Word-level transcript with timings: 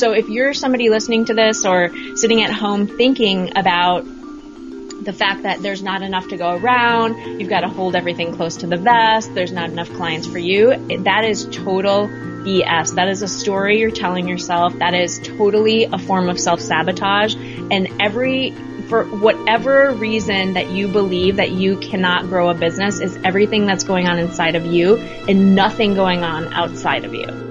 So 0.00 0.12
if 0.12 0.30
you're 0.30 0.54
somebody 0.54 0.88
listening 0.88 1.26
to 1.26 1.34
this 1.34 1.66
or 1.66 1.90
sitting 2.16 2.42
at 2.42 2.50
home 2.50 2.86
thinking 2.86 3.54
about 3.54 4.02
the 5.04 5.12
fact 5.12 5.42
that 5.42 5.60
there's 5.60 5.82
not 5.82 6.00
enough 6.00 6.28
to 6.28 6.38
go 6.38 6.56
around, 6.56 7.38
you've 7.38 7.50
got 7.50 7.60
to 7.60 7.68
hold 7.68 7.94
everything 7.94 8.34
close 8.34 8.56
to 8.56 8.66
the 8.66 8.78
vest, 8.78 9.34
there's 9.34 9.52
not 9.52 9.68
enough 9.68 9.92
clients 9.92 10.26
for 10.26 10.38
you, 10.38 10.74
that 11.04 11.26
is 11.26 11.44
total 11.50 12.08
BS. 12.08 12.94
That 12.94 13.08
is 13.08 13.20
a 13.20 13.28
story 13.28 13.80
you're 13.80 13.90
telling 13.90 14.26
yourself. 14.26 14.72
That 14.78 14.94
is 14.94 15.20
totally 15.22 15.84
a 15.84 15.98
form 15.98 16.30
of 16.30 16.40
self-sabotage. 16.40 17.34
And 17.34 17.88
every, 18.00 18.52
for 18.88 19.04
whatever 19.04 19.92
reason 19.92 20.54
that 20.54 20.70
you 20.70 20.88
believe 20.88 21.36
that 21.36 21.50
you 21.50 21.76
cannot 21.76 22.22
grow 22.22 22.48
a 22.48 22.54
business 22.54 23.00
is 23.00 23.18
everything 23.22 23.66
that's 23.66 23.84
going 23.84 24.08
on 24.08 24.18
inside 24.18 24.54
of 24.54 24.64
you 24.64 24.96
and 24.96 25.54
nothing 25.54 25.92
going 25.92 26.24
on 26.24 26.54
outside 26.54 27.04
of 27.04 27.12
you. 27.12 27.49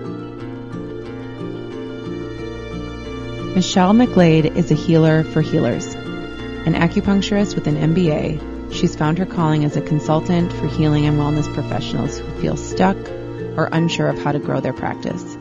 Michelle 3.56 3.94
McGlade 3.94 4.56
is 4.56 4.70
a 4.70 4.76
healer 4.76 5.24
for 5.24 5.42
healers. 5.42 5.96
An 5.96 6.76
acupuncturist 6.76 7.56
with 7.56 7.66
an 7.66 7.78
MBA, 7.78 8.72
she's 8.72 8.96
found 8.96 9.18
her 9.18 9.26
calling 9.26 9.66
as 9.66 9.76
a 9.76 9.82
consultant 9.82 10.54
for 10.54 10.68
healing 10.68 11.08
and 11.08 11.18
wellness 11.18 11.52
professionals 11.56 12.20
who 12.20 12.30
feel 12.42 12.56
stuck 12.56 12.96
or 13.58 13.68
unsure 13.72 14.08
of 14.08 14.20
how 14.20 14.32
to 14.32 14.40
grow 14.40 14.60
their 14.60 14.72
practice. 14.72 15.36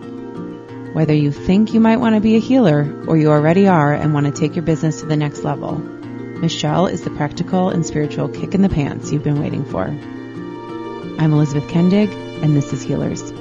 Whether 0.94 1.12
you 1.12 1.30
think 1.30 1.74
you 1.74 1.80
might 1.80 1.98
want 1.98 2.14
to 2.14 2.20
be 2.22 2.36
a 2.36 2.40
healer 2.40 3.04
or 3.06 3.18
you 3.18 3.28
already 3.28 3.68
are 3.68 3.92
and 3.92 4.14
want 4.14 4.24
to 4.24 4.32
take 4.32 4.56
your 4.56 4.64
business 4.64 5.00
to 5.00 5.06
the 5.06 5.16
next 5.16 5.44
level, 5.44 5.76
Michelle 5.76 6.86
is 6.86 7.02
the 7.02 7.10
practical 7.10 7.68
and 7.68 7.84
spiritual 7.84 8.30
kick 8.30 8.54
in 8.54 8.62
the 8.62 8.70
pants 8.70 9.12
you've 9.12 9.22
been 9.22 9.40
waiting 9.40 9.66
for. 9.66 9.84
I'm 9.84 11.32
Elizabeth 11.34 11.68
Kendig, 11.68 12.10
and 12.42 12.56
this 12.56 12.72
is 12.72 12.82
Healers. 12.82 13.37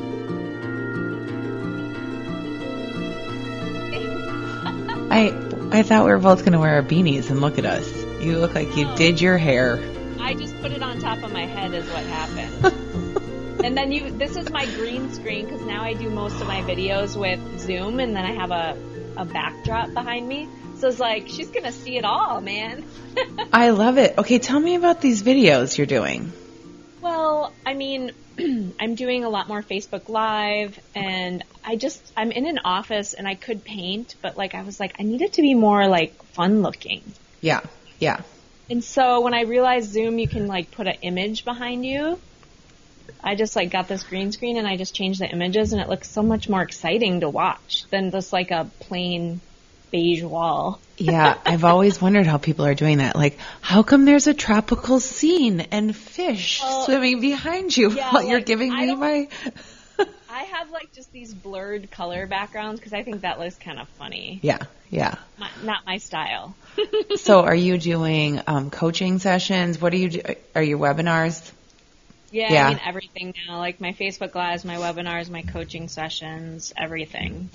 I 5.09 5.29
I 5.71 5.83
thought 5.83 6.05
we 6.05 6.11
were 6.11 6.19
both 6.19 6.39
going 6.39 6.53
to 6.53 6.59
wear 6.59 6.75
our 6.75 6.83
beanies 6.83 7.29
and 7.29 7.41
look 7.41 7.57
at 7.57 7.65
us. 7.65 7.87
You 8.21 8.39
look 8.39 8.55
like 8.55 8.75
you 8.75 8.93
did 8.95 9.19
your 9.21 9.37
hair. 9.37 9.79
I 10.19 10.33
just 10.33 10.59
put 10.61 10.71
it 10.71 10.81
on 10.81 10.99
top 10.99 11.23
of 11.23 11.31
my 11.31 11.45
head 11.45 11.73
is 11.73 11.85
what 11.89 12.03
happened. 12.03 13.61
and 13.63 13.77
then 13.77 13.91
you, 13.91 14.11
this 14.11 14.35
is 14.35 14.49
my 14.49 14.65
green 14.65 15.13
screen 15.13 15.45
because 15.45 15.61
now 15.61 15.83
I 15.83 15.93
do 15.93 16.09
most 16.09 16.41
of 16.41 16.47
my 16.47 16.61
videos 16.61 17.19
with 17.19 17.59
Zoom 17.59 17.99
and 17.99 18.15
then 18.15 18.25
I 18.25 18.31
have 18.31 18.51
a, 18.51 18.77
a 19.17 19.25
backdrop 19.25 19.93
behind 19.93 20.27
me. 20.27 20.49
So 20.77 20.87
it's 20.87 20.99
like, 20.99 21.27
she's 21.27 21.49
going 21.49 21.65
to 21.65 21.71
see 21.71 21.97
it 21.97 22.05
all, 22.05 22.39
man. 22.41 22.85
I 23.53 23.71
love 23.71 23.97
it. 23.97 24.17
Okay, 24.17 24.39
tell 24.39 24.59
me 24.59 24.75
about 24.75 25.01
these 25.01 25.21
videos 25.23 25.77
you're 25.77 25.87
doing. 25.87 26.31
Well, 27.07 27.53
I 27.65 27.73
mean, 27.73 28.11
I'm 28.81 28.95
doing 28.95 29.23
a 29.23 29.29
lot 29.29 29.47
more 29.47 29.63
Facebook 29.63 30.09
Live, 30.09 30.77
and 30.93 31.41
I 31.63 31.77
just 31.77 32.01
I'm 32.17 32.31
in 32.33 32.45
an 32.45 32.59
office 32.65 33.13
and 33.13 33.25
I 33.25 33.35
could 33.35 33.63
paint, 33.63 34.15
but 34.21 34.35
like 34.35 34.53
I 34.55 34.63
was 34.63 34.77
like 34.77 34.93
I 34.99 35.03
need 35.03 35.21
it 35.21 35.33
to 35.33 35.41
be 35.41 35.53
more 35.53 35.87
like 35.87 36.21
fun 36.33 36.61
looking. 36.61 37.01
Yeah, 37.39 37.61
yeah. 37.97 38.23
And 38.69 38.83
so 38.83 39.21
when 39.21 39.33
I 39.33 39.43
realized 39.43 39.89
Zoom, 39.89 40.19
you 40.19 40.27
can 40.27 40.47
like 40.47 40.71
put 40.71 40.85
an 40.85 40.97
image 41.01 41.45
behind 41.45 41.85
you. 41.85 42.19
I 43.23 43.35
just 43.35 43.55
like 43.55 43.71
got 43.71 43.87
this 43.87 44.03
green 44.03 44.33
screen 44.33 44.57
and 44.57 44.67
I 44.67 44.75
just 44.75 44.93
changed 44.93 45.21
the 45.21 45.29
images, 45.29 45.71
and 45.71 45.81
it 45.81 45.87
looks 45.87 46.09
so 46.09 46.21
much 46.21 46.49
more 46.49 46.61
exciting 46.61 47.21
to 47.21 47.29
watch 47.29 47.85
than 47.89 48.11
just 48.11 48.33
like 48.33 48.51
a 48.51 48.69
plain 48.81 49.39
beige 49.91 50.23
wall. 50.23 50.79
yeah, 50.97 51.37
I've 51.45 51.63
always 51.63 52.01
wondered 52.01 52.27
how 52.27 52.37
people 52.37 52.65
are 52.65 52.75
doing 52.75 52.99
that. 52.99 53.15
Like, 53.15 53.37
how 53.61 53.83
come 53.83 54.05
there's 54.05 54.27
a 54.27 54.33
tropical 54.33 54.99
scene 54.99 55.61
and 55.61 55.95
fish 55.95 56.61
Well, 56.61 56.85
swimming 56.85 57.21
behind 57.21 57.75
you 57.75 57.91
yeah, 57.91 58.11
while 58.13 58.23
you're 58.23 58.41
giving 58.41 58.71
I 58.71 58.85
me 58.85 58.95
my? 58.95 59.27
I 60.29 60.43
have 60.43 60.69
like 60.69 60.93
just 60.93 61.11
these 61.11 61.33
blurred 61.33 61.89
color 61.89 62.27
backgrounds 62.27 62.79
because 62.79 62.93
I 62.93 63.01
think 63.03 63.21
that 63.21 63.39
looks 63.39 63.55
kind 63.55 63.79
of 63.79 63.87
funny. 63.89 64.39
Yeah, 64.43 64.59
yeah. 64.89 65.15
My, 65.39 65.49
not 65.63 65.85
my 65.85 65.97
style. 65.97 66.55
So, 67.15 67.41
are 67.41 67.55
you 67.55 67.77
doing 67.79 68.39
um, 68.45 68.69
coaching 68.69 69.17
sessions? 69.19 69.81
What 69.81 69.93
are 69.93 69.97
you? 69.97 70.09
Do- 70.09 70.21
are 70.53 70.61
your 70.61 70.77
webinars? 70.77 71.51
Yeah, 72.31 72.51
Yeah. 72.53 72.65
I 72.65 72.69
mean 72.69 72.79
everything 72.85 73.33
now, 73.47 73.57
like 73.57 73.81
my 73.81 73.93
Facebook 73.93 74.35
lives, 74.35 74.63
my 74.63 74.75
webinars, 74.75 75.29
my 75.29 75.41
coaching 75.41 75.87
sessions, 75.87 76.73
everything. 76.77 77.49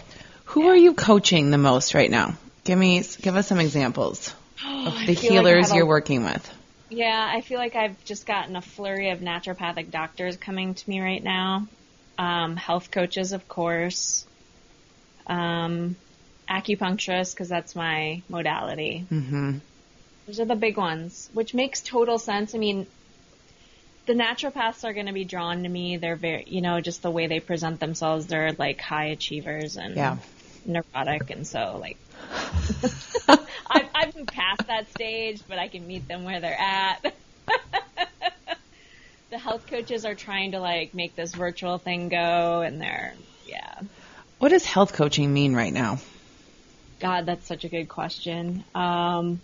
Who 0.52 0.68
are 0.68 0.76
you 0.76 0.92
coaching 0.92 1.50
the 1.50 1.56
most 1.56 1.94
right 1.94 2.10
now? 2.10 2.36
Give 2.64 2.78
me, 2.78 3.02
give 3.22 3.36
us 3.36 3.46
some 3.48 3.58
examples 3.58 4.34
of 4.66 4.98
the 5.06 5.14
like 5.14 5.18
healers 5.18 5.72
a- 5.72 5.76
you're 5.76 5.86
working 5.86 6.24
with. 6.24 6.52
Yeah, 6.90 7.26
I 7.34 7.40
feel 7.40 7.58
like 7.58 7.74
I've 7.74 8.04
just 8.04 8.26
gotten 8.26 8.54
a 8.54 8.60
flurry 8.60 9.08
of 9.10 9.20
naturopathic 9.20 9.90
doctors 9.90 10.36
coming 10.36 10.74
to 10.74 10.90
me 10.90 11.00
right 11.00 11.24
now. 11.24 11.66
Um, 12.18 12.56
health 12.56 12.90
coaches, 12.90 13.32
of 13.32 13.48
course. 13.48 14.26
Um, 15.26 15.96
acupuncturists, 16.50 17.32
because 17.32 17.48
that's 17.48 17.74
my 17.74 18.22
modality. 18.28 19.06
hmm 19.08 19.58
Those 20.26 20.40
are 20.40 20.44
the 20.44 20.54
big 20.54 20.76
ones, 20.76 21.30
which 21.32 21.54
makes 21.54 21.80
total 21.80 22.18
sense. 22.18 22.54
I 22.54 22.58
mean, 22.58 22.86
the 24.06 24.12
naturopaths 24.12 24.84
are 24.84 24.92
going 24.92 25.06
to 25.06 25.14
be 25.14 25.24
drawn 25.24 25.62
to 25.62 25.68
me. 25.68 25.96
They're 25.96 26.16
very, 26.16 26.44
you 26.46 26.60
know, 26.60 26.82
just 26.82 27.00
the 27.00 27.10
way 27.10 27.26
they 27.26 27.40
present 27.40 27.80
themselves. 27.80 28.26
They're 28.26 28.52
like 28.52 28.82
high 28.82 29.06
achievers 29.06 29.76
and 29.76 29.96
Yeah. 29.96 30.16
Neurotic, 30.64 31.30
and 31.30 31.46
so 31.46 31.78
like, 31.80 31.96
I've, 33.28 33.88
I've 33.94 34.16
moved 34.16 34.32
past 34.32 34.66
that 34.66 34.90
stage, 34.90 35.42
but 35.48 35.58
I 35.58 35.68
can 35.68 35.86
meet 35.86 36.08
them 36.08 36.24
where 36.24 36.40
they're 36.40 36.58
at. 36.58 37.14
the 39.30 39.38
health 39.38 39.66
coaches 39.66 40.04
are 40.04 40.14
trying 40.14 40.52
to 40.52 40.60
like 40.60 40.94
make 40.94 41.16
this 41.16 41.34
virtual 41.34 41.78
thing 41.78 42.08
go, 42.08 42.62
and 42.62 42.80
they're, 42.80 43.14
yeah. 43.46 43.80
What 44.38 44.50
does 44.50 44.64
health 44.64 44.92
coaching 44.92 45.32
mean 45.32 45.54
right 45.54 45.72
now? 45.72 45.98
God, 47.00 47.26
that's 47.26 47.46
such 47.46 47.64
a 47.64 47.68
good 47.68 47.88
question. 47.88 48.64
Um, 48.74 49.40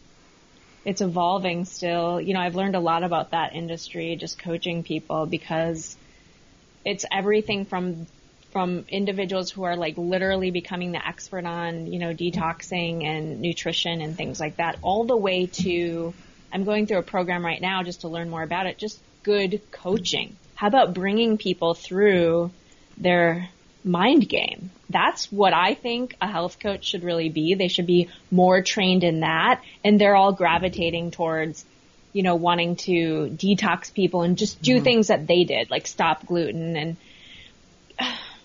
it's 0.85 1.01
evolving 1.01 1.65
still. 1.65 2.21
You 2.21 2.35
know, 2.35 2.41
I've 2.41 2.55
learned 2.55 2.77
a 2.77 2.81
lot 2.81 3.03
about 3.03 3.33
that 3.33 3.55
industry, 3.55 4.17
just 4.17 4.39
coaching 4.39 4.83
people 4.83 5.27
because 5.27 5.97
it's 6.85 7.05
everything 7.13 7.65
from 7.65 8.07
from 8.51 8.85
individuals 8.89 9.51
who 9.51 9.65
are 9.65 9.77
like 9.77 9.99
literally 9.99 10.51
becoming 10.51 10.93
the 10.93 11.07
expert 11.07 11.45
on, 11.45 11.87
you 11.87 11.99
know, 11.99 12.15
detoxing 12.15 13.05
and 13.05 13.41
nutrition 13.41 14.01
and 14.01 14.17
things 14.17 14.41
like 14.41 14.57
that, 14.57 14.79
all 14.83 15.05
the 15.05 15.17
way 15.17 15.47
to 15.47 16.15
I'm 16.53 16.65
going 16.65 16.87
through 16.87 16.99
a 16.99 17.03
program 17.03 17.45
right 17.45 17.61
now 17.61 17.83
just 17.83 18.03
to 18.03 18.09
learn 18.09 18.31
more 18.31 18.43
about 18.43 18.67
it, 18.67 18.79
just 18.79 19.01
good 19.23 19.61
coaching. 19.71 20.37
How 20.55 20.67
about 20.67 20.95
bringing 20.95 21.37
people 21.37 21.75
through 21.75 22.51
their 22.97 23.51
mind 23.85 24.29
game? 24.29 24.71
That's 24.89 25.31
what 25.31 25.53
I 25.53 25.75
think 25.75 26.17
a 26.21 26.27
health 26.27 26.59
coach 26.59 26.87
should 26.87 27.05
really 27.05 27.29
be. 27.29 27.55
They 27.55 27.69
should 27.69 27.87
be 27.87 28.09
more 28.31 28.63
trained 28.63 29.05
in 29.05 29.21
that 29.21 29.63
and 29.85 30.01
they're 30.01 30.17
all 30.17 30.33
gravitating 30.33 31.11
towards 31.11 31.65
you 32.13 32.23
know, 32.23 32.37
wanting 32.37 32.77
to 32.77 33.29
detox 33.37 33.93
people 33.93 34.23
and 34.23 34.39
just 34.39 34.61
do 34.63 34.77
mm-hmm. 34.77 34.85
things 34.85 35.07
that 35.09 35.27
they 35.27 35.45
did, 35.45 35.71
like 35.71 35.87
stop 35.87 36.27
gluten 36.27 36.77
and 36.77 36.97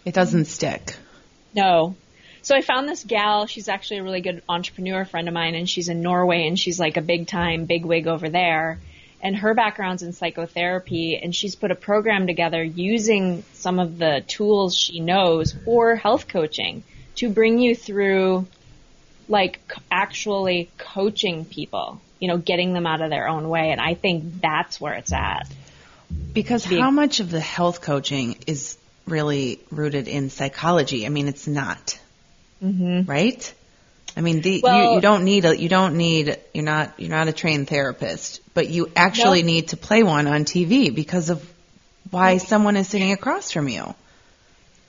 It 0.05 0.13
doesn't 0.13 0.45
stick. 0.45 0.95
no. 1.53 1.95
So 2.41 2.57
I 2.57 2.61
found 2.61 2.89
this 2.89 3.05
gal, 3.05 3.47
she's 3.47 3.69
actually 3.69 3.99
a 3.99 4.03
really 4.03 4.19
good 4.19 4.43
entrepreneur 4.49 5.05
friend 5.05 5.29
of 5.29 5.33
mine 5.33 5.55
and 5.55 5.69
she's 5.69 5.87
in 5.87 6.01
Norway 6.01 6.45
and 6.45 6.59
she's 6.59 6.77
like 6.77 6.97
a 6.97 7.01
big 7.01 7.25
time 7.27 7.63
big 7.63 7.85
wig 7.85 8.05
over 8.05 8.27
there. 8.27 8.79
And 9.21 9.37
her 9.37 9.53
background's 9.53 10.03
in 10.03 10.11
psychotherapy 10.11 11.15
and 11.15 11.33
she's 11.33 11.55
put 11.55 11.71
a 11.71 11.75
program 11.75 12.27
together 12.27 12.61
using 12.61 13.45
some 13.53 13.79
of 13.79 13.97
the 13.97 14.21
tools 14.27 14.75
she 14.75 14.99
knows 14.99 15.53
for 15.63 15.95
health 15.95 16.27
coaching 16.27 16.83
to 17.15 17.29
bring 17.29 17.59
you 17.59 17.75
through 17.77 18.45
like 19.29 19.61
actually 19.89 20.69
coaching 20.77 21.45
people, 21.45 22.01
you 22.19 22.27
know, 22.27 22.37
getting 22.37 22.73
them 22.73 22.85
out 22.85 23.01
of 23.01 23.09
their 23.09 23.29
own 23.29 23.47
way. 23.47 23.71
And 23.71 23.79
I 23.79 23.93
think 23.93 24.41
that's 24.41 24.81
where 24.81 24.95
it's 24.95 25.13
at. 25.13 25.47
Because 26.33 26.67
Be- 26.67 26.77
how 26.77 26.91
much 26.91 27.21
of 27.21 27.31
the 27.31 27.39
health 27.39 27.79
coaching 27.79 28.35
is 28.47 28.77
really 29.05 29.59
rooted 29.71 30.07
in 30.07 30.29
psychology? 30.29 31.05
I 31.05 31.09
mean, 31.09 31.27
it's 31.27 31.47
not. 31.47 31.99
Mm-hmm. 32.63 33.09
Right? 33.09 33.53
I 34.15 34.21
mean, 34.21 34.41
the, 34.41 34.51
you, 34.51 34.61
Well- 34.63 34.95
you 34.95 35.01
don't 35.01 35.23
need 35.23 35.45
a, 35.45 35.57
you 35.57 35.69
don't 35.69 35.97
need, 35.97 36.37
you're 36.53 36.63
not, 36.63 36.99
you're 36.99 37.09
not 37.09 37.27
a 37.27 37.33
trained 37.33 37.67
therapist, 37.67 38.41
but 38.53 38.67
you 38.69 38.91
actually 38.95 39.41
No. 39.41 39.47
need 39.47 39.67
to 39.69 39.77
play 39.77 40.03
one 40.03 40.27
on 40.27 40.45
TV 40.45 40.93
because 40.93 41.29
of 41.29 41.47
why 42.11 42.37
someone 42.37 42.77
is 42.77 42.87
sitting 42.87 43.11
across 43.11 43.51
from 43.51 43.67
you. 43.67 43.95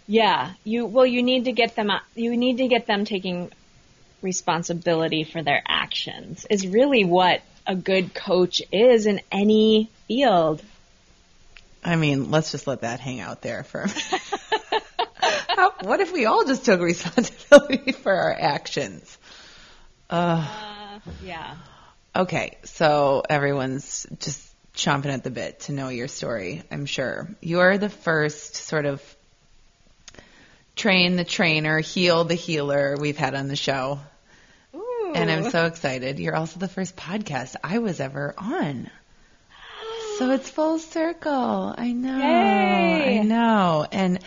Yeah, 0.07 0.53
you 0.65 0.85
well, 0.85 1.07
you 1.07 1.23
need 1.23 1.47
to 1.47 1.53
get 1.53 1.75
them. 1.77 1.91
You 2.15 2.37
need 2.37 2.59
to 2.59 2.69
get 2.69 2.87
them 2.87 3.07
taking 3.07 3.51
responsibility 4.21 5.25
for 5.25 5.43
their 5.43 5.63
actions. 5.67 6.47
Is 6.51 6.67
really 6.67 7.05
what 7.07 7.41
a 7.67 7.75
good 7.75 8.13
coach 8.13 8.61
is 8.71 9.07
in 9.07 9.23
any 9.33 9.91
field. 10.07 10.63
I 11.85 11.97
mean, 11.97 12.31
let's 12.31 12.51
just 12.51 12.67
let 12.67 12.81
that 12.81 13.01
hang 13.01 13.21
out 13.21 13.43
there 13.43 13.63
for. 13.63 13.83
A 13.83 13.87
minute. 13.87 14.23
How, 15.49 15.73
what 15.83 16.01
if 16.01 16.13
we 16.13 16.25
all 16.27 16.45
just 16.45 16.65
took 16.65 16.81
responsibility 16.81 17.93
for 18.03 18.13
our 18.13 18.37
actions? 18.39 19.19
Uh, 20.11 20.99
yeah. 21.23 21.57
Okay, 22.17 22.59
so 22.65 23.23
everyone's 23.29 24.07
just 24.19 24.41
chomping 24.75 25.13
at 25.13 25.23
the 25.23 25.31
bit 25.31 25.61
to 25.61 25.73
know 25.73 25.89
your 25.89 26.09
story, 26.09 26.63
I'm 26.71 26.87
sure. 26.87 27.29
You 27.41 27.61
are 27.61 27.79
the 27.79 27.89
first 27.89 28.57
sort 28.57 28.87
of 28.87 29.03
train 30.77 31.17
the 31.17 31.25
trainer, 31.25 31.79
heal 31.81 32.25
the 32.25 32.35
healer 32.35 32.97
we've 32.99 33.17
had 33.17 33.35
on 33.35 33.49
the 33.49 33.57
show. 33.57 34.01
Ooh. 34.75 35.13
And 35.15 35.31
I'm 35.31 35.51
so 35.51 35.67
excited. 35.67 36.19
You're 36.19 36.37
also 36.37 36.59
the 36.59 36.69
first 36.69 36.97
podcast 36.97 37.55
I 37.63 37.79
was 37.79 38.01
ever 38.01 38.35
on. 38.37 38.91
So 40.19 40.31
it's 40.31 40.49
full 40.49 40.79
circle. 40.79 41.75
I 41.77 41.93
know. 41.93 42.19
Yay. 42.19 43.19
I 43.21 43.23
know. 43.23 43.87
And 43.91 44.21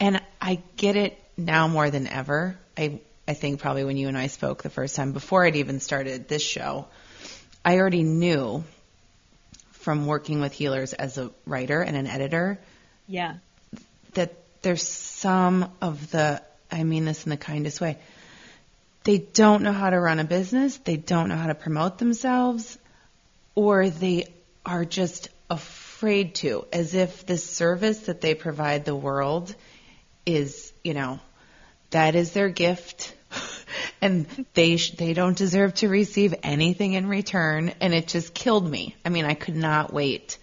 and 0.00 0.22
I 0.40 0.60
get 0.76 0.96
it 0.96 1.18
now 1.36 1.68
more 1.68 1.90
than 1.90 2.06
ever. 2.06 2.58
I 2.76 3.00
I 3.26 3.34
think 3.34 3.60
probably 3.60 3.84
when 3.84 3.96
you 3.96 4.08
and 4.08 4.16
I 4.16 4.28
spoke 4.28 4.62
the 4.62 4.70
first 4.70 4.96
time 4.96 5.12
before 5.12 5.44
I'd 5.44 5.56
even 5.56 5.80
started 5.80 6.28
this 6.28 6.42
show, 6.42 6.86
I 7.64 7.78
already 7.78 8.02
knew 8.02 8.64
from 9.72 10.06
working 10.06 10.40
with 10.40 10.52
healers 10.52 10.92
as 10.92 11.18
a 11.18 11.30
writer 11.46 11.80
and 11.82 11.96
an 11.96 12.06
editor 12.06 12.58
Yeah. 13.06 13.34
that 14.14 14.34
there's 14.62 14.82
some 14.82 15.70
of 15.80 16.10
the 16.10 16.42
I 16.70 16.84
mean 16.84 17.04
this 17.04 17.24
in 17.24 17.30
the 17.30 17.36
kindest 17.36 17.80
way. 17.80 17.98
They 19.04 19.18
don't 19.18 19.62
know 19.62 19.72
how 19.72 19.90
to 19.90 19.98
run 19.98 20.18
a 20.18 20.24
business, 20.24 20.76
they 20.78 20.96
don't 20.96 21.28
know 21.28 21.36
how 21.36 21.46
to 21.46 21.54
promote 21.54 21.98
themselves, 21.98 22.78
or 23.54 23.88
they 23.88 24.26
are 24.68 24.84
just 24.84 25.30
afraid 25.48 26.34
to, 26.36 26.66
as 26.72 26.94
if 26.94 27.24
the 27.24 27.38
service 27.38 28.00
that 28.00 28.20
they 28.20 28.34
provide 28.34 28.84
the 28.84 28.94
world 28.94 29.54
is, 30.26 30.72
you 30.84 30.92
know, 30.92 31.18
that 31.90 32.14
is 32.14 32.32
their 32.32 32.50
gift. 32.50 33.14
And 34.00 34.46
they 34.54 34.76
sh- 34.76 34.92
they 34.92 35.12
don't 35.12 35.36
deserve 35.36 35.74
to 35.74 35.88
receive 35.88 36.32
anything 36.44 36.92
in 36.92 37.08
return, 37.08 37.74
and 37.80 37.92
it 37.92 38.06
just 38.06 38.32
killed 38.32 38.68
me. 38.68 38.94
I 39.04 39.08
mean, 39.08 39.24
I 39.24 39.34
could 39.34 39.56
not 39.56 39.92
wait 39.92 40.38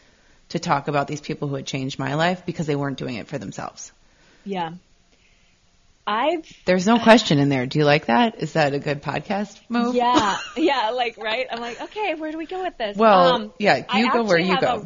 to 0.50 0.60
talk 0.60 0.89
about 0.89 1.07
these 1.07 1.22
people 1.22 1.48
who 1.48 1.56
had 1.56 1.66
changed 1.66 1.98
my 1.98 2.16
life 2.16 2.45
because 2.45 2.68
they 2.68 2.75
weren't 2.75 2.98
doing 2.98 3.16
it 3.16 3.27
for 3.27 3.38
themselves. 3.38 3.94
Yeah. 4.44 4.74
I've 6.07 6.45
There's 6.65 6.85
no 6.85 6.99
question 6.99 7.39
in 7.39 7.49
there. 7.49 7.65
Do 7.65 7.79
you 7.79 7.85
like 7.85 8.05
that? 8.07 8.35
Is 8.41 8.53
that 8.53 8.73
a 8.73 8.79
good 8.79 9.01
podcast 9.01 9.59
move? 9.69 9.95
yeah 9.95 10.37
yeah 10.57 10.91
like 10.91 11.17
right. 11.17 11.47
I'm 11.51 11.59
like 11.59 11.81
okay, 11.81 12.13
where 12.15 12.31
do 12.31 12.37
we 12.37 12.45
go 12.45 12.63
with 12.63 12.77
this? 12.77 12.97
Well, 12.97 13.33
Um, 13.33 13.53
yeah, 13.59 13.83
I 13.89 13.99
you 13.99 14.11
go 14.11 14.23
where 14.23 14.39
you 14.39 14.59
go. 14.59 14.85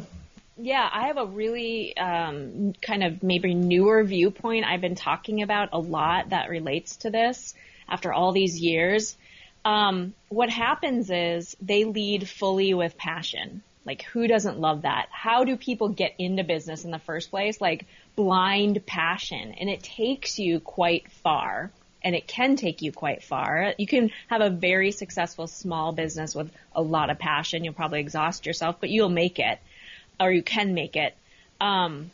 yeah, 0.62 0.86
I 0.92 1.06
have 1.06 1.16
a 1.16 1.24
really 1.24 1.96
um, 1.96 2.74
kind 2.82 3.02
of 3.02 3.22
maybe 3.22 3.54
newer 3.54 4.04
viewpoint 4.04 4.66
I've 4.66 4.82
been 4.82 4.94
talking 4.94 5.42
about 5.42 5.70
a 5.72 5.78
lot 5.78 6.30
that 6.30 6.50
relates 6.50 6.96
to 6.98 7.10
this 7.10 7.54
after 7.88 8.12
all 8.12 8.32
these 8.32 8.60
years. 8.60 9.16
Um, 9.64 10.14
what 10.28 10.50
happens 10.50 11.10
is 11.10 11.56
they 11.62 11.84
lead 11.84 12.28
fully 12.28 12.74
with 12.74 12.96
passion. 12.98 13.62
Like, 13.84 14.02
who 14.02 14.26
doesn't 14.26 14.60
love 14.60 14.82
that? 14.82 15.08
How 15.10 15.44
do 15.44 15.56
people 15.56 15.88
get 15.88 16.14
into 16.18 16.44
business 16.44 16.84
in 16.84 16.90
the 16.90 16.98
first 16.98 17.30
place? 17.30 17.60
Like, 17.60 17.86
blind 18.14 18.84
passion. 18.86 19.52
And 19.52 19.70
it 19.70 19.82
takes 19.82 20.38
you 20.38 20.60
quite 20.60 21.10
far. 21.10 21.70
And 22.02 22.14
it 22.14 22.26
can 22.26 22.56
take 22.56 22.82
you 22.82 22.92
quite 22.92 23.22
far. 23.22 23.74
You 23.78 23.86
can 23.86 24.10
have 24.28 24.40
a 24.40 24.50
very 24.50 24.90
successful 24.90 25.46
small 25.46 25.92
business 25.92 26.34
with 26.34 26.50
a 26.74 26.82
lot 26.82 27.10
of 27.10 27.18
passion. 27.18 27.64
You'll 27.64 27.74
probably 27.74 28.00
exhaust 28.00 28.46
yourself, 28.46 28.76
but 28.80 28.90
you'll 28.90 29.08
make 29.08 29.38
it. 29.38 29.58
Or 30.18 30.30
you 30.30 30.42
can 30.42 30.74
make 30.74 30.96
it. 30.96 31.14
Um, 31.60 32.10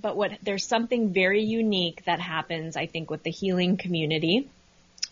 but 0.00 0.16
what, 0.16 0.32
there's 0.42 0.66
something 0.66 1.12
very 1.12 1.42
unique 1.42 2.04
that 2.06 2.20
happens, 2.20 2.76
I 2.76 2.86
think, 2.86 3.10
with 3.10 3.22
the 3.22 3.30
healing 3.30 3.76
community 3.76 4.48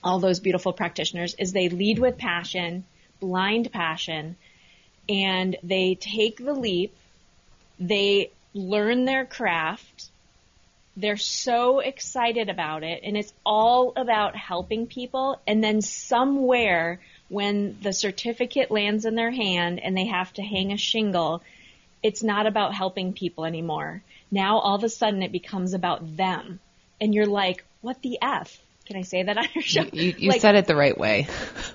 all 0.03 0.21
those 0.21 0.41
beautiful 0.41 0.73
practitioners 0.73 1.35
is 1.35 1.53
they 1.53 1.69
lead 1.69 1.99
with 1.99 2.19
passion, 2.19 2.85
blind 3.21 3.73
passion, 3.73 4.37
and 5.09 5.57
they 5.63 5.95
take 5.95 6.39
the 6.39 6.53
leap. 6.53 6.95
They 7.79 8.31
learn 8.55 9.05
their 9.05 9.25
craft. 9.25 10.11
They're 10.97 11.17
so 11.17 11.79
excited 11.79 12.49
about 12.49 12.83
it 12.83 13.03
and 13.05 13.17
it's 13.17 13.33
all 13.47 13.93
about 13.97 14.37
helping 14.37 14.87
people. 14.87 15.41
And 15.47 15.63
then 15.63 15.81
somewhere 15.81 17.01
when 17.29 17.79
the 17.83 17.93
certificate 17.93 18.71
lands 18.71 19.05
in 19.05 19.15
their 19.15 19.31
hand 19.31 19.81
and 19.81 19.97
they 19.97 20.07
have 20.07 20.33
to 20.35 20.43
hang 20.43 20.73
a 20.73 20.77
shingle, 20.77 21.43
it's 22.03 22.23
not 22.23 22.47
about 22.47 22.75
helping 22.75 23.13
people 23.13 23.45
anymore. 23.45 24.03
Now 24.31 24.59
all 24.59 24.75
of 24.75 24.85
a 24.85 24.89
sudden 24.89 25.23
it 25.23 25.33
becomes 25.33 25.73
about 25.73 26.17
them. 26.17 26.59
And 27.01 27.15
you're 27.15 27.27
like, 27.27 27.65
what 27.81 28.03
the 28.03 28.19
F? 28.21 28.61
Can 28.89 28.97
I 28.97 29.03
say 29.03 29.23
that 29.23 29.37
on 29.37 29.45
your 29.55 29.61
show? 29.63 29.85
You, 29.93 30.15
you 30.17 30.31
Like, 30.31 30.41
said 30.41 30.55
it 30.55 30.67
the 30.67 30.75
right 30.75 30.97
way. 30.97 31.29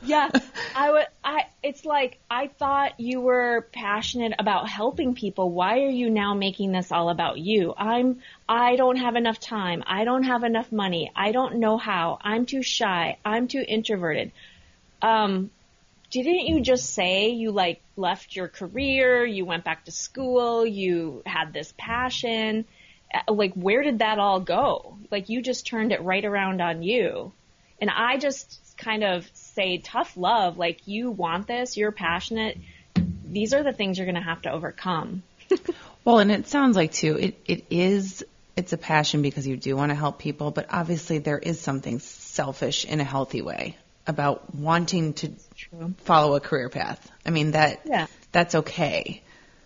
yeah, 0.03 0.31
I 0.75 0.91
would. 0.91 1.05
I. 1.23 1.43
It's 1.61 1.85
like 1.85 2.17
I 2.29 2.47
thought 2.47 2.99
you 2.99 3.21
were 3.21 3.67
passionate 3.71 4.33
about 4.39 4.67
helping 4.67 5.13
people. 5.13 5.51
Why 5.51 5.81
are 5.81 5.89
you 5.91 6.09
now 6.09 6.33
making 6.33 6.71
this 6.71 6.91
all 6.91 7.09
about 7.09 7.37
you? 7.37 7.71
I'm. 7.77 8.21
I 8.49 8.77
don't 8.77 8.95
have 8.95 9.15
enough 9.15 9.39
time. 9.39 9.83
I 9.85 10.05
don't 10.05 10.23
have 10.23 10.43
enough 10.43 10.71
money. 10.71 11.11
I 11.15 11.31
don't 11.31 11.57
know 11.57 11.77
how. 11.77 12.17
I'm 12.19 12.47
too 12.47 12.63
shy. 12.63 13.17
I'm 13.23 13.47
too 13.47 13.63
introverted. 13.65 14.31
Um, 15.03 15.51
didn't 16.09 16.47
you 16.47 16.61
just 16.61 16.95
say 16.95 17.29
you 17.29 17.51
like 17.51 17.79
left 17.95 18.35
your 18.35 18.47
career? 18.47 19.23
You 19.23 19.45
went 19.45 19.63
back 19.63 19.85
to 19.85 19.91
school. 19.91 20.65
You 20.65 21.21
had 21.27 21.53
this 21.53 21.75
passion. 21.77 22.65
Uh, 23.13 23.33
Like, 23.33 23.53
where 23.53 23.83
did 23.83 23.99
that 23.99 24.19
all 24.19 24.39
go? 24.39 24.97
Like, 25.11 25.29
you 25.29 25.41
just 25.41 25.67
turned 25.67 25.91
it 25.91 26.01
right 26.01 26.23
around 26.23 26.61
on 26.61 26.83
you. 26.83 27.31
And 27.79 27.89
I 27.89 28.17
just 28.17 28.59
kind 28.77 29.03
of 29.03 29.29
say 29.33 29.77
tough 29.77 30.15
love, 30.17 30.57
like 30.57 30.87
you 30.87 31.11
want 31.11 31.47
this, 31.47 31.77
you're 31.77 31.91
passionate. 31.91 32.57
These 33.25 33.53
are 33.53 33.61
the 33.63 33.73
things 33.73 33.97
you're 33.97 34.05
going 34.05 34.15
to 34.15 34.21
have 34.21 34.41
to 34.43 34.51
overcome. 34.51 35.23
Well, 36.05 36.19
and 36.19 36.33
it 36.33 36.47
sounds 36.49 36.75
like 36.75 36.91
too, 36.91 37.17
it, 37.17 37.39
it 37.45 37.65
is, 37.69 38.25
it's 38.57 38.73
a 38.73 38.77
passion 38.77 39.21
because 39.21 39.47
you 39.47 39.55
do 39.55 39.73
want 39.77 39.91
to 39.91 39.95
help 39.95 40.19
people, 40.19 40.51
but 40.51 40.65
obviously 40.69 41.19
there 41.19 41.37
is 41.37 41.61
something 41.61 41.99
selfish 41.99 42.83
in 42.83 42.99
a 42.99 43.05
healthy 43.05 43.41
way 43.41 43.77
about 44.05 44.53
wanting 44.53 45.13
to 45.13 45.31
True. 45.55 45.93
follow 45.99 46.35
a 46.35 46.41
career 46.41 46.67
path. 46.67 47.09
I 47.25 47.29
mean, 47.29 47.51
that, 47.51 47.83
Yeah. 47.85 48.07
that's 48.33 48.53
okay. 48.53 49.23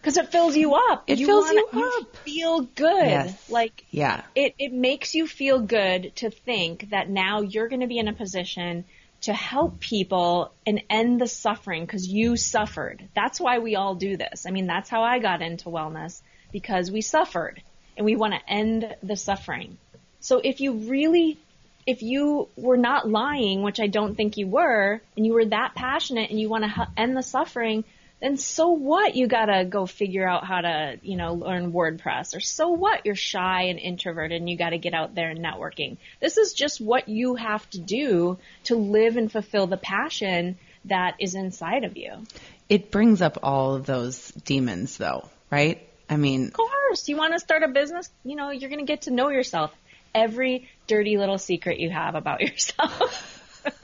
Because 0.07 0.19
it 0.19 0.31
fills 0.31 0.55
you 0.55 0.73
up. 0.73 1.03
It 1.07 1.17
fills 1.17 1.47
wanna- 1.47 1.63
you 1.73 1.93
up. 1.99 2.15
feel 2.17 2.61
good. 2.61 3.05
Yes. 3.07 3.49
Like 3.49 3.83
Yeah. 3.91 4.21
it, 4.35 4.55
it 4.57 4.71
makes 4.71 5.13
you 5.13 5.27
feel 5.27 5.59
good 5.59 6.15
to 6.15 6.29
think 6.29 6.91
that 6.91 7.09
now 7.09 7.41
you're 7.41 7.67
going 7.67 7.81
to 7.81 7.87
be 7.87 7.97
in 7.97 8.07
a 8.07 8.13
position 8.13 8.85
to 9.23 9.33
help 9.33 9.81
people 9.81 10.53
and 10.65 10.81
end 10.89 11.19
the 11.19 11.27
suffering 11.27 11.83
because 11.85 12.07
you 12.07 12.37
suffered. 12.37 13.03
That's 13.15 13.37
why 13.37 13.59
we 13.59 13.75
all 13.75 13.95
do 13.95 14.15
this. 14.15 14.45
I 14.45 14.51
mean, 14.51 14.65
that's 14.65 14.89
how 14.89 15.03
I 15.03 15.19
got 15.19 15.41
into 15.41 15.65
wellness 15.67 16.21
because 16.53 16.89
we 16.89 17.01
suffered 17.01 17.61
and 17.97 18.05
we 18.05 18.15
want 18.15 18.33
to 18.33 18.49
end 18.49 18.95
the 19.03 19.17
suffering. 19.17 19.77
So 20.21 20.39
if 20.41 20.61
you 20.61 20.71
really, 20.71 21.37
if 21.85 22.01
you 22.01 22.47
were 22.55 22.77
not 22.77 23.09
lying, 23.09 23.61
which 23.61 23.81
I 23.81 23.87
don't 23.87 24.15
think 24.15 24.37
you 24.37 24.47
were, 24.47 25.01
and 25.17 25.25
you 25.25 25.33
were 25.33 25.45
that 25.47 25.75
passionate 25.75 26.29
and 26.29 26.39
you 26.39 26.47
want 26.47 26.63
to 26.63 26.87
end 26.95 27.17
the 27.17 27.23
suffering, 27.23 27.83
then 28.19 28.37
so 28.37 28.69
what? 28.69 29.15
You 29.15 29.27
gotta 29.27 29.65
go 29.65 29.85
figure 29.85 30.27
out 30.27 30.43
how 30.45 30.61
to, 30.61 30.97
you 31.03 31.17
know, 31.17 31.33
learn 31.33 31.71
WordPress, 31.71 32.35
or 32.35 32.39
so 32.39 32.69
what? 32.69 33.05
You're 33.05 33.15
shy 33.15 33.63
and 33.63 33.79
introverted, 33.79 34.41
and 34.41 34.49
you 34.49 34.57
gotta 34.57 34.79
get 34.79 34.93
out 34.93 35.13
there 35.13 35.29
and 35.29 35.39
networking. 35.39 35.97
This 36.19 36.37
is 36.37 36.53
just 36.53 36.81
what 36.81 37.07
you 37.09 37.35
have 37.35 37.69
to 37.71 37.79
do 37.79 38.39
to 38.65 38.75
live 38.75 39.17
and 39.17 39.31
fulfill 39.31 39.67
the 39.67 39.77
passion 39.77 40.57
that 40.85 41.15
is 41.19 41.35
inside 41.35 41.83
of 41.83 41.95
you. 41.95 42.25
It 42.69 42.91
brings 42.91 43.21
up 43.21 43.39
all 43.43 43.75
of 43.75 43.85
those 43.85 44.31
demons 44.31 44.97
though, 44.97 45.29
right? 45.51 45.87
I 46.09 46.17
mean, 46.17 46.47
of 46.47 46.53
course, 46.53 47.07
you 47.07 47.17
want 47.17 47.33
to 47.33 47.39
start 47.39 47.63
a 47.63 47.67
business, 47.67 48.09
you 48.23 48.35
know, 48.35 48.49
you're 48.49 48.69
gonna 48.69 48.85
get 48.85 49.03
to 49.03 49.11
know 49.11 49.29
yourself. 49.29 49.71
Every 50.15 50.67
dirty 50.87 51.17
little 51.17 51.37
secret 51.37 51.79
you 51.79 51.91
have 51.91 52.15
about 52.15 52.41
yourself. 52.49 53.63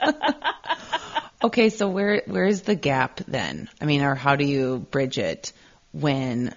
Okay, 1.42 1.68
so 1.68 1.88
where 1.88 2.22
where's 2.26 2.62
the 2.62 2.74
gap 2.74 3.20
then? 3.26 3.68
I 3.80 3.84
mean, 3.84 4.02
or 4.02 4.14
how 4.14 4.36
do 4.36 4.44
you 4.44 4.78
bridge 4.90 5.18
it 5.18 5.52
when 5.92 6.54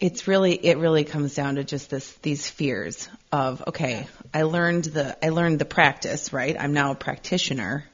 it's 0.00 0.26
really 0.28 0.52
it 0.54 0.78
really 0.78 1.04
comes 1.04 1.34
down 1.34 1.56
to 1.56 1.64
just 1.64 1.90
this 1.90 2.12
these 2.22 2.48
fears 2.48 3.08
of 3.32 3.62
okay, 3.68 4.06
I 4.32 4.42
learned 4.42 4.84
the 4.84 5.16
I 5.24 5.30
learned 5.30 5.58
the 5.58 5.64
practice, 5.64 6.32
right? 6.32 6.56
I'm 6.58 6.72
now 6.72 6.92
a 6.92 6.94
practitioner. 6.94 7.84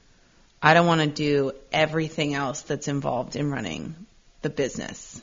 I 0.63 0.75
don't 0.75 0.87
want 0.87 1.01
to 1.01 1.07
do 1.07 1.53
everything 1.73 2.35
else 2.35 2.63
that's 2.63 2.87
involved 2.89 3.35
in 3.37 3.51
running 3.51 3.95
the 4.43 4.51
business. 4.51 5.21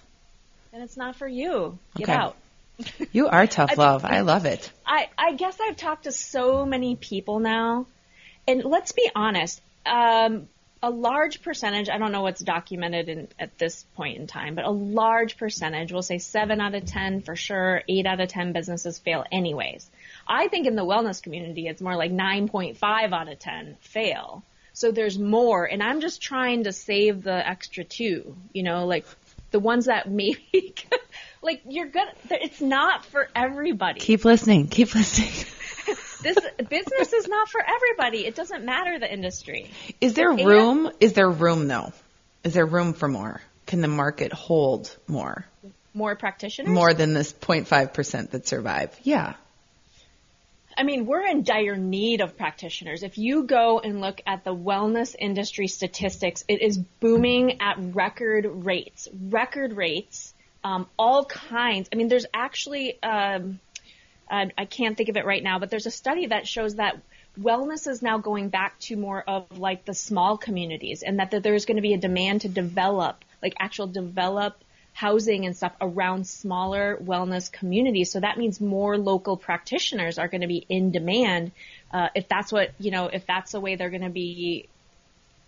and 0.74 0.82
it's 0.84 0.98
not 0.98 1.16
for 1.16 1.28
you. 1.28 1.78
Get 1.96 2.10
Okay. 2.10 2.14
out. 2.14 2.36
You 3.12 3.28
are 3.28 3.46
tough 3.48 3.78
love. 3.78 4.04
I 4.06 4.22
love 4.22 4.46
it. 4.46 4.72
I, 4.86 5.10
I 5.18 5.34
guess 5.34 5.58
I've 5.62 5.78
talked 5.78 6.04
to 6.06 6.12
so 6.12 6.66
many 6.66 6.96
people 6.96 7.40
now, 7.40 7.88
and 8.48 8.64
let's 8.64 8.92
be 8.92 9.10
honest, 9.16 9.62
um, 9.88 10.48
a 10.82 10.90
large 10.90 11.42
percentage, 11.42 11.90
I 11.90 11.98
don't 11.98 12.12
know 12.12 12.22
what's 12.22 12.42
documented 12.42 13.10
in, 13.10 13.28
at 13.40 13.58
this 13.58 13.84
point 13.96 14.18
in 14.18 14.28
time, 14.28 14.56
but 14.56 14.66
a 14.66 14.70
large 14.70 15.38
percentage, 15.38 15.92
we'll 15.92 16.02
say 16.02 16.20
7 16.20 16.62
out 16.62 16.76
of 16.76 16.86
10 16.86 17.22
for 17.22 17.36
sure, 17.36 17.82
8 17.88 18.06
out 18.06 18.20
of 18.20 18.30
10 18.30 18.54
businesses 18.54 19.00
fail 19.00 19.26
anyways. 19.32 19.90
I 20.28 20.48
think 20.48 20.68
in 20.68 20.76
the 20.76 20.86
wellness 20.86 21.22
community, 21.22 21.68
it's 21.68 21.82
more 21.82 21.96
like 21.96 22.12
9.5 22.12 23.14
out 23.14 23.28
of 23.28 23.40
10 23.40 23.78
fail. 23.82 24.44
So 24.74 24.92
there's 24.92 25.18
more, 25.18 25.66
and 25.66 25.82
I'm 25.82 26.02
just 26.02 26.22
trying 26.22 26.66
to 26.66 26.72
save 26.72 27.24
the 27.24 27.48
extra 27.48 27.84
two, 27.84 28.38
you 28.54 28.62
know, 28.62 28.86
like 28.86 29.06
the 29.50 29.60
ones 29.60 29.86
that 29.86 30.10
maybe, 30.12 30.76
like 31.42 31.64
you're 31.68 31.88
good, 31.88 32.08
it's 32.30 32.62
not 32.62 33.04
for 33.06 33.28
everybody. 33.36 34.00
Keep 34.00 34.26
listening. 34.26 34.68
Keep 34.68 34.94
listening. 34.94 35.32
this 36.22 36.38
business 36.70 37.14
is 37.14 37.28
not 37.28 37.50
for 37.50 37.62
everybody. 37.62 38.26
It 38.26 38.36
doesn't 38.36 38.64
matter 38.64 39.00
the 39.00 39.12
industry. 39.12 39.70
Is 40.02 40.14
there 40.14 40.32
And- 40.32 40.46
room? 40.46 40.92
Is 41.00 41.14
there 41.14 41.30
room 41.30 41.68
though? 41.68 41.94
Is 42.44 42.54
there 42.54 42.66
room 42.66 42.94
for 42.94 43.08
more? 43.08 43.42
Can 43.66 43.82
the 43.82 43.88
market 43.88 44.32
hold 44.32 44.96
more? 45.08 45.46
More 45.94 46.16
practitioners? 46.16 46.72
More 46.72 46.94
than 46.94 47.14
this 47.14 47.34
0.5% 47.34 48.32
that 48.32 48.48
survive? 48.48 48.98
Yeah. 49.04 49.34
I 50.78 50.84
mean, 50.84 51.08
we're 51.08 51.26
in 51.26 51.42
dire 51.44 51.76
need 51.76 52.22
of 52.22 52.38
practitioners. 52.38 53.02
If 53.02 53.18
you 53.18 53.44
go 53.44 53.80
and 53.80 54.00
look 54.00 54.22
at 54.28 54.44
the 54.44 54.56
wellness 54.56 55.16
industry 55.18 55.68
statistics, 55.68 56.46
it 56.48 56.62
is 56.62 56.78
booming 56.78 57.60
at 57.62 57.78
record 57.80 58.46
rates. 58.46 59.08
Record 59.12 59.74
rates, 59.74 60.36
um, 60.64 60.88
all 61.00 61.26
kinds. 61.26 61.90
I 61.92 61.96
mean, 61.96 62.10
there's 62.10 62.28
actually, 62.32 63.02
um, 63.02 63.60
I 64.30 64.52
I 64.58 64.66
can't 64.66 64.98
think 64.98 65.10
of 65.10 65.18
it 65.18 65.26
right 65.26 65.44
now, 65.44 65.60
but 65.60 65.70
there's 65.70 65.86
a 65.86 65.92
study 65.92 66.28
that 66.28 66.48
shows 66.48 66.76
that 66.76 67.00
wellness 67.40 67.88
is 67.88 68.02
now 68.02 68.18
going 68.18 68.50
back 68.50 68.80
to 68.80 68.96
more 68.96 69.24
of 69.28 69.58
like 69.58 69.86
the 69.86 69.94
small 69.94 70.38
communities 70.38 71.04
and 71.04 71.20
that, 71.20 71.32
that 71.32 71.44
there's 71.44 71.66
going 71.66 71.76
to 71.78 71.82
be 71.82 71.94
a 71.94 71.98
demand 71.98 72.42
to 72.42 72.50
develop, 72.50 73.24
like 73.42 73.54
actual 73.60 73.88
develop 73.88 74.60
housing 74.94 75.46
and 75.46 75.56
stuff 75.56 75.74
around 75.80 76.26
smaller 76.26 76.98
wellness 76.98 77.52
communities. 77.52 78.12
So 78.12 78.20
that 78.20 78.38
means 78.38 78.60
more 78.60 78.98
local 78.98 79.38
practitioners 79.38 80.18
are 80.18 80.28
going 80.28 80.42
to 80.42 80.48
be 80.48 80.66
in 80.68 80.92
demand. 80.92 81.52
Uh, 81.92 82.10
if 82.16 82.28
that's 82.28 82.52
what, 82.52 82.72
you 82.80 82.90
know, 82.90 83.06
if 83.06 83.28
that's 83.28 83.52
the 83.52 83.60
way 83.60 83.76
they're 83.76 83.92
going 83.92 84.02
to 84.02 84.10
be, 84.10 84.68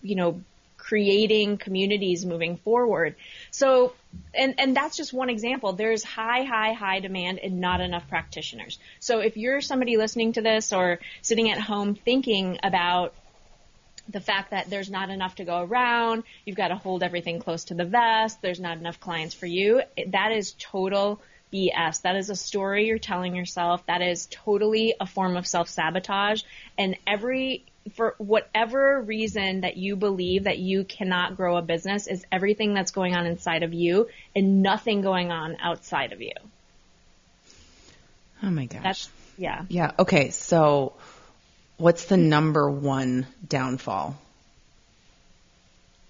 you 0.03 0.15
know, 0.15 0.41
creating 0.77 1.57
communities 1.57 2.25
moving 2.25 2.57
forward. 2.57 3.15
So, 3.49 3.93
and, 4.33 4.59
and 4.59 4.75
that's 4.75 4.97
just 4.97 5.13
one 5.13 5.29
example. 5.29 5.73
There's 5.73 6.03
high, 6.03 6.43
high, 6.43 6.73
high 6.73 6.99
demand 6.99 7.39
and 7.39 7.59
not 7.59 7.81
enough 7.81 8.07
practitioners. 8.07 8.79
So 8.99 9.19
if 9.19 9.37
you're 9.37 9.61
somebody 9.61 9.97
listening 9.97 10.33
to 10.33 10.41
this 10.41 10.71
or 10.73 10.99
sitting 11.21 11.49
at 11.49 11.59
home 11.59 11.95
thinking 11.95 12.59
about 12.63 13.13
the 14.07 14.19
fact 14.19 14.51
that 14.51 14.69
there's 14.69 14.89
not 14.89 15.09
enough 15.09 15.35
to 15.35 15.45
go 15.45 15.61
around, 15.61 16.23
you've 16.45 16.57
got 16.57 16.69
to 16.69 16.75
hold 16.75 17.03
everything 17.03 17.39
close 17.39 17.65
to 17.65 17.75
the 17.75 17.85
vest, 17.85 18.41
there's 18.41 18.59
not 18.59 18.77
enough 18.77 18.99
clients 18.99 19.35
for 19.35 19.45
you, 19.45 19.81
that 20.07 20.31
is 20.31 20.55
total 20.57 21.21
BS. 21.53 22.01
That 22.03 22.15
is 22.15 22.29
a 22.29 22.35
story 22.35 22.87
you're 22.87 22.99
telling 22.99 23.35
yourself. 23.35 23.85
That 23.87 24.01
is 24.01 24.27
totally 24.29 24.95
a 24.99 25.05
form 25.05 25.35
of 25.35 25.47
self-sabotage. 25.47 26.43
And 26.77 26.97
every, 27.07 27.65
for 27.93 28.15
whatever 28.17 29.01
reason 29.01 29.61
that 29.61 29.77
you 29.77 29.95
believe 29.95 30.45
that 30.45 30.59
you 30.59 30.83
cannot 30.83 31.35
grow 31.35 31.57
a 31.57 31.61
business 31.61 32.07
is 32.07 32.25
everything 32.31 32.73
that's 32.73 32.91
going 32.91 33.15
on 33.15 33.25
inside 33.25 33.63
of 33.63 33.73
you 33.73 34.09
and 34.35 34.61
nothing 34.61 35.01
going 35.01 35.31
on 35.31 35.57
outside 35.61 36.13
of 36.13 36.21
you. 36.21 36.33
Oh 38.41 38.49
my 38.49 38.65
gosh. 38.65 38.83
That's, 38.83 39.09
yeah. 39.37 39.65
yeah. 39.69 39.91
Okay. 39.99 40.29
So 40.29 40.93
what's 41.77 42.05
the 42.05 42.17
number 42.17 42.69
one 42.69 43.27
downfall 43.47 44.15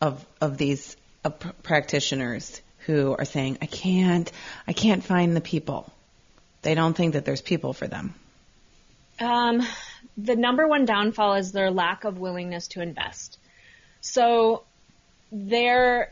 of, 0.01 0.25
of 0.41 0.57
these 0.57 0.95
uh, 1.23 1.29
pr- 1.29 1.49
practitioners 1.63 2.61
who 2.85 3.15
are 3.17 3.25
saying, 3.25 3.57
I 3.61 3.65
can't, 3.65 4.31
I 4.67 4.73
can't 4.73 5.03
find 5.03 5.35
the 5.35 5.41
people. 5.41 5.91
They 6.61 6.75
don't 6.75 6.95
think 6.95 7.13
that 7.13 7.25
there's 7.25 7.41
people 7.41 7.73
for 7.73 7.87
them. 7.87 8.13
Um, 9.19 9.61
the 10.17 10.35
number 10.35 10.67
one 10.67 10.85
downfall 10.85 11.35
is 11.35 11.51
their 11.51 11.71
lack 11.71 12.03
of 12.03 12.17
willingness 12.17 12.67
to 12.69 12.81
invest. 12.81 13.37
So 14.01 14.63
there, 15.31 16.11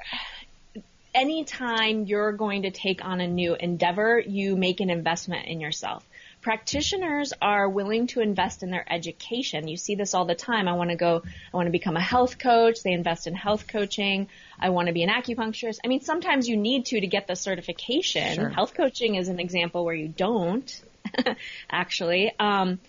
anytime 1.14 2.06
you're 2.06 2.34
going 2.34 2.64
to 2.64 2.72
take 2.72 3.04
on 3.04 3.20
a 3.20 3.28
new 3.28 3.56
endeavor, 3.56 4.20
you 4.20 4.56
make 4.56 4.80
an 4.80 4.90
investment 4.90 5.48
in 5.48 5.60
yourself. 5.60 6.06
Practitioners 6.42 7.34
are 7.42 7.68
willing 7.68 8.08
to 8.08 8.22
invest 8.22 8.64
in 8.64 8.70
their 8.70 8.86
education. 8.90 9.68
You 9.68 9.76
see 9.76 9.96
this 9.96 10.14
all 10.14 10.26
the 10.26 10.36
time. 10.36 10.68
I 10.68 10.74
want 10.74 10.92
to 10.92 10.96
go, 10.96 11.24
I 11.26 11.58
want 11.58 11.66
to 11.66 11.72
become 11.72 11.98
a 11.98 12.02
health 12.02 12.38
coach. 12.38 12.84
They 12.84 12.94
invest 12.94 13.28
in 13.28 13.34
health 13.34 13.68
coaching. 13.68 14.30
I 14.60 14.70
want 14.70 14.88
to 14.88 14.94
be 14.94 15.04
an 15.04 15.10
acupuncturist. 15.10 15.80
I 15.84 15.88
mean, 15.88 16.02
sometimes 16.02 16.48
you 16.48 16.56
need 16.56 16.86
to 16.88 17.02
to 17.02 17.08
get 17.08 17.28
the 17.28 17.36
certification. 17.36 18.36
Sure. 18.36 18.50
Health 18.50 18.76
coaching 18.76 19.16
is 19.16 19.28
an 19.28 19.40
example 19.40 19.84
where 19.84 19.96
you 19.96 20.08
don't, 20.08 20.82
actually. 21.70 22.32
Um, 22.40 22.80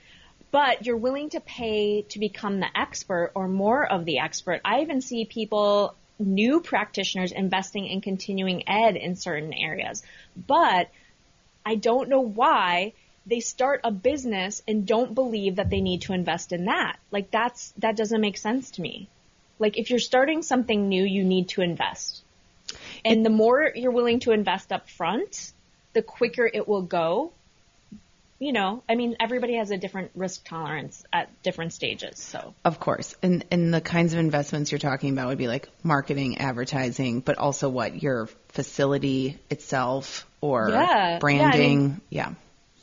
but 0.51 0.87
you're 0.87 0.97
willing 0.97 1.31
to 1.31 1.41
pay 1.41 2.03
to 2.03 2.19
become 2.19 2.61
the 2.61 2.79
expert 2.79 3.33
or 3.35 3.49
more 3.49 3.85
of 3.87 4.05
the 4.05 4.19
expert. 4.19 4.61
I 4.65 4.81
even 4.81 5.01
see 5.01 5.25
people, 5.25 5.95
new 6.19 6.61
practitioners 6.61 7.33
investing 7.33 7.87
in 7.87 8.01
continuing 8.01 8.69
ed 8.69 8.97
in 8.97 9.17
certain 9.17 9.53
areas. 9.53 10.03
But 10.37 10.91
I 11.65 11.75
don't 11.75 12.09
know 12.09 12.21
why 12.21 12.95
they 13.27 13.41
start 13.41 13.83
a 13.85 13.91
business 13.91 14.63
and 14.67 14.87
don't 14.87 15.15
believe 15.15 15.57
that 15.57 15.69
they 15.69 15.83
need 15.83 16.03
to 16.03 16.15
invest 16.15 16.53
in 16.53 16.65
that. 16.65 16.99
Like 17.11 17.31
that's, 17.31 17.73
that 17.79 17.97
doesn't 17.97 18.21
make 18.21 18.39
sense 18.39 18.71
to 18.73 18.83
me. 18.83 19.09
Like 19.59 19.77
if 19.77 19.91
you're 19.91 19.99
starting 19.99 20.43
something 20.43 20.89
new, 20.89 21.05
you 21.05 21.25
need 21.25 21.51
to 21.51 21.61
invest. 21.61 22.23
And 23.05 23.25
the 23.25 23.31
more 23.31 23.71
you're 23.75 23.93
willing 23.93 24.21
to 24.21 24.33
invest 24.33 24.73
up 24.73 24.89
front, 24.89 25.53
the 25.93 26.03
quicker 26.03 26.49
it 26.53 26.67
will 26.67 26.83
go. 26.83 27.33
You 28.41 28.53
know, 28.53 28.85
I 28.89 28.95
mean, 28.95 29.17
everybody 29.19 29.57
has 29.57 29.73
a 29.73 29.77
different 29.77 30.13
risk 30.15 30.47
tolerance 30.47 31.05
at 31.13 31.43
different 31.43 31.73
stages. 31.73 32.21
So 32.21 32.55
Of 32.65 32.79
course. 32.79 33.17
And 33.21 33.45
and 33.51 33.75
the 33.75 33.81
kinds 33.81 34.13
of 34.13 34.21
investments 34.21 34.71
you're 34.71 34.79
talking 34.79 35.13
about 35.13 35.27
would 35.29 35.39
be 35.39 35.49
like 35.49 35.69
marketing, 35.83 36.39
advertising, 36.39 37.19
but 37.21 37.37
also 37.37 37.69
what 37.69 38.01
your 38.01 38.29
facility 38.51 39.39
itself 39.51 40.27
or 40.41 40.69
Yeah. 40.71 40.81
Yeah, 40.81 41.17
I 41.17 41.19
branding. 41.19 42.01
Yeah. 42.11 42.35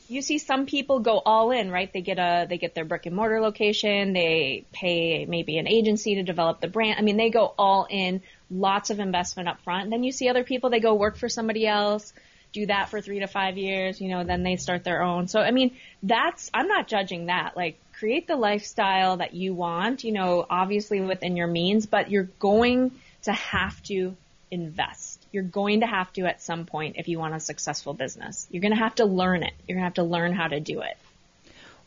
you 0.08 0.22
see 0.22 0.38
some 0.38 0.66
people 0.66 1.00
go 1.00 1.20
all 1.20 1.52
in, 1.52 1.72
right? 1.72 1.92
They 1.92 2.02
get 2.02 2.20
a, 2.20 2.46
they 2.48 2.58
get 2.58 2.76
their 2.76 2.86
brick 2.86 3.06
and 3.06 3.16
mortar 3.16 3.40
location. 3.40 4.14
They 4.14 4.66
pay 4.74 5.26
maybe 5.26 5.58
an 5.58 5.68
agency 5.68 6.16
to 6.16 6.24
develop 6.24 6.60
the 6.62 6.68
brand. 6.68 7.00
I 7.00 7.02
mean, 7.02 7.18
they 7.18 7.30
go 7.30 7.54
all 7.58 7.88
in, 7.90 8.22
lots 8.52 8.90
of 8.90 9.00
investment 9.00 9.50
up 9.50 9.62
front. 9.62 9.90
Then 9.90 10.04
you 10.04 10.12
see 10.12 10.30
other 10.30 10.44
people, 10.44 10.70
they 10.70 10.80
go 10.80 10.94
work 10.96 11.18
for 11.18 11.30
somebody 11.30 11.66
else, 11.66 12.14
do 12.56 12.66
that 12.68 12.90
for 12.90 13.02
three 13.02 13.20
to 13.20 13.28
five 13.28 13.58
years, 13.58 14.00
you 14.02 14.08
know, 14.10 14.24
then 14.24 14.42
they 14.44 14.56
start 14.56 14.84
their 14.84 15.04
own. 15.04 15.28
So, 15.28 15.40
I 15.42 15.52
mean, 15.52 15.76
that's, 16.02 16.50
I'm 16.54 16.68
not 16.68 16.88
judging 16.88 17.26
that. 17.28 17.56
Like, 17.56 17.78
create 18.00 18.28
the 18.28 18.36
lifestyle 18.38 19.18
that 19.18 19.34
you 19.34 19.54
want, 19.54 20.04
you 20.04 20.12
know, 20.14 20.46
obviously 20.50 21.02
within 21.02 21.36
your 21.36 21.48
means, 21.48 21.86
but 21.86 22.10
you're 22.10 22.30
going 22.40 22.92
to 23.24 23.32
have 23.34 23.82
to 23.84 24.16
invest. 24.52 25.22
You're 25.34 25.44
going 25.44 25.82
to 25.82 25.88
have 25.88 26.12
to 26.14 26.26
at 26.26 26.42
some 26.42 26.66
point 26.66 26.96
if 26.98 27.08
you 27.10 27.20
want 27.20 27.36
a 27.36 27.40
successful 27.40 27.94
business. 27.94 28.48
You're 28.50 28.62
going 28.62 28.74
to 28.74 28.80
have 28.80 28.96
to 28.96 29.06
learn 29.06 29.44
it. 29.44 29.54
You're 29.68 29.76
going 29.76 29.84
to 29.84 29.88
have 29.88 29.94
to 29.96 30.04
learn 30.04 30.34
how 30.34 30.48
to 30.48 30.60
do 30.60 30.82
it. 30.82 30.98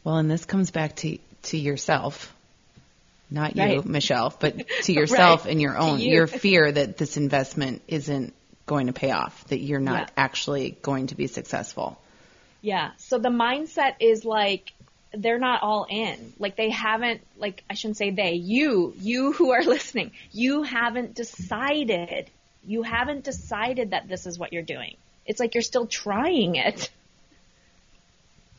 Well, 0.04 0.16
and 0.16 0.30
this 0.30 0.44
comes 0.44 0.70
back 0.70 0.96
to 0.96 1.18
to 1.44 1.56
yourself. 1.56 2.34
Not 3.30 3.56
you, 3.56 3.62
Right. 3.62 3.84
Michelle, 3.84 4.34
but 4.38 4.54
to 4.84 4.92
yourself 5.00 5.44
Right. 5.44 5.52
and 5.52 5.60
your 5.62 5.76
own 5.78 6.00
you. 6.00 6.12
your 6.12 6.26
fear 6.26 6.70
that 6.70 6.96
this 6.96 7.16
investment 7.16 7.82
isn't 7.88 8.34
going 8.68 8.86
to 8.86 8.92
pay 8.92 9.10
off, 9.10 9.44
that 9.48 9.58
you're 9.58 9.80
not 9.80 10.08
Yeah. 10.10 10.24
actually 10.24 10.70
going 10.82 11.08
to 11.08 11.16
be 11.16 11.26
successful. 11.26 12.00
Yeah. 12.62 12.92
So 12.98 13.18
the 13.18 13.28
mindset 13.30 13.94
is 14.00 14.24
like 14.24 14.72
they're 15.12 15.38
not 15.38 15.62
all 15.62 15.86
in. 15.88 16.34
Like 16.38 16.54
they 16.56 16.70
haven't 16.70 17.22
like 17.36 17.64
I 17.68 17.74
shouldn't 17.74 17.96
say 17.96 18.10
they. 18.10 18.34
You, 18.34 18.94
you 18.98 19.32
who 19.32 19.50
are 19.52 19.62
listening, 19.74 20.12
you 20.30 20.62
haven't 20.62 21.14
decided. 21.14 22.30
You 22.66 22.82
haven't 22.82 23.24
decided 23.24 23.90
that 23.90 24.08
this 24.08 24.26
is 24.26 24.38
what 24.38 24.52
you're 24.52 24.62
doing. 24.76 24.96
It's 25.26 25.40
like 25.40 25.54
you're 25.54 25.62
still 25.62 25.86
trying 25.86 26.54
it. 26.56 26.90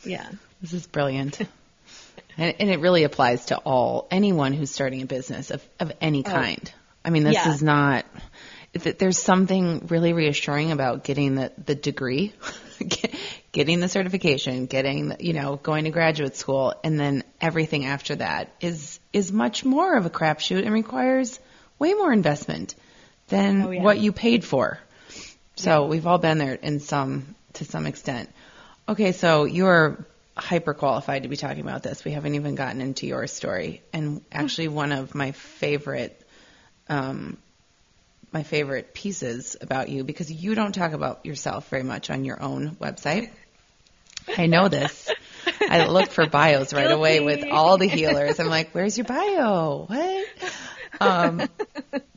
Yeah. 0.05 0.29
This 0.61 0.71
is 0.73 0.87
brilliant. 0.87 1.39
and, 2.37 2.55
and 2.59 2.69
it 2.69 2.79
really 2.79 3.03
applies 3.03 3.47
to 3.47 3.57
all, 3.57 4.07
anyone 4.09 4.53
who's 4.53 4.71
starting 4.71 5.01
a 5.01 5.05
business 5.05 5.51
of, 5.51 5.61
of 5.79 5.91
any 5.99 6.23
oh. 6.25 6.29
kind. 6.29 6.71
I 7.03 7.09
mean, 7.09 7.23
this 7.23 7.35
Oh. 7.37 7.41
Yeah. 7.45 7.53
is 7.53 7.61
not, 7.63 8.05
th- 8.73 8.97
there's 8.97 9.17
something 9.17 9.87
really 9.89 10.13
reassuring 10.13 10.71
about 10.71 11.03
getting 11.03 11.35
the, 11.35 11.51
the 11.63 11.75
degree, 11.75 12.33
getting 13.51 13.79
the 13.79 13.89
certification, 13.89 14.65
getting, 14.65 15.15
you 15.19 15.33
know, 15.33 15.55
going 15.57 15.85
to 15.85 15.89
graduate 15.91 16.35
school, 16.35 16.73
and 16.83 16.99
then 16.99 17.23
everything 17.41 17.85
after 17.85 18.15
that 18.15 18.49
is, 18.61 18.99
is 19.13 19.31
much 19.31 19.65
more 19.65 19.95
of 19.97 20.05
a 20.05 20.09
crapshoot 20.09 20.63
and 20.63 20.73
requires 20.73 21.39
way 21.77 21.93
more 21.93 22.11
investment 22.13 22.75
than 23.29 23.61
Oh, 23.63 23.69
yeah. 23.71 23.81
what 23.83 23.99
you 23.99 24.11
paid 24.11 24.43
for. 24.43 24.79
So 25.55 25.85
we've 25.87 26.07
all 26.07 26.17
been 26.19 26.37
there 26.37 26.53
in 26.53 26.79
some, 26.79 27.35
to 27.53 27.65
some 27.65 27.85
extent. 27.85 28.29
Okay, 28.87 29.11
so 29.11 29.43
you're 29.45 30.05
hyper 30.37 30.73
qualified 30.73 31.23
to 31.23 31.29
be 31.29 31.35
talking 31.35 31.59
about 31.61 31.83
this. 31.83 32.05
We 32.05 32.11
haven't 32.11 32.35
even 32.35 32.55
gotten 32.55 32.79
into 32.81 33.05
your 33.07 33.27
story, 33.27 33.81
and 33.91 34.21
actually 34.31 34.69
one 34.69 34.91
of 34.93 35.13
my 35.13 35.31
favorite, 35.33 36.19
um, 36.87 37.37
my 38.31 38.43
favorite 38.43 38.93
pieces 38.93 39.55
about 39.59 39.89
you 39.89 40.03
because 40.03 40.31
you 40.31 40.55
don't 40.55 40.73
talk 40.73 40.93
about 40.93 41.25
yourself 41.25 41.69
very 41.69 41.83
much 41.83 42.09
on 42.09 42.25
your 42.25 42.41
own 42.41 42.75
website. 42.75 43.31
I 44.37 44.45
know 44.45 44.67
this. 44.67 45.09
I 45.61 45.87
look 45.87 46.11
for 46.11 46.27
bios 46.27 46.73
right 46.73 46.91
away 46.91 47.19
with 47.19 47.43
all 47.51 47.77
the 47.77 47.87
healers. 47.87 48.39
I'm 48.39 48.47
like, 48.47 48.71
"Where's 48.71 48.97
your 48.97 49.05
bio? 49.05 49.85
What?" 49.87 50.27
Um, 51.01 51.47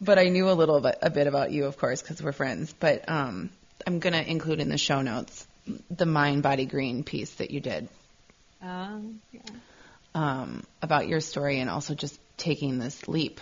but 0.00 0.18
I 0.18 0.28
knew 0.28 0.50
a 0.50 0.52
little 0.52 0.80
bit 0.80 0.98
a 1.00 1.10
bit 1.10 1.26
about 1.26 1.52
you, 1.52 1.64
of 1.66 1.78
course, 1.78 2.02
because 2.02 2.22
we're 2.22 2.32
friends. 2.32 2.74
But 2.78 3.08
um, 3.08 3.50
I'm 3.86 3.98
gonna 4.00 4.22
include 4.22 4.60
in 4.60 4.68
the 4.68 4.78
show 4.78 5.00
notes 5.02 5.46
the 5.90 6.06
mind 6.06 6.42
body 6.42 6.66
green 6.66 7.04
piece 7.04 7.34
that 7.34 7.52
you 7.52 7.60
did 7.60 7.88
Um, 8.60 9.20
yeah. 9.30 9.40
um, 10.14 10.64
about 10.82 11.06
your 11.06 11.20
story 11.20 11.60
and 11.60 11.70
also 11.70 11.94
just 11.94 12.18
taking 12.36 12.78
this 12.78 13.06
leap. 13.06 13.40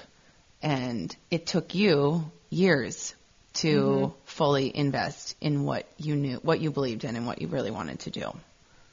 And 0.63 1.15
it 1.31 1.47
took 1.47 1.75
you 1.75 2.31
years 2.51 3.15
to 3.53 3.77
mm-hmm. 3.77 4.15
fully 4.27 4.77
invest 4.77 5.37
in 5.41 5.65
what 5.65 5.87
you 5.97 6.15
knew, 6.15 6.37
what 6.37 6.61
you 6.61 6.71
believed 6.71 7.05
in, 7.05 7.17
and 7.17 7.27
what 7.27 7.41
you 7.41 7.49
really 7.49 7.71
wanted 7.71 8.01
to 8.01 8.11
do. 8.11 8.33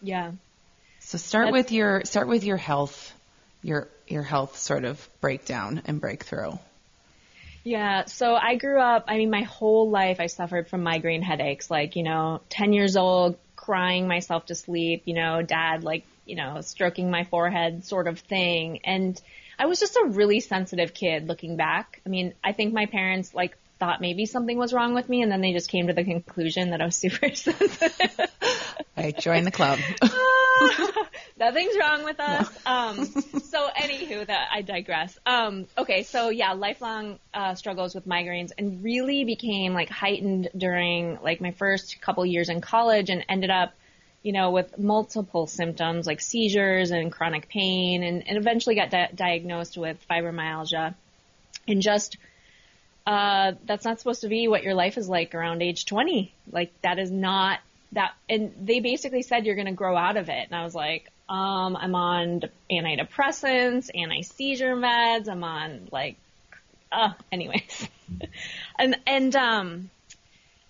Yeah. 0.02 0.32
So 1.00 1.18
start 1.18 1.48
That's- 1.48 1.64
with 1.64 1.72
your 1.72 2.06
start 2.06 2.28
with 2.28 2.44
your 2.44 2.58
health, 2.58 3.14
your 3.62 3.88
your 4.08 4.24
health 4.24 4.58
sort 4.58 4.86
of 4.86 5.08
breakdown 5.22 5.82
and 5.86 6.00
breakthrough. 6.00 6.54
Yeah, 7.68 8.06
so 8.06 8.34
I 8.34 8.56
grew 8.56 8.80
up, 8.80 9.06
I 9.10 9.18
mean, 9.18 9.30
my 9.30 9.42
whole 9.42 9.90
life 9.90 10.22
I 10.22 10.28
suffered 10.28 10.70
from 10.70 10.84
migraine 10.84 11.22
headaches, 11.22 11.70
like, 11.70 11.98
you 11.98 12.04
know, 12.04 12.40
10 12.48 12.72
years 12.72 12.96
old, 12.96 13.38
crying 13.58 14.08
myself 14.08 14.46
to 14.46 14.56
sleep, 14.56 15.02
you 15.04 15.14
know, 15.14 15.42
dad, 15.42 15.84
like, 15.84 16.06
you 16.26 16.38
know, 16.38 16.62
stroking 16.62 17.12
my 17.12 17.26
forehead 17.26 17.84
sort 17.84 18.08
of 18.08 18.20
thing. 18.20 18.80
And 18.86 19.22
I 19.60 19.66
was 19.66 19.80
just 19.80 19.96
a 19.96 20.06
really 20.06 20.40
sensitive 20.40 20.94
kid 20.94 21.28
looking 21.28 21.58
back. 21.58 22.02
I 22.06 22.10
mean, 22.10 22.34
I 22.44 22.54
think 22.54 22.74
my 22.74 22.86
parents, 22.86 23.34
like, 23.34 23.58
thought 23.80 24.02
maybe 24.02 24.26
something 24.26 24.58
was 24.58 24.74
wrong 24.74 24.94
with 24.94 25.08
me, 25.08 25.22
and 25.22 25.32
then 25.32 25.42
they 25.42 25.54
just 25.54 25.70
came 25.70 25.88
to 25.88 25.94
the 25.94 26.04
conclusion 26.04 26.72
that 26.72 26.82
I 26.82 26.86
was 26.86 26.96
super 26.96 27.34
sensitive. 27.34 28.20
I 28.96 29.12
joined 29.12 29.46
the 29.46 29.52
club. 29.52 29.80
Nothing's 31.40 31.78
wrong 31.80 32.04
with 32.04 32.20
us. 32.20 32.50
Um, 32.68 33.06
so 33.06 33.70
anywho, 33.80 34.28
that 34.28 34.50
I 34.52 34.62
digress. 34.62 35.18
Um, 35.26 35.68
okay, 35.78 36.04
so 36.04 36.30
yeah, 36.30 36.52
lifelong 36.52 37.18
uh, 37.34 37.56
struggles 37.56 37.96
with 37.96 38.06
migraines, 38.06 38.52
and 38.58 38.84
really 38.84 39.24
became 39.24 39.74
like 39.74 39.90
heightened 39.90 40.50
during 40.56 41.18
like 41.22 41.40
my 41.40 41.52
first 41.52 42.02
couple 42.02 42.26
years 42.26 42.50
in 42.50 42.60
college, 42.60 43.10
and 43.10 43.24
ended 43.30 43.50
up, 43.50 43.74
you 44.28 44.34
know, 44.34 44.52
with 44.52 44.78
multiple 44.78 45.48
symptoms 45.48 46.06
like 46.06 46.20
seizures 46.20 46.92
and 46.92 47.14
chronic 47.14 47.48
pain, 47.48 48.04
and, 48.04 48.28
and 48.28 48.38
eventually 48.38 48.76
got 48.76 48.90
di- 48.90 49.10
diagnosed 49.16 49.78
with 49.78 49.98
fibromyalgia, 50.10 50.94
and 51.66 51.82
just. 51.82 52.18
Uh, 53.06 53.54
that's 53.64 53.86
not 53.86 53.98
supposed 54.00 54.20
to 54.20 54.28
be 54.28 54.50
what 54.50 54.64
your 54.64 54.74
life 54.74 54.98
is 54.98 55.08
like 55.08 55.34
around 55.34 55.62
age 55.62 55.86
20. 55.86 56.34
Like 56.52 56.74
that 56.82 57.00
is 57.00 57.10
not 57.10 57.60
that, 57.94 58.12
and 58.28 58.54
they 58.62 58.82
basically 58.82 59.22
said 59.22 59.46
you're 59.46 59.56
going 59.56 59.68
to 59.68 59.72
grow 59.72 59.96
out 59.96 60.18
of 60.18 60.28
it. 60.28 60.46
And 60.46 60.54
I 60.54 60.66
was 60.66 60.76
like, 60.76 61.10
um, 61.30 61.78
I'm 61.78 61.96
on 61.96 62.42
antidepressants, 62.70 63.90
anti-seizure 63.96 64.76
meds. 64.76 65.30
I'm 65.30 65.46
on 65.46 65.88
like, 65.90 66.18
uh, 66.92 67.14
anyways. 67.32 67.88
and, 68.80 68.98
and, 69.08 69.34
um, 69.38 69.90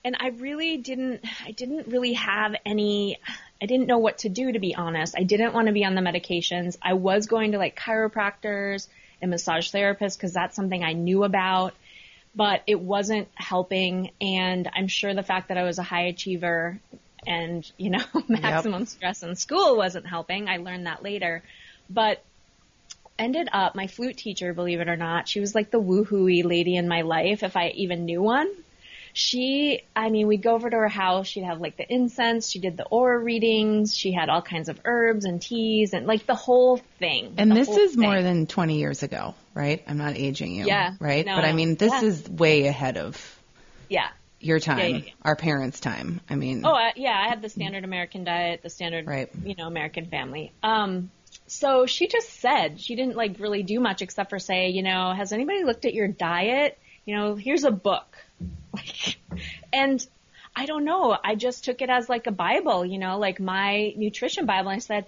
and 0.04 0.16
I 0.20 0.30
really 0.30 0.78
didn't, 0.78 1.26
I 1.46 1.52
didn't 1.52 1.88
really 1.88 2.14
have 2.14 2.56
any, 2.66 3.20
I 3.62 3.66
didn't 3.66 3.88
know 3.88 3.98
what 3.98 4.20
to 4.20 4.30
do 4.30 4.52
to 4.52 4.60
be 4.60 4.76
honest. 4.76 5.16
I 5.18 5.24
didn't 5.24 5.54
want 5.54 5.68
to 5.68 5.74
be 5.74 5.86
on 5.86 5.96
the 5.96 6.02
medications. 6.02 6.78
I 6.82 6.94
was 6.94 7.28
going 7.28 7.54
to 7.54 7.58
like 7.58 7.78
chiropractors 7.78 8.88
and 9.22 9.32
massage 9.32 9.72
therapists 9.72 10.16
because 10.16 10.34
that's 10.34 10.56
something 10.56 10.84
I 10.84 10.94
knew 10.94 11.24
about 11.24 11.74
but 12.38 12.62
it 12.68 12.80
wasn't 12.80 13.28
helping. 13.34 14.12
And 14.22 14.70
I'm 14.74 14.88
sure 14.88 15.14
the 15.16 15.24
fact 15.24 15.48
that 15.48 15.58
I 15.58 15.64
was 15.64 15.80
a 15.80 15.84
high 15.84 16.06
achiever 16.06 16.80
and, 17.26 17.70
you 17.78 17.90
know, 17.90 18.04
maximum 18.28 18.86
stress 18.86 19.24
in 19.24 19.36
school 19.36 19.76
wasn't 19.76 20.06
helping. 20.06 20.48
I 20.48 20.58
learned 20.58 20.86
that 20.86 21.02
later. 21.02 21.42
But 21.90 22.24
ended 23.18 23.50
up, 23.52 23.74
my 23.74 23.88
flute 23.88 24.18
teacher, 24.18 24.54
believe 24.54 24.80
it 24.80 24.88
or 24.88 24.96
not, 24.96 25.28
she 25.28 25.40
was 25.40 25.56
like 25.56 25.72
the 25.72 25.82
woohooey 25.82 26.46
lady 26.46 26.76
in 26.76 26.88
my 26.88 27.02
life, 27.02 27.42
if 27.42 27.58
I 27.58 27.70
even 27.70 28.06
knew 28.06 28.22
one. 28.22 28.48
She, 29.18 29.82
I 29.96 30.12
mean, 30.12 30.28
we'd 30.28 30.44
go 30.44 30.54
over 30.54 30.70
to 30.70 30.76
her 30.76 30.88
house, 30.88 31.26
she'd 31.26 31.44
have 31.44 31.60
like 31.60 31.76
the 31.76 31.92
incense, 31.92 32.48
she 32.48 32.60
did 32.60 32.78
the 32.78 32.86
aura 32.86 33.18
readings, 33.18 33.98
she 33.98 34.12
had 34.12 34.30
all 34.30 34.44
kinds 34.44 34.70
of 34.70 34.80
herbs 34.86 35.26
and 35.26 35.42
teas 35.42 35.94
and 35.94 36.06
like 36.06 36.28
the 36.28 36.36
whole 36.36 36.78
thing. 37.00 37.34
And 37.38 37.52
this 37.52 37.68
is 37.68 37.98
more 37.98 38.22
than 38.22 38.46
20 38.46 38.78
years 38.78 39.02
ago, 39.02 39.34
right? 39.56 39.84
I'm 39.88 39.98
not 39.98 40.16
aging 40.18 40.54
you. 40.54 40.68
Yeah. 40.68 40.94
Right? 41.00 41.26
No, 41.26 41.36
but 41.36 41.46
I 41.46 41.54
mean, 41.54 41.74
this 41.78 41.92
Yeah. 41.94 42.08
is 42.08 42.30
way 42.30 42.68
ahead 42.68 42.98
of 42.98 43.40
yeah. 43.90 44.10
your 44.40 44.60
time, 44.60 44.78
yeah, 44.78 44.98
yeah. 44.98 45.12
our 45.24 45.36
parents' 45.36 45.80
time. 45.80 46.22
I 46.30 46.36
mean, 46.36 46.64
Oh, 46.64 46.76
I, 46.76 46.94
yeah, 46.96 47.20
I 47.20 47.28
had 47.28 47.42
the 47.42 47.50
standard 47.50 47.86
American 47.86 48.24
diet, 48.24 48.62
the 48.62 48.70
standard, 48.70 49.08
Right. 49.08 49.32
you 49.44 49.56
know, 49.56 49.66
American 49.66 50.06
family. 50.06 50.52
Um, 50.62 51.10
so 51.48 51.88
she 51.88 52.08
just 52.08 52.40
said 52.40 52.80
she 52.80 52.96
didn't 52.96 53.16
like 53.16 53.40
really 53.40 53.64
do 53.64 53.80
much 53.80 54.04
except 54.04 54.30
for 54.30 54.38
say, 54.38 54.70
you 54.70 54.84
know, 54.84 55.12
has 55.12 55.34
anybody 55.34 55.64
looked 55.64 55.86
at 55.86 55.96
your 55.96 56.08
diet? 56.08 56.78
You 57.06 57.16
know, 57.16 57.34
here's 57.34 57.64
a 57.64 57.72
book. 57.72 58.16
And 59.74 60.06
I 60.56 60.66
don't 60.66 60.86
know. 60.86 61.18
I 61.24 61.36
just 61.36 61.66
took 61.66 61.82
it 61.82 61.90
as 61.90 62.10
like 62.10 62.26
a 62.26 62.32
Bible, 62.32 62.86
you 62.86 62.98
know, 62.98 63.20
like 63.20 63.40
my 63.40 63.94
nutrition 63.96 64.46
Bible. 64.46 64.70
I 64.70 64.80
said, 64.80 65.06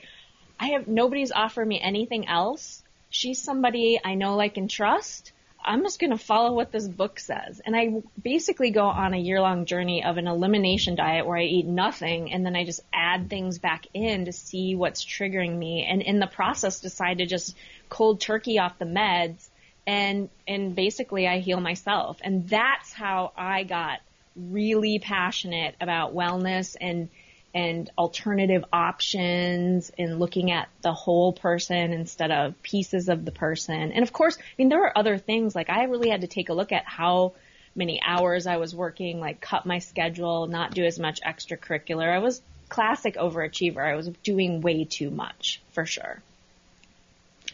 I 0.59 0.69
have 0.69 0.87
nobody's 0.87 1.31
offered 1.31 1.67
me 1.67 1.79
anything 1.79 2.27
else. 2.27 2.83
She's 3.09 3.41
somebody 3.41 3.99
I 4.03 4.13
know, 4.13 4.35
like, 4.35 4.57
and 4.57 4.69
trust. 4.69 5.31
I'm 5.63 5.81
just 5.83 5.99
going 5.99 6.11
to 6.11 6.17
follow 6.17 6.53
what 6.53 6.71
this 6.71 6.87
book 6.87 7.19
says. 7.19 7.61
And 7.65 7.75
I 7.75 8.01
basically 8.21 8.69
go 8.69 8.85
on 8.85 9.13
a 9.13 9.17
year 9.17 9.41
long 9.41 9.65
journey 9.65 10.03
of 10.03 10.17
an 10.17 10.27
elimination 10.27 10.95
diet 10.95 11.25
where 11.25 11.37
I 11.37 11.43
eat 11.43 11.65
nothing 11.65 12.31
and 12.31 12.45
then 12.45 12.55
I 12.55 12.63
just 12.63 12.81
add 12.93 13.29
things 13.29 13.59
back 13.59 13.87
in 13.93 14.25
to 14.25 14.31
see 14.31 14.75
what's 14.75 15.03
triggering 15.03 15.57
me. 15.57 15.85
And 15.89 16.01
in 16.01 16.19
the 16.19 16.27
process 16.27 16.79
decide 16.79 17.17
to 17.17 17.25
just 17.25 17.57
cold 17.89 18.21
turkey 18.21 18.59
off 18.59 18.79
the 18.79 18.85
meds 18.85 19.48
and, 19.89 20.29
and 20.47 20.75
basically 20.75 21.27
I 21.27 21.39
heal 21.39 21.59
myself. 21.59 22.19
And 22.23 22.47
that's 22.47 22.93
how 22.93 23.31
I 23.35 23.63
got 23.63 24.01
really 24.35 24.99
passionate 24.99 25.73
about 25.81 26.13
wellness 26.13 26.75
and, 26.79 27.09
and 27.55 27.89
alternative 27.97 28.65
options 28.71 29.91
and 29.97 30.19
looking 30.19 30.51
at 30.51 30.69
the 30.83 30.93
whole 30.93 31.33
person 31.33 31.91
instead 31.91 32.29
of 32.29 32.61
pieces 32.61 33.09
of 33.09 33.25
the 33.25 33.31
person. 33.31 33.91
And 33.91 34.03
of 34.03 34.13
course, 34.13 34.37
I 34.37 34.41
mean, 34.59 34.69
there 34.69 34.83
are 34.83 34.95
other 34.95 35.17
things 35.17 35.55
like 35.55 35.71
I 35.71 35.85
really 35.85 36.09
had 36.09 36.21
to 36.21 36.27
take 36.27 36.49
a 36.49 36.53
look 36.53 36.71
at 36.71 36.85
how 36.85 37.33
many 37.75 37.99
hours 38.05 38.45
I 38.45 38.57
was 38.57 38.75
working, 38.75 39.19
like 39.19 39.41
cut 39.41 39.65
my 39.65 39.79
schedule, 39.79 40.45
not 40.45 40.75
do 40.75 40.85
as 40.85 40.99
much 40.99 41.19
extracurricular. 41.21 42.07
I 42.07 42.19
was 42.19 42.43
classic 42.67 43.15
overachiever. 43.15 43.83
I 43.83 43.95
was 43.95 44.09
doing 44.21 44.61
way 44.61 44.85
too 44.85 45.09
much 45.09 45.63
for 45.71 45.87
sure. 45.87 46.21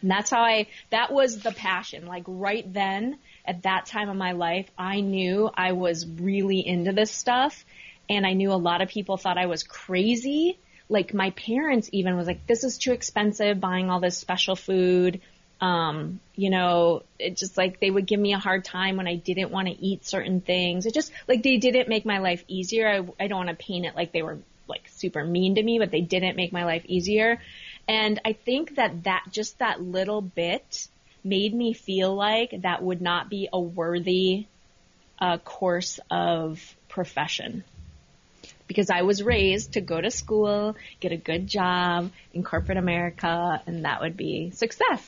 And 0.05 0.11
that's 0.11 0.29
how 0.29 0.41
I, 0.41 0.67
that 0.91 1.11
was 1.11 1.39
the 1.39 1.51
passion. 1.51 2.05
Like 2.05 2.25
right 2.27 2.71
then, 2.71 3.17
at 3.43 3.63
that 3.63 3.87
time 3.87 4.07
of 4.07 4.15
my 4.15 4.33
life, 4.33 4.69
I 4.77 5.01
knew 5.01 5.49
I 5.51 5.71
was 5.71 6.05
really 6.05 6.59
into 6.59 6.91
this 6.93 7.09
stuff 7.09 7.65
and 8.07 8.23
I 8.23 8.33
knew 8.33 8.51
a 8.51 8.53
lot 8.53 8.83
of 8.83 8.89
people 8.89 9.17
thought 9.17 9.39
I 9.39 9.47
was 9.47 9.63
crazy. 9.63 10.59
Like 10.89 11.15
my 11.15 11.31
parents 11.31 11.89
even 11.91 12.15
was 12.15 12.27
like, 12.27 12.45
this 12.45 12.63
is 12.63 12.77
too 12.77 12.91
expensive 12.91 13.59
buying 13.59 13.89
all 13.89 13.99
this 13.99 14.15
special 14.15 14.55
food. 14.55 15.21
Um, 15.59 16.19
you 16.35 16.51
know, 16.51 17.01
it 17.17 17.35
just 17.35 17.57
like 17.57 17.79
they 17.79 17.89
would 17.89 18.05
give 18.05 18.19
me 18.19 18.33
a 18.33 18.37
hard 18.37 18.63
time 18.63 18.97
when 18.97 19.07
I 19.07 19.15
didn't 19.15 19.49
want 19.49 19.69
to 19.69 19.73
eat 19.73 20.05
certain 20.05 20.39
things. 20.39 20.85
It 20.85 20.93
just 20.93 21.11
like 21.27 21.41
they 21.41 21.57
didn't 21.57 21.89
make 21.89 22.05
my 22.05 22.19
life 22.19 22.43
easier. 22.47 22.87
I, 22.87 23.23
I 23.23 23.25
don't 23.25 23.43
want 23.43 23.57
to 23.57 23.65
paint 23.65 23.87
it 23.87 23.95
like 23.95 24.11
they 24.11 24.21
were 24.21 24.37
like 24.67 24.87
super 24.87 25.23
mean 25.23 25.55
to 25.55 25.63
me, 25.63 25.79
but 25.79 25.89
they 25.89 26.01
didn't 26.01 26.35
make 26.35 26.53
my 26.53 26.65
life 26.65 26.83
easier. 26.85 27.39
And 27.87 28.19
I 28.25 28.33
think 28.33 28.75
that 28.75 29.03
that 29.03 29.25
just 29.31 29.59
that 29.59 29.81
little 29.81 30.21
bit 30.21 30.87
made 31.23 31.53
me 31.53 31.73
feel 31.73 32.15
like 32.15 32.61
that 32.61 32.83
would 32.83 33.01
not 33.01 33.29
be 33.29 33.49
a 33.51 33.59
worthy 33.59 34.45
uh, 35.19 35.37
course 35.39 35.99
of 36.09 36.75
profession. 36.89 37.63
Because 38.67 38.89
I 38.89 39.03
was 39.03 39.21
raised 39.21 39.73
to 39.73 39.81
go 39.81 40.01
to 40.01 40.09
school, 40.09 40.75
get 40.99 41.11
a 41.11 41.17
good 41.17 41.47
job 41.47 42.11
in 42.33 42.43
corporate 42.43 42.77
America, 42.77 43.61
and 43.67 43.85
that 43.85 44.01
would 44.01 44.17
be 44.17 44.51
success. 44.51 45.07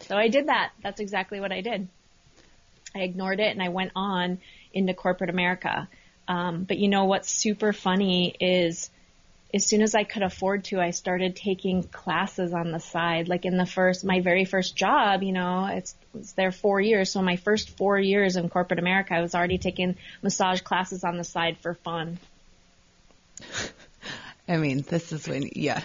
So 0.00 0.16
I 0.16 0.28
did 0.28 0.48
that. 0.48 0.72
That's 0.82 1.00
exactly 1.00 1.40
what 1.40 1.52
I 1.52 1.62
did. 1.62 1.88
I 2.94 3.00
ignored 3.00 3.40
it 3.40 3.50
and 3.52 3.62
I 3.62 3.68
went 3.68 3.92
on 3.96 4.38
into 4.72 4.94
corporate 4.94 5.30
America. 5.30 5.88
Um, 6.28 6.64
but 6.64 6.78
you 6.78 6.88
know 6.88 7.04
what's 7.04 7.30
super 7.30 7.72
funny 7.72 8.34
is 8.40 8.90
as 9.54 9.64
soon 9.64 9.82
as 9.82 9.94
I 9.94 10.04
could 10.04 10.22
afford 10.22 10.64
to, 10.64 10.80
I 10.80 10.90
started 10.90 11.36
taking 11.36 11.82
classes 11.84 12.52
on 12.52 12.72
the 12.72 12.80
side. 12.80 13.28
Like 13.28 13.44
in 13.44 13.56
the 13.56 13.66
first, 13.66 14.04
my 14.04 14.20
very 14.20 14.44
first 14.44 14.76
job, 14.76 15.22
you 15.22 15.32
know, 15.32 15.66
it's, 15.66 15.94
it's 16.14 16.32
there 16.32 16.52
four 16.52 16.80
years. 16.80 17.10
So 17.10 17.22
my 17.22 17.36
first 17.36 17.70
four 17.76 17.98
years 17.98 18.36
in 18.36 18.48
corporate 18.48 18.80
America, 18.80 19.14
I 19.14 19.22
was 19.22 19.34
already 19.34 19.58
taking 19.58 19.96
massage 20.22 20.60
classes 20.60 21.04
on 21.04 21.16
the 21.16 21.24
side 21.24 21.58
for 21.58 21.74
fun. 21.74 22.18
I 24.48 24.58
mean, 24.58 24.82
this 24.82 25.12
is 25.12 25.26
when, 25.26 25.50
yeah. 25.54 25.82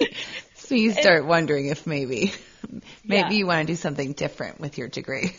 so 0.54 0.74
you 0.74 0.92
start 0.92 1.24
wondering 1.24 1.66
if 1.66 1.86
maybe, 1.86 2.32
maybe 3.04 3.06
Yeah. 3.06 3.30
you 3.30 3.46
want 3.46 3.66
to 3.66 3.72
do 3.72 3.76
something 3.76 4.12
different 4.12 4.60
with 4.60 4.78
your 4.78 4.88
degree. 4.88 5.36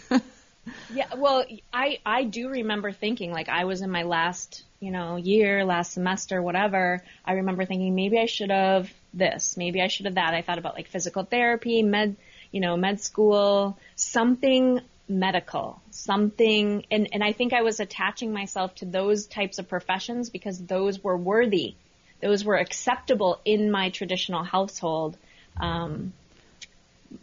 Yeah, 0.93 1.07
well, 1.17 1.43
I 1.73 1.99
I 2.05 2.23
do 2.23 2.47
remember 2.47 2.93
thinking 2.93 3.31
like 3.31 3.49
I 3.49 3.65
was 3.65 3.81
in 3.81 3.91
my 3.91 4.03
last, 4.03 4.63
you 4.83 4.91
know, 4.91 5.15
year, 5.15 5.63
last 5.63 5.93
semester, 5.93 6.41
whatever. 6.41 7.01
I 7.23 7.33
remember 7.33 7.65
thinking 7.65 7.95
maybe 7.95 8.19
I 8.19 8.25
should 8.25 8.49
have 8.49 8.91
this, 9.13 9.55
maybe 9.55 9.81
I 9.81 9.87
should 9.87 10.05
have 10.05 10.15
that. 10.15 10.33
I 10.33 10.41
thought 10.41 10.57
about 10.57 10.75
like 10.75 10.87
physical 10.87 11.23
therapy, 11.23 11.83
med, 11.83 12.17
you 12.51 12.59
know, 12.59 12.75
med 12.75 12.99
school, 12.99 13.77
something 13.95 14.81
medical, 15.07 15.81
something 15.91 16.85
and 16.91 17.07
and 17.13 17.23
I 17.23 17.31
think 17.31 17.53
I 17.53 17.61
was 17.61 17.79
attaching 17.79 18.33
myself 18.33 18.75
to 18.75 18.85
those 18.85 19.25
types 19.25 19.57
of 19.57 19.69
professions 19.69 20.29
because 20.29 20.59
those 20.59 21.01
were 21.01 21.15
worthy. 21.15 21.75
Those 22.21 22.43
were 22.43 22.57
acceptable 22.57 23.39
in 23.45 23.71
my 23.71 23.89
traditional 23.89 24.43
household. 24.43 25.17
Um, 25.59 26.13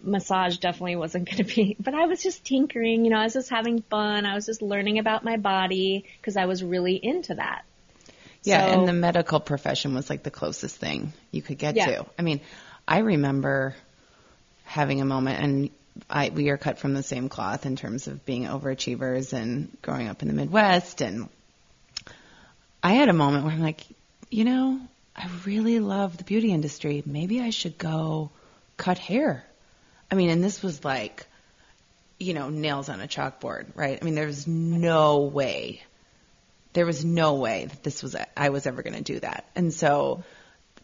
massage 0.03 0.57
definitely 0.59 0.97
wasn't 0.97 1.27
going 1.31 1.45
to 1.45 1.55
be, 1.55 1.77
but 1.81 1.95
I 1.95 2.07
was 2.07 2.23
just 2.23 2.45
tinkering, 2.45 3.05
you 3.05 3.11
know, 3.11 3.19
I 3.19 3.25
was 3.25 3.35
just 3.35 3.51
having 3.51 3.83
fun. 3.83 4.27
I 4.27 4.35
was 4.35 4.47
just 4.47 4.63
learning 4.63 4.99
about 4.99 5.25
my 5.25 5.37
body 5.37 6.05
because 6.21 6.37
I 6.37 6.47
was 6.47 6.63
really 6.63 6.95
into 6.95 7.35
that. 7.35 7.65
Yeah, 8.43 8.67
So- 8.67 8.79
and 8.81 8.89
the 8.89 8.93
medical 8.93 9.41
profession 9.41 9.95
was 9.95 10.09
like 10.09 10.23
the 10.23 10.31
closest 10.31 10.77
thing 10.77 11.13
you 11.31 11.43
could 11.43 11.59
get 11.59 11.77
Yeah. 11.77 11.87
to. 11.87 12.07
I 12.19 12.23
mean, 12.23 12.41
I 12.89 12.99
remember 12.99 13.75
having 14.65 15.01
a 15.01 15.05
moment, 15.05 15.43
and 15.43 15.71
I 16.09 16.31
we 16.31 16.49
are 16.51 16.57
cut 16.57 16.79
from 16.79 16.95
the 16.95 17.03
same 17.03 17.29
cloth 17.29 17.67
in 17.67 17.77
terms 17.77 18.07
of 18.07 18.25
being 18.25 18.45
overachievers 18.45 19.33
and 19.33 19.77
growing 19.83 20.09
up 20.09 20.23
in 20.23 20.29
the 20.29 20.35
Midwest. 20.35 21.03
And 21.03 21.29
I 22.83 22.95
had 22.95 23.09
a 23.09 23.13
moment 23.13 23.45
where 23.45 23.53
I'm 23.53 23.61
like, 23.61 23.83
you 24.31 24.45
know, 24.45 24.81
I 25.15 25.29
really 25.45 25.81
love 25.81 26.17
the 26.17 26.25
beauty 26.25 26.53
industry. 26.53 27.03
Maybe 27.05 27.41
I 27.43 27.51
should 27.51 27.77
go 27.77 28.31
cut 28.77 28.97
hair. 28.99 29.45
I 30.11 30.15
mean, 30.15 30.31
and 30.31 30.43
this 30.43 30.63
was 30.63 30.85
like, 30.85 31.27
you 32.19 32.35
know, 32.35 32.51
nails 32.51 32.89
on 32.89 33.01
a 33.01 33.07
chalkboard, 33.07 33.67
right? 33.75 33.99
I 34.01 34.05
mean, 34.05 34.15
there 34.15 34.27
was 34.27 34.47
no 34.47 35.21
way 35.21 35.83
there 36.73 36.87
was 36.87 37.05
no 37.05 37.35
way 37.35 37.67
that 37.67 37.83
this 37.83 38.03
was 38.03 38.17
I 38.37 38.51
was 38.51 38.67
ever 38.67 38.83
going 38.83 38.97
to 38.97 39.03
do 39.03 39.21
that. 39.21 39.45
And 39.57 39.73
so, 39.73 40.23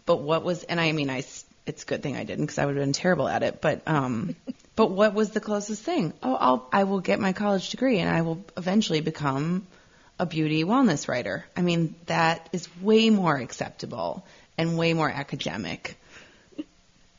but 0.05 0.21
what 0.21 0.45
was 0.45 0.65
and 0.65 0.81
I 0.81 0.93
mean 0.93 1.11
I 1.11 1.25
it's 1.67 1.83
a 1.83 1.87
good 1.87 2.03
thing 2.03 2.17
I 2.17 2.25
didn't 2.25 2.45
because 2.47 2.59
I 2.59 2.67
would 2.67 2.77
have 2.77 2.85
been 2.85 2.93
terrible 2.93 3.29
at 3.29 3.43
it. 3.43 3.61
But 3.61 3.83
um, 3.87 4.37
but 4.77 4.91
what 4.91 5.15
was 5.15 5.31
the 5.31 5.41
closest 5.41 5.83
thing? 5.83 6.13
Oh, 6.23 6.35
I'll 6.35 6.69
I 6.73 6.85
will 6.85 7.01
get 7.01 7.21
my 7.21 7.33
college 7.33 7.71
degree 7.71 7.99
and 7.99 8.11
I 8.11 8.23
will 8.23 8.45
eventually 8.57 9.01
become 9.01 9.67
a 10.19 10.27
beauty 10.27 10.65
wellness 10.65 11.09
writer. 11.09 11.45
I 11.57 11.63
mean 11.63 11.95
that 12.07 12.49
is 12.53 12.69
way 12.81 13.11
more 13.11 13.37
acceptable 13.37 14.25
and 14.59 14.79
way 14.79 14.95
more 14.95 15.11
academic. 15.11 15.99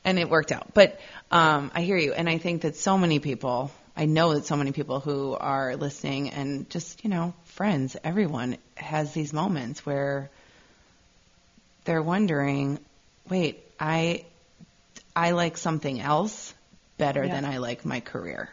And 0.08 0.18
it 0.18 0.30
worked 0.30 0.54
out. 0.54 0.74
But 0.74 1.00
um, 1.32 1.70
I 1.76 1.82
hear 1.82 1.98
you, 1.98 2.14
and 2.14 2.30
I 2.30 2.38
think 2.38 2.62
that 2.62 2.78
so 2.78 2.98
many 2.98 3.20
people, 3.20 3.72
I 3.96 4.06
know 4.06 4.34
that 4.36 4.46
so 4.46 4.56
many 4.56 4.72
people 4.72 5.02
who 5.02 5.36
are 5.36 5.76
listening 5.76 6.30
and 6.30 6.70
just, 6.70 7.04
you 7.04 7.10
know, 7.10 7.34
friends, 7.44 7.98
everyone 8.04 8.58
has 8.76 9.14
these 9.14 9.34
moments 9.34 9.86
where 9.86 10.30
they're 11.84 12.02
wondering, 12.02 12.80
wait, 13.30 13.64
I 13.80 14.26
I 15.16 15.32
like 15.32 15.58
something 15.58 16.00
else 16.00 16.54
better 16.98 17.26
Yeah. 17.26 17.34
than 17.34 17.46
I 17.46 17.58
like 17.58 17.86
my 17.86 18.00
career. 18.00 18.50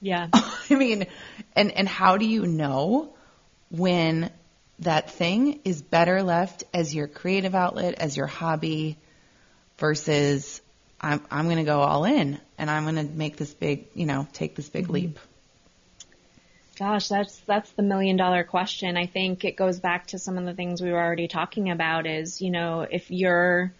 Yeah. 0.00 0.28
I 0.34 0.74
mean, 0.74 1.06
and 1.56 1.72
and 1.72 1.88
how 1.88 2.18
do 2.18 2.26
you 2.26 2.46
know 2.46 3.14
when 3.70 4.30
that 4.80 5.10
thing 5.12 5.60
is 5.64 5.80
better 5.82 6.22
left 6.22 6.64
as 6.74 6.94
your 6.94 7.06
creative 7.08 7.54
outlet, 7.54 7.94
as 7.94 8.16
your 8.16 8.26
hobby, 8.26 8.98
versus 9.78 10.60
I'm 11.04 11.20
I'm 11.30 11.44
going 11.44 11.58
to 11.58 11.64
go 11.64 11.80
all 11.80 12.04
in 12.04 12.40
and 12.56 12.70
I'm 12.70 12.84
going 12.84 12.96
to 12.96 13.04
make 13.04 13.36
this 13.36 13.52
big, 13.52 13.86
you 13.94 14.06
know, 14.06 14.26
take 14.32 14.54
this 14.56 14.68
big 14.68 14.84
mm-hmm. 14.84 14.94
leap. 14.94 15.18
Gosh, 16.78 17.08
that's 17.08 17.38
that's 17.40 17.70
the 17.72 17.82
million 17.82 18.16
dollar 18.16 18.42
question. 18.42 18.96
I 18.96 19.06
think 19.06 19.44
it 19.44 19.56
goes 19.56 19.78
back 19.78 20.08
to 20.08 20.18
some 20.18 20.38
of 20.38 20.44
the 20.44 20.54
things 20.54 20.80
we 20.80 20.90
were 20.90 21.02
already 21.02 21.28
talking 21.28 21.70
about 21.70 22.06
is, 22.06 22.40
you 22.40 22.50
know, 22.50 22.80
if 22.80 23.10
you're 23.10 23.72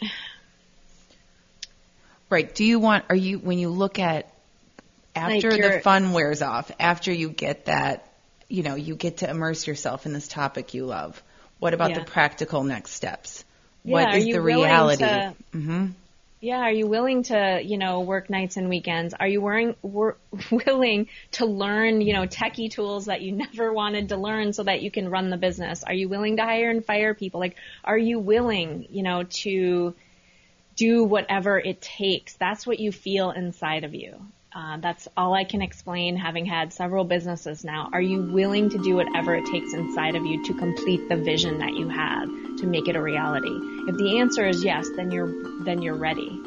Right. 2.28 2.52
Do 2.52 2.64
you 2.64 2.80
want, 2.80 3.04
are 3.08 3.16
you, 3.16 3.38
when 3.38 3.60
you 3.60 3.68
look 3.68 4.00
at 4.00 4.32
after 5.14 5.50
Like 5.50 5.62
the 5.62 5.80
fun 5.80 6.12
wears 6.12 6.42
off, 6.42 6.72
after 6.80 7.12
you 7.12 7.28
get 7.28 7.66
that, 7.66 8.12
you 8.48 8.64
know, 8.64 8.74
you 8.74 8.96
get 8.96 9.18
to 9.18 9.30
immerse 9.30 9.66
yourself 9.66 10.06
in 10.06 10.12
this 10.12 10.26
topic 10.26 10.74
you 10.74 10.86
love, 10.86 11.22
what 11.60 11.72
about 11.72 11.90
Yeah. 11.90 12.00
the 12.00 12.04
practical 12.04 12.64
next 12.64 12.92
steps? 12.92 13.44
Yeah, 13.86 13.92
what 13.92 14.08
are 14.08 14.16
is 14.18 14.26
you 14.26 14.34
the 14.34 14.40
reality? 14.42 15.04
to- 15.04 15.34
hmm 15.52 15.86
Yeah, 16.40 16.58
are 16.58 16.72
you 16.72 16.86
willing 16.86 17.22
to, 17.24 17.60
you 17.64 17.78
know, 17.78 18.00
work 18.00 18.28
nights 18.28 18.56
and 18.56 18.68
weekends? 18.68 19.14
Are 19.14 19.26
you 19.26 19.40
wearing, 19.40 19.74
wor- 19.82 20.18
willing 20.50 21.08
to 21.32 21.46
learn, 21.46 22.00
you 22.00 22.12
know, 22.12 22.26
techie 22.26 22.70
tools 22.70 23.06
that 23.06 23.22
you 23.22 23.32
never 23.44 23.72
wanted 23.72 24.10
to 24.10 24.16
learn 24.16 24.52
so 24.52 24.62
that 24.64 24.82
you 24.82 24.90
can 24.90 25.08
run 25.08 25.30
the 25.30 25.36
business? 25.36 25.82
Are 25.84 25.94
you 25.94 26.08
willing 26.08 26.36
to 26.36 26.42
hire 26.42 26.68
and 26.70 26.84
fire 26.84 27.14
people? 27.14 27.40
Like, 27.40 27.56
are 27.84 27.98
you 27.98 28.18
willing, 28.18 28.86
you 28.90 29.02
know, 29.02 29.22
to 29.22 29.94
do 30.76 31.04
whatever 31.04 31.58
it 31.58 31.80
takes? 31.80 32.34
That's 32.34 32.66
what 32.66 32.80
you 32.80 32.92
feel 32.92 33.30
inside 33.30 33.84
of 33.84 33.94
you. 33.94 34.20
Uh, 34.54 34.78
that's 34.78 35.06
all 35.16 35.34
I 35.34 35.44
can 35.44 35.60
explain 35.60 36.16
having 36.16 36.46
had 36.46 36.72
several 36.72 37.04
businesses 37.04 37.64
now. 37.64 37.90
Are 37.92 38.00
you 38.00 38.22
willing 38.22 38.70
to 38.70 38.78
do 38.78 38.96
whatever 38.96 39.34
it 39.34 39.44
takes 39.46 39.74
inside 39.74 40.16
of 40.16 40.24
you 40.24 40.44
to 40.44 40.54
complete 40.54 41.08
the 41.08 41.16
vision 41.16 41.58
that 41.58 41.74
you 41.74 41.88
have 41.88 42.28
to 42.58 42.66
make 42.66 42.88
it 42.88 42.96
a 42.96 43.02
reality? 43.02 43.50
If 43.88 43.96
the 43.96 44.18
answer 44.18 44.46
is 44.46 44.64
yes, 44.64 44.88
then 44.96 45.10
you're, 45.10 45.64
then 45.64 45.82
you're 45.82 45.96
ready. 45.96 46.40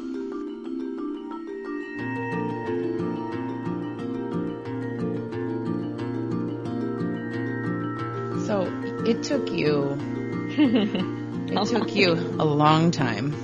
So 8.46 8.66
it 9.06 9.22
took 9.22 9.52
you, 9.52 9.96
it 10.58 11.66
took 11.68 11.94
you 11.94 12.12
a 12.12 12.44
long 12.44 12.90
time. 12.90 13.36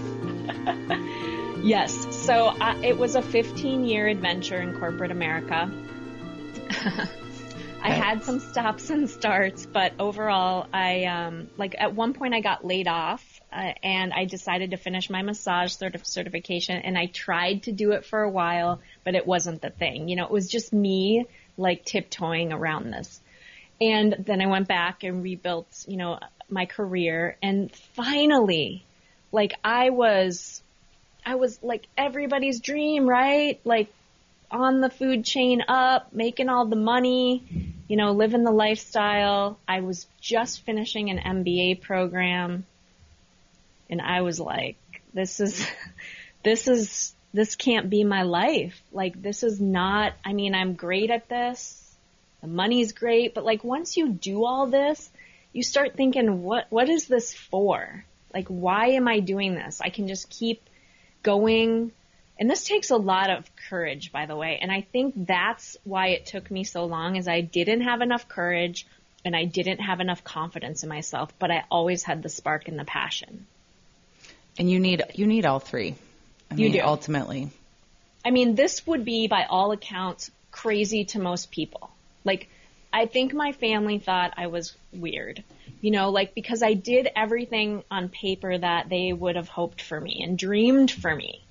Yes. 1.66 2.15
So 2.26 2.48
uh, 2.48 2.76
it 2.82 2.98
was 2.98 3.14
a 3.14 3.22
15 3.22 3.84
year 3.84 4.08
adventure 4.08 4.60
in 4.60 4.76
corporate 4.80 5.12
America. 5.12 5.70
I 7.80 7.90
had 7.90 8.24
some 8.24 8.40
stops 8.40 8.90
and 8.90 9.08
starts, 9.08 9.64
but 9.64 9.92
overall, 10.00 10.66
I 10.72 11.04
um, 11.04 11.46
like 11.56 11.76
at 11.78 11.94
one 11.94 12.14
point 12.14 12.34
I 12.34 12.40
got 12.40 12.64
laid 12.64 12.88
off, 12.88 13.22
uh, 13.52 13.74
and 13.80 14.12
I 14.12 14.24
decided 14.24 14.72
to 14.72 14.76
finish 14.76 15.08
my 15.08 15.22
massage 15.22 15.72
certif- 15.76 16.04
certification, 16.04 16.78
and 16.78 16.98
I 16.98 17.06
tried 17.06 17.62
to 17.62 17.72
do 17.72 17.92
it 17.92 18.04
for 18.04 18.22
a 18.22 18.28
while, 18.28 18.80
but 19.04 19.14
it 19.14 19.24
wasn't 19.24 19.62
the 19.62 19.70
thing. 19.70 20.08
You 20.08 20.16
know, 20.16 20.24
it 20.24 20.32
was 20.32 20.48
just 20.48 20.72
me 20.72 21.26
like 21.56 21.84
tiptoeing 21.84 22.52
around 22.52 22.90
this. 22.90 23.20
And 23.80 24.16
then 24.18 24.40
I 24.40 24.46
went 24.46 24.66
back 24.66 25.04
and 25.04 25.22
rebuilt, 25.22 25.84
you 25.86 25.96
know, 25.96 26.18
my 26.50 26.66
career, 26.66 27.36
and 27.40 27.72
finally, 27.94 28.84
like 29.30 29.52
I 29.62 29.90
was 29.90 30.60
I 31.26 31.34
was 31.34 31.58
like 31.60 31.88
everybody's 31.98 32.60
dream, 32.60 33.08
right? 33.08 33.60
Like 33.64 33.88
on 34.48 34.80
the 34.80 34.88
food 34.88 35.24
chain 35.24 35.60
up, 35.66 36.12
making 36.12 36.48
all 36.48 36.66
the 36.66 36.76
money, 36.76 37.74
you 37.88 37.96
know, 37.96 38.12
living 38.12 38.44
the 38.44 38.52
lifestyle. 38.52 39.58
I 39.66 39.80
was 39.80 40.06
just 40.20 40.64
finishing 40.64 41.10
an 41.10 41.18
MBA 41.18 41.82
program 41.82 42.64
and 43.90 44.00
I 44.00 44.20
was 44.20 44.38
like, 44.38 44.76
this 45.12 45.40
is, 45.40 45.66
this 46.44 46.68
is, 46.68 47.12
this 47.34 47.56
can't 47.56 47.90
be 47.90 48.04
my 48.04 48.22
life. 48.22 48.80
Like 48.92 49.20
this 49.20 49.42
is 49.42 49.60
not, 49.60 50.12
I 50.24 50.32
mean, 50.32 50.54
I'm 50.54 50.74
great 50.74 51.10
at 51.10 51.28
this. 51.28 51.82
The 52.40 52.46
money's 52.46 52.92
great, 52.92 53.34
but 53.34 53.44
like 53.44 53.64
once 53.64 53.96
you 53.96 54.10
do 54.10 54.44
all 54.44 54.66
this, 54.66 55.10
you 55.52 55.64
start 55.64 55.96
thinking, 55.96 56.44
what, 56.44 56.66
what 56.70 56.88
is 56.88 57.08
this 57.08 57.34
for? 57.34 58.04
Like, 58.32 58.46
why 58.46 58.90
am 58.90 59.08
I 59.08 59.18
doing 59.18 59.56
this? 59.56 59.80
I 59.80 59.88
can 59.88 60.06
just 60.06 60.30
keep 60.30 60.62
going. 61.26 61.90
And 62.38 62.48
this 62.48 62.64
takes 62.64 62.90
a 62.90 62.96
lot 62.96 63.30
of 63.30 63.44
courage, 63.68 64.12
by 64.12 64.26
the 64.26 64.36
way. 64.36 64.58
And 64.62 64.70
I 64.70 64.82
think 64.92 65.26
that's 65.26 65.76
why 65.84 66.08
it 66.08 66.26
took 66.26 66.50
me 66.50 66.64
so 66.64 66.84
long 66.84 67.16
is 67.16 67.26
I 67.26 67.40
didn't 67.40 67.82
have 67.82 68.00
enough 68.00 68.28
courage 68.28 68.86
and 69.24 69.34
I 69.34 69.44
didn't 69.44 69.80
have 69.80 70.00
enough 70.00 70.22
confidence 70.22 70.84
in 70.84 70.88
myself, 70.88 71.32
but 71.40 71.50
I 71.50 71.64
always 71.70 72.04
had 72.04 72.22
the 72.22 72.28
spark 72.28 72.68
and 72.68 72.78
the 72.78 72.84
passion. 72.84 73.46
And 74.58 74.70
you 74.70 74.78
need, 74.78 75.02
you 75.14 75.26
need 75.26 75.44
all 75.46 75.58
three. 75.58 75.96
I 76.50 76.54
You 76.54 76.68
mean, 76.68 76.72
do. 76.72 76.80
ultimately. 76.80 77.50
I 78.24 78.30
mean, 78.30 78.54
this 78.54 78.86
would 78.86 79.04
be 79.04 79.26
by 79.26 79.46
all 79.48 79.72
accounts 79.72 80.30
crazy 80.52 81.06
to 81.06 81.18
most 81.18 81.50
people. 81.50 81.90
Like, 82.24 82.48
I 82.96 83.04
think 83.04 83.34
my 83.34 83.52
family 83.52 83.98
thought 83.98 84.32
I 84.38 84.46
was 84.46 84.74
weird. 84.90 85.44
You 85.82 85.90
know, 85.90 86.08
like 86.08 86.34
because 86.34 86.62
I 86.62 86.72
did 86.72 87.10
everything 87.14 87.84
on 87.90 88.08
paper 88.08 88.56
that 88.56 88.88
they 88.88 89.12
would 89.12 89.36
have 89.36 89.48
hoped 89.48 89.82
for 89.82 90.00
me 90.00 90.22
and 90.24 90.38
dreamed 90.38 90.90
for 90.90 91.14
me. 91.14 91.42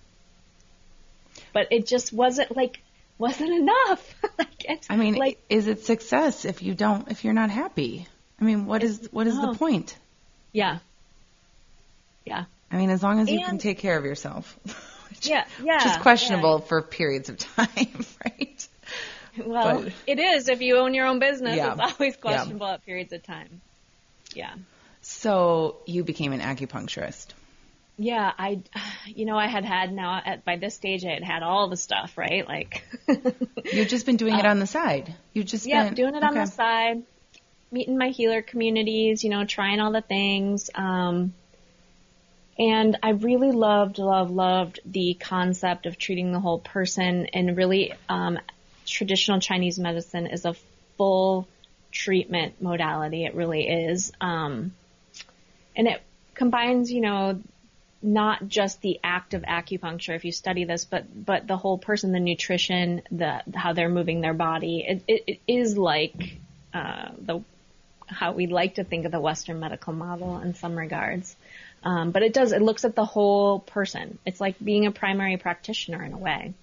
But 1.53 1.67
it 1.69 1.86
just 1.86 2.12
wasn't 2.12 2.58
like 2.58 2.81
wasn't 3.19 3.53
enough. 3.53 4.15
like 4.39 4.65
it's 4.67 4.88
I 4.89 4.95
mean, 4.95 5.13
like 5.13 5.39
is 5.47 5.67
it 5.67 5.86
success 5.86 6.45
if 6.45 6.63
you 6.63 6.73
don't, 6.73 7.12
if 7.12 7.23
you're 7.23 7.34
not 7.34 7.51
happy? 7.51 8.08
I 8.41 8.43
mean, 8.43 8.65
what 8.65 8.81
is, 8.81 9.08
what 9.12 9.27
is 9.27 9.36
No. 9.36 9.51
the 9.51 9.58
point? 9.60 9.95
Yeah. 10.51 10.79
Yeah. 12.25 12.45
I 12.71 12.77
mean, 12.77 12.89
as 12.89 13.03
long 13.03 13.19
as 13.19 13.29
you 13.29 13.39
can 13.45 13.60
take 13.60 13.77
care 13.77 13.97
of 13.97 14.03
yourself. 14.03 14.58
which, 15.10 15.27
Yeah, 15.27 15.45
yeah, 15.63 15.75
Which 15.75 15.86
is 15.86 16.01
questionable 16.01 16.60
for 16.60 16.81
periods 16.81 17.29
of 17.29 17.38
time, 17.55 18.05
right? 18.25 18.67
Well, 19.45 19.84
But- 19.84 19.93
it 20.08 20.19
is 20.19 20.50
if 20.50 20.62
you 20.62 20.78
own 20.78 20.93
your 20.93 21.08
own 21.08 21.19
business. 21.19 21.56
Yeah. 21.56 21.74
It's 21.74 21.82
always 21.82 22.13
Yeah. 22.15 22.21
questionable 22.21 22.67
at 22.67 22.86
periods 22.86 23.13
of 23.13 23.24
time. 23.24 23.62
Yeah. 24.34 24.54
So 25.02 25.78
you 25.86 26.04
became 26.04 26.34
an 26.34 26.41
acupuncturist. 26.41 27.28
Yeah, 27.98 28.32
I, 28.38 28.60
you 29.06 29.26
know, 29.26 29.38
I 29.38 29.48
had 29.48 29.65
had 29.65 29.93
now 29.93 30.21
at 30.26 30.43
by 30.43 30.58
this 30.58 30.76
stage 30.76 31.06
I 31.06 31.13
had 31.13 31.24
had 31.24 31.43
all 31.43 31.69
the 31.69 31.78
stuff 31.78 32.17
right, 32.17 32.48
like 32.48 32.84
You've 33.74 33.88
just 33.88 34.06
been 34.06 34.17
doing 34.17 34.38
it 34.38 34.45
on 34.45 34.60
the 34.60 34.67
side. 34.67 35.13
You've 35.34 35.45
just 35.45 35.65
yeah, 35.65 35.86
been 35.86 35.93
doing 35.93 36.15
it 36.15 36.24
on 36.24 36.34
the 36.34 36.45
side, 36.45 37.04
meeting 37.71 37.98
my 37.98 38.10
healer 38.10 38.41
communities, 38.41 39.24
you 39.24 39.30
know, 39.30 39.45
trying 39.45 39.80
all 39.80 39.91
the 39.91 40.02
things. 40.02 40.69
Um, 40.76 41.34
and 42.58 42.98
I 43.04 43.10
really 43.10 43.52
loved, 43.52 43.98
loved, 43.98 44.32
loved 44.32 44.80
the 44.86 45.15
concept 45.19 45.86
of 45.86 45.98
treating 45.98 46.32
the 46.32 46.39
whole 46.39 46.60
person 46.60 47.26
and 47.34 47.58
really, 47.58 47.93
um, 48.08 48.39
traditional 48.86 49.39
Chinese 49.39 49.80
medicine 49.80 50.28
is 50.28 50.45
a 50.45 50.56
full 50.98 51.48
treatment 51.91 52.62
modality. 52.62 53.26
It 53.26 53.36
really 53.36 53.67
is. 53.67 54.12
Um, 54.21 54.74
and 55.76 55.88
it 55.88 56.02
combines, 56.34 56.91
you 56.91 57.02
know, 57.02 57.41
not 58.02 58.48
just 58.48 58.82
the 58.82 59.00
act 59.04 59.34
of 59.34 59.41
acupuncture 59.41 60.15
if 60.15 60.26
you 60.26 60.32
study 60.32 60.63
this, 60.63 60.86
but 60.86 61.26
but 61.26 61.48
the 61.48 61.58
whole 61.58 61.78
person, 61.78 62.12
the 62.12 62.19
nutrition, 62.19 63.02
the 63.12 63.41
how 63.54 63.74
they're 63.74 63.89
moving 63.89 64.21
their 64.21 64.34
body. 64.34 64.86
It, 64.88 65.04
it, 65.08 65.24
it 65.28 65.39
is 65.48 65.78
like 65.78 66.38
uh, 66.74 67.10
the 67.19 67.41
how 68.08 68.34
we 68.34 68.45
like 68.45 68.76
to 68.76 68.84
think 68.84 69.06
of 69.06 69.12
the 69.12 69.19
Western 69.19 69.60
medical 69.60 69.93
model 69.93 70.38
in 70.38 70.54
some 70.54 70.78
regards, 70.78 71.36
um, 71.84 72.12
but 72.12 72.21
it 72.21 72.34
does. 72.34 72.52
It 72.52 72.62
looks 72.62 72.86
at 72.86 72.95
the 72.95 73.06
whole 73.06 73.60
person. 73.60 74.19
It's 74.26 74.39
like 74.39 74.56
being 74.63 74.86
a 74.86 74.91
primary 74.91 75.38
practitioner 75.38 76.04
in 76.04 76.13
a 76.13 76.17
way. 76.17 76.54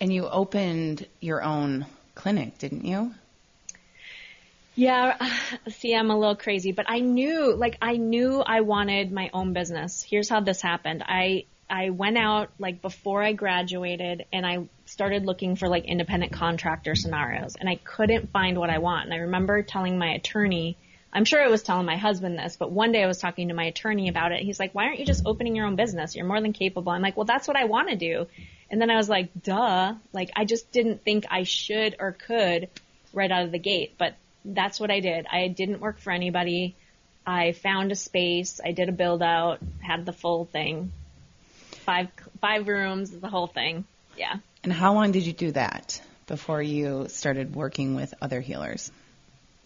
And 0.00 0.12
you 0.12 0.28
opened 0.28 1.06
your 1.20 1.42
own 1.42 1.86
clinic, 2.14 2.58
didn't 2.58 2.84
you? 2.84 3.12
Yeah, 4.78 5.16
see, 5.68 5.94
I'm 5.94 6.10
a 6.10 6.16
little 6.16 6.36
crazy, 6.36 6.70
but 6.70 6.86
I 6.88 7.00
knew, 7.00 7.54
like, 7.54 7.76
I 7.82 7.96
knew 7.96 8.40
I 8.40 8.60
wanted 8.60 9.10
my 9.10 9.30
own 9.34 9.52
business. 9.52 10.02
Here's 10.08 10.28
how 10.28 10.40
this 10.40 10.62
happened. 10.62 11.02
I, 11.04 11.46
I 11.68 11.90
went 11.90 12.16
out, 12.16 12.50
like, 12.60 12.80
before 12.80 13.22
I 13.22 13.32
graduated 13.32 14.26
and 14.32 14.46
I 14.46 14.68
started 14.86 15.26
looking 15.26 15.56
for, 15.56 15.68
like, 15.68 15.84
independent 15.84 16.32
contractor 16.32 16.94
scenarios 16.94 17.56
and 17.56 17.68
I 17.68 17.74
couldn't 17.74 18.30
find 18.30 18.56
what 18.56 18.70
I 18.70 18.78
want. 18.78 19.06
And 19.06 19.14
I 19.14 19.18
remember 19.18 19.62
telling 19.62 19.98
my 19.98 20.12
attorney, 20.12 20.76
I'm 21.12 21.24
sure 21.24 21.42
I 21.42 21.48
was 21.48 21.64
telling 21.64 21.84
my 21.84 21.96
husband 21.96 22.38
this, 22.38 22.56
but 22.56 22.70
one 22.70 22.92
day 22.92 23.02
I 23.02 23.08
was 23.08 23.18
talking 23.18 23.48
to 23.48 23.54
my 23.54 23.64
attorney 23.64 24.08
about 24.08 24.30
it. 24.30 24.42
He's 24.42 24.60
like, 24.60 24.76
why 24.76 24.84
aren't 24.84 25.00
you 25.00 25.06
just 25.06 25.26
opening 25.26 25.56
your 25.56 25.66
own 25.66 25.74
business? 25.74 26.14
You're 26.14 26.26
more 26.26 26.40
than 26.40 26.52
capable. 26.52 26.92
I'm 26.92 27.02
like, 27.02 27.16
well, 27.16 27.26
that's 27.26 27.48
what 27.48 27.56
I 27.56 27.64
want 27.64 27.88
to 27.88 27.96
do. 27.96 28.26
And 28.70 28.80
then 28.80 28.90
I 28.90 28.96
was 28.96 29.08
like, 29.08 29.30
duh. 29.42 29.94
Like, 30.12 30.30
I 30.36 30.44
just 30.44 30.70
didn't 30.72 31.04
think 31.04 31.26
I 31.30 31.44
should 31.44 31.96
or 31.98 32.12
could 32.12 32.68
right 33.12 33.30
out 33.30 33.44
of 33.44 33.52
the 33.52 33.58
gate, 33.58 33.94
but 33.98 34.14
that's 34.44 34.78
what 34.78 34.90
I 34.90 35.00
did. 35.00 35.26
I 35.30 35.48
didn't 35.48 35.80
work 35.80 35.98
for 35.98 36.12
anybody. 36.12 36.76
I 37.26 37.52
found 37.52 37.92
a 37.92 37.96
space. 37.96 38.60
I 38.64 38.72
did 38.72 38.88
a 38.88 38.92
build 38.92 39.22
out, 39.22 39.60
had 39.80 40.06
the 40.06 40.12
full 40.12 40.44
thing. 40.44 40.92
Five, 41.86 42.08
five 42.40 42.68
rooms, 42.68 43.10
the 43.10 43.28
whole 43.28 43.46
thing. 43.46 43.84
Yeah. 44.16 44.36
And 44.62 44.72
how 44.72 44.94
long 44.94 45.12
did 45.12 45.24
you 45.24 45.32
do 45.32 45.52
that 45.52 46.00
before 46.26 46.62
you 46.62 47.06
started 47.08 47.54
working 47.54 47.94
with 47.94 48.12
other 48.20 48.40
healers? 48.40 48.90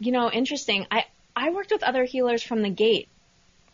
you 0.05 0.11
know, 0.11 0.31
interesting. 0.31 0.87
I, 0.91 1.05
I 1.37 1.51
worked 1.51 1.71
with 1.71 1.85
other 1.85 2.05
healers 2.05 2.43
from 2.43 2.63
the 2.63 2.71
gate. 2.71 3.09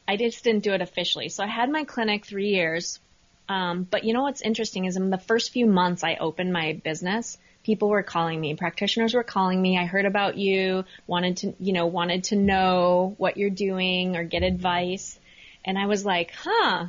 I 0.06 0.16
just 0.16 0.44
didn't 0.44 0.62
do 0.62 0.74
it 0.74 0.82
officially. 0.82 1.30
So 1.30 1.42
I 1.42 1.46
had 1.46 1.70
my 1.70 1.84
clinic 1.84 2.26
three 2.26 2.50
years. 2.50 3.00
Um, 3.48 3.86
but 3.90 4.04
you 4.04 4.12
know 4.12 4.22
what's 4.22 4.42
interesting 4.42 4.84
is 4.84 4.96
in 4.96 5.10
the 5.10 5.18
first 5.18 5.52
few 5.52 5.66
months 5.66 6.04
I 6.04 6.16
opened 6.16 6.52
my 6.52 6.74
business, 6.84 7.38
people 7.64 7.88
were 7.88 8.02
calling 8.02 8.40
me, 8.40 8.54
practitioners 8.54 9.14
were 9.14 9.22
calling 9.22 9.60
me. 9.60 9.78
I 9.78 9.84
heard 9.86 10.04
about 10.04 10.36
you, 10.36 10.84
wanted 11.06 11.38
to, 11.38 11.54
you 11.58 11.72
know, 11.72 11.86
wanted 11.86 12.24
to 12.24 12.36
know 12.36 13.14
what 13.18 13.36
you're 13.36 13.50
doing 13.50 14.16
or 14.16 14.24
get 14.24 14.42
advice. 14.42 15.18
And 15.64 15.78
I 15.78 15.86
was 15.86 16.04
like, 16.04 16.32
huh. 16.32 16.86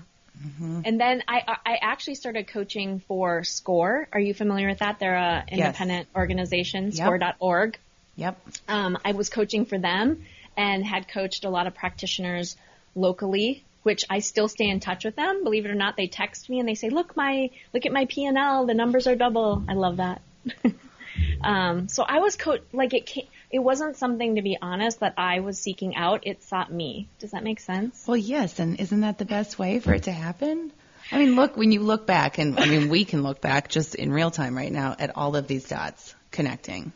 And 0.86 1.00
then 1.02 1.22
I, 1.28 1.58
I 1.66 1.80
actually 1.82 2.16
started 2.16 2.48
coaching 2.48 3.02
for 3.10 3.44
SCORE. 3.44 4.08
Are 4.14 4.20
you 4.22 4.34
familiar 4.34 4.70
with 4.70 4.80
that? 4.80 4.98
They're 5.00 5.16
a 5.16 5.44
independent 5.50 6.08
organization, 6.16 6.92
Yep. 6.92 6.94
score.org 6.96 7.78
Yep. 8.16 8.40
um, 8.70 8.98
I 9.04 9.12
was 9.14 9.30
coaching 9.30 9.66
for 9.66 9.78
them 9.78 10.24
and 10.56 10.86
had 10.86 11.08
coached 11.10 11.44
a 11.46 11.50
lot 11.50 11.68
of 11.68 11.76
practitioners 11.76 12.56
locally, 12.96 13.64
which 13.84 14.06
I 14.10 14.20
still 14.20 14.48
stay 14.48 14.70
in 14.70 14.80
touch 14.80 15.06
with 15.06 15.16
them. 15.16 15.44
Believe 15.44 15.66
it 15.66 15.72
or 15.72 15.76
not, 15.76 15.98
they 15.98 16.08
text 16.08 16.50
me 16.50 16.60
and 16.60 16.68
they 16.68 16.76
say, 16.76 16.90
"Look, 16.90 17.16
my 17.16 17.50
look 17.74 17.86
at 17.86 17.92
my 17.92 18.06
P 18.06 18.26
and 18.26 18.38
L. 18.38 18.66
The 18.66 18.74
numbers 18.74 19.08
are 19.08 19.16
double." 19.16 19.64
I 19.68 19.74
love 19.74 19.98
that. 19.98 20.22
um, 21.42 21.88
so 21.88 22.04
I 22.04 22.20
was 22.20 22.36
co- 22.36 22.60
like 22.74 22.94
it. 22.94 23.06
Came, 23.06 23.28
it 23.52 23.60
wasn't 23.60 23.98
something 23.98 24.36
to 24.36 24.42
be 24.42 24.58
honest 24.62 25.00
that 25.00 25.16
I 25.18 25.40
was 25.40 25.58
seeking 25.60 25.96
out. 25.96 26.28
It 26.28 26.44
sought 26.44 26.72
me. 26.72 27.08
Does 27.20 27.32
that 27.32 27.44
make 27.44 27.60
sense? 27.60 28.06
Well, 28.08 28.18
yes, 28.18 28.60
and 28.60 28.80
isn't 28.80 29.02
that 29.02 29.18
the 29.18 29.26
best 29.26 29.58
way 29.58 29.80
for 29.80 29.94
it 29.94 30.04
to 30.04 30.12
happen? 30.12 30.72
I 31.12 31.18
mean, 31.18 31.36
look, 31.36 31.58
when 31.58 31.72
you 31.72 31.82
look 31.82 32.06
back, 32.06 32.38
and 32.38 32.60
I 32.60 32.66
mean, 32.68 32.90
we 32.90 33.04
can 33.06 33.24
look 33.24 33.42
back 33.42 33.70
just 33.70 33.96
in 33.96 34.12
real 34.12 34.30
time 34.30 34.56
right 34.56 34.72
now 34.72 34.96
at 35.00 35.16
all 35.16 35.36
of 35.36 35.48
these 35.48 35.68
dots 35.68 36.14
connecting. 36.30 36.92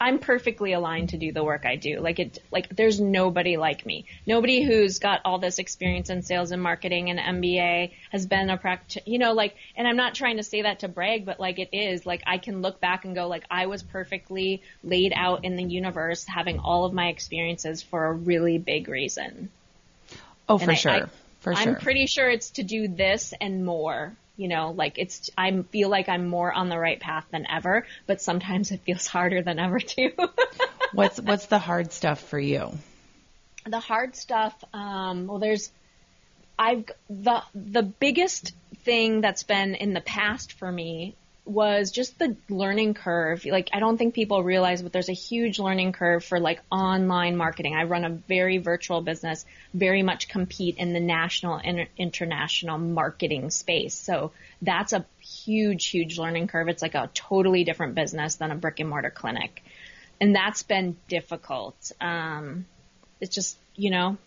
I'm 0.00 0.20
perfectly 0.20 0.72
aligned 0.74 1.08
to 1.08 1.16
do 1.16 1.32
the 1.32 1.42
work 1.42 1.66
I 1.66 1.74
do. 1.74 1.98
Like 1.98 2.20
it, 2.20 2.38
like 2.52 2.68
there's 2.74 3.00
nobody 3.00 3.56
like 3.56 3.84
me. 3.84 4.04
Nobody 4.26 4.62
who's 4.62 5.00
got 5.00 5.20
all 5.24 5.38
this 5.38 5.58
experience 5.58 6.08
in 6.08 6.22
sales 6.22 6.52
and 6.52 6.62
marketing 6.62 7.10
and 7.10 7.18
MBA 7.18 7.90
has 8.12 8.24
been 8.26 8.48
a 8.48 8.56
practice, 8.56 9.02
you 9.06 9.18
know, 9.18 9.32
like, 9.32 9.56
and 9.76 9.88
I'm 9.88 9.96
not 9.96 10.14
trying 10.14 10.36
to 10.36 10.44
say 10.44 10.62
that 10.62 10.80
to 10.80 10.88
brag, 10.88 11.26
but 11.26 11.40
like 11.40 11.58
it 11.58 11.70
is, 11.72 12.06
like 12.06 12.22
I 12.26 12.38
can 12.38 12.62
look 12.62 12.80
back 12.80 13.04
and 13.04 13.14
go 13.16 13.26
like 13.26 13.44
I 13.50 13.66
was 13.66 13.82
perfectly 13.82 14.62
laid 14.84 15.12
out 15.16 15.44
in 15.44 15.56
the 15.56 15.64
universe 15.64 16.24
having 16.26 16.60
all 16.60 16.84
of 16.84 16.92
my 16.92 17.08
experiences 17.08 17.82
for 17.82 18.06
a 18.06 18.12
really 18.12 18.58
big 18.58 18.88
reason. 18.88 19.50
Oh, 20.48 20.58
And 20.58 20.64
for 20.64 20.70
I- 20.70 20.74
sure. 20.74 20.92
I- 20.92 21.04
for 21.40 21.54
sure. 21.54 21.68
I'm 21.74 21.76
pretty 21.76 22.06
sure 22.06 22.28
it's 22.28 22.50
to 22.50 22.64
do 22.64 22.88
this 22.88 23.32
and 23.40 23.64
more. 23.64 24.12
You 24.38 24.48
know, 24.48 24.70
like 24.70 24.98
it's, 24.98 25.28
I 25.36 25.50
feel 25.70 25.90
like 25.90 26.08
I'm 26.08 26.26
more 26.26 26.50
on 26.50 26.70
the 26.70 26.78
right 26.78 26.98
path 26.98 27.26
than 27.30 27.44
ever, 27.50 27.86
but 28.06 28.22
sometimes 28.22 28.70
it 28.70 28.80
feels 28.86 29.06
harder 29.06 29.42
than 29.42 29.58
ever 29.58 29.78
too. 29.78 30.12
what's 30.94 31.20
what's 31.20 31.46
the 31.46 31.58
hard 31.58 31.92
stuff 31.92 32.20
for 32.20 32.38
you? 32.38 32.72
the 33.68 33.80
hard 33.80 34.16
stuff 34.16 34.54
um 34.72 35.26
well 35.26 35.38
there's 35.38 35.70
i've 36.58 36.90
the 37.08 37.42
the 37.54 37.82
biggest 37.82 38.54
thing 38.84 39.20
that's 39.20 39.42
been 39.42 39.74
in 39.74 39.92
the 39.92 40.00
past 40.00 40.52
for 40.54 40.70
me 40.70 41.14
was 41.48 41.90
just 41.90 42.18
the 42.18 42.36
learning 42.48 42.94
curve. 42.94 43.44
Like 43.44 43.70
i 43.72 43.80
don't 43.80 43.96
think 43.96 44.14
people 44.14 44.44
realize 44.44 44.82
but 44.82 44.92
there's 44.92 45.08
a 45.08 45.14
huge 45.14 45.58
learning 45.58 45.92
curve 45.92 46.24
for 46.24 46.38
like 46.38 46.60
online 46.70 47.36
marketing. 47.36 47.74
I 47.74 47.84
run 47.84 48.04
a 48.04 48.10
very 48.10 48.58
virtual 48.58 49.00
business 49.00 49.46
very 49.72 50.02
much 50.02 50.28
compete 50.28 50.76
in 50.76 50.92
the 50.92 51.00
national 51.00 51.56
and 51.56 51.86
international 51.96 52.78
marketing 52.78 53.50
space. 53.50 53.94
So 53.94 54.32
that's 54.60 54.92
a 54.92 55.06
huge 55.20 55.86
huge 55.86 56.18
learning 56.18 56.48
curve. 56.48 56.68
It's 56.68 56.82
like 56.82 56.94
a 56.94 57.10
totally 57.14 57.64
different 57.64 57.94
business 57.94 58.36
than 58.36 58.50
a 58.50 58.54
brick 58.54 58.80
and 58.80 58.88
mortar 58.88 59.10
clinic. 59.10 59.62
And 60.20 60.34
that's 60.34 60.62
been 60.62 60.96
difficult. 61.08 61.92
Um 62.00 62.66
it's 63.20 63.34
just 63.34 63.56
you 63.74 63.90
know 63.90 64.18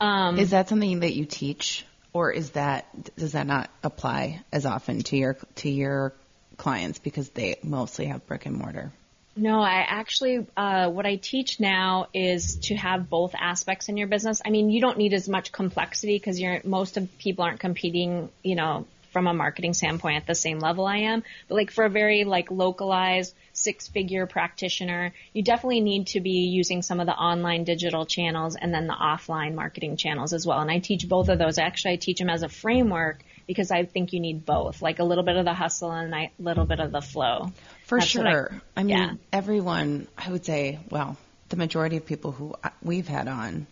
um 0.00 0.38
Is 0.38 0.50
that 0.50 0.68
something 0.68 1.00
that 1.00 1.14
you 1.14 1.24
teach, 1.24 1.84
or 2.12 2.30
is 2.30 2.50
that 2.50 2.86
does 3.16 3.32
that 3.32 3.46
not 3.46 3.70
apply 3.82 4.42
as 4.52 4.66
often 4.66 5.00
to 5.00 5.16
your 5.16 5.34
to 5.56 5.68
your 5.68 6.12
clients 6.56 6.98
because 6.98 7.30
they 7.30 7.56
mostly 7.62 8.06
have 8.06 8.26
brick 8.26 8.46
and 8.46 8.56
mortar? 8.56 8.92
no 9.36 9.60
i 9.60 9.84
actually 9.86 10.46
uh 10.56 10.88
what 10.88 11.06
i 11.06 11.16
teach 11.16 11.58
now 11.58 12.06
is 12.14 12.56
to 12.56 12.74
have 12.74 13.08
both 13.10 13.34
aspects 13.34 13.88
in 13.88 13.96
your 13.96 14.06
business. 14.06 14.40
I 14.44 14.50
mean 14.50 14.70
you 14.70 14.80
don't 14.80 14.98
need 14.98 15.12
as 15.12 15.28
much 15.28 15.52
complexity 15.52 16.16
because 16.16 16.40
you're 16.40 16.60
most 16.64 16.96
of 16.96 17.18
people 17.18 17.44
aren't 17.44 17.60
competing 17.60 18.30
you 18.42 18.54
know 18.54 18.86
from 19.12 19.26
a 19.28 19.34
marketing 19.34 19.74
standpoint 19.74 20.16
at 20.16 20.26
the 20.26 20.34
same 20.34 20.58
level 20.58 20.86
i 20.86 20.98
am. 20.98 21.22
But 21.48 21.54
like 21.56 21.70
for 21.70 21.84
a 21.84 21.90
very 21.90 22.24
like 22.24 22.50
localized 22.50 23.34
six 23.52 23.88
figure 23.88 24.26
practitioner 24.26 25.12
you 25.32 25.42
definitely 25.42 25.80
need 25.80 26.08
to 26.08 26.20
be 26.20 26.48
using 26.48 26.82
some 26.82 27.00
of 27.00 27.06
the 27.06 27.14
online 27.14 27.64
digital 27.64 28.06
channels 28.06 28.56
and 28.56 28.72
then 28.72 28.86
the 28.86 28.94
offline 28.94 29.54
marketing 29.54 29.96
channels 29.96 30.32
as 30.32 30.46
well. 30.46 30.60
And 30.60 30.70
i 30.70 30.78
teach 30.78 31.08
both 31.08 31.28
of 31.28 31.38
those. 31.38 31.58
Actually 31.58 31.94
i 31.94 31.96
teach 31.96 32.18
them 32.18 32.30
as 32.30 32.44
a 32.44 32.48
framework 32.48 33.24
because 33.46 33.70
i 33.70 33.84
think 33.84 34.12
you 34.12 34.20
need 34.20 34.44
both 34.46 34.80
like 34.82 34.98
a 34.98 35.04
little 35.04 35.24
bit 35.24 35.36
of 35.36 35.44
the 35.44 35.54
hustle 35.54 35.90
and 35.90 36.14
a 36.14 36.30
little 36.38 36.64
bit 36.66 36.80
of 36.80 36.90
the 36.92 37.00
flow 37.00 37.52
For 37.86 37.98
That's 37.98 38.14
what 38.14 38.26
I- 38.26 38.30
sure. 38.32 38.62
I, 38.76 38.82
mean, 38.82 38.96
yeah. 38.96 39.12
everyone, 39.32 40.06
I 40.16 40.30
would 40.30 40.44
say, 40.44 40.78
well, 40.90 41.16
the 41.50 41.56
majority 41.56 41.98
of 41.98 42.06
people 42.06 42.32
who 42.32 42.54
we've 42.82 43.06
had 43.06 43.28
on, 43.28 43.66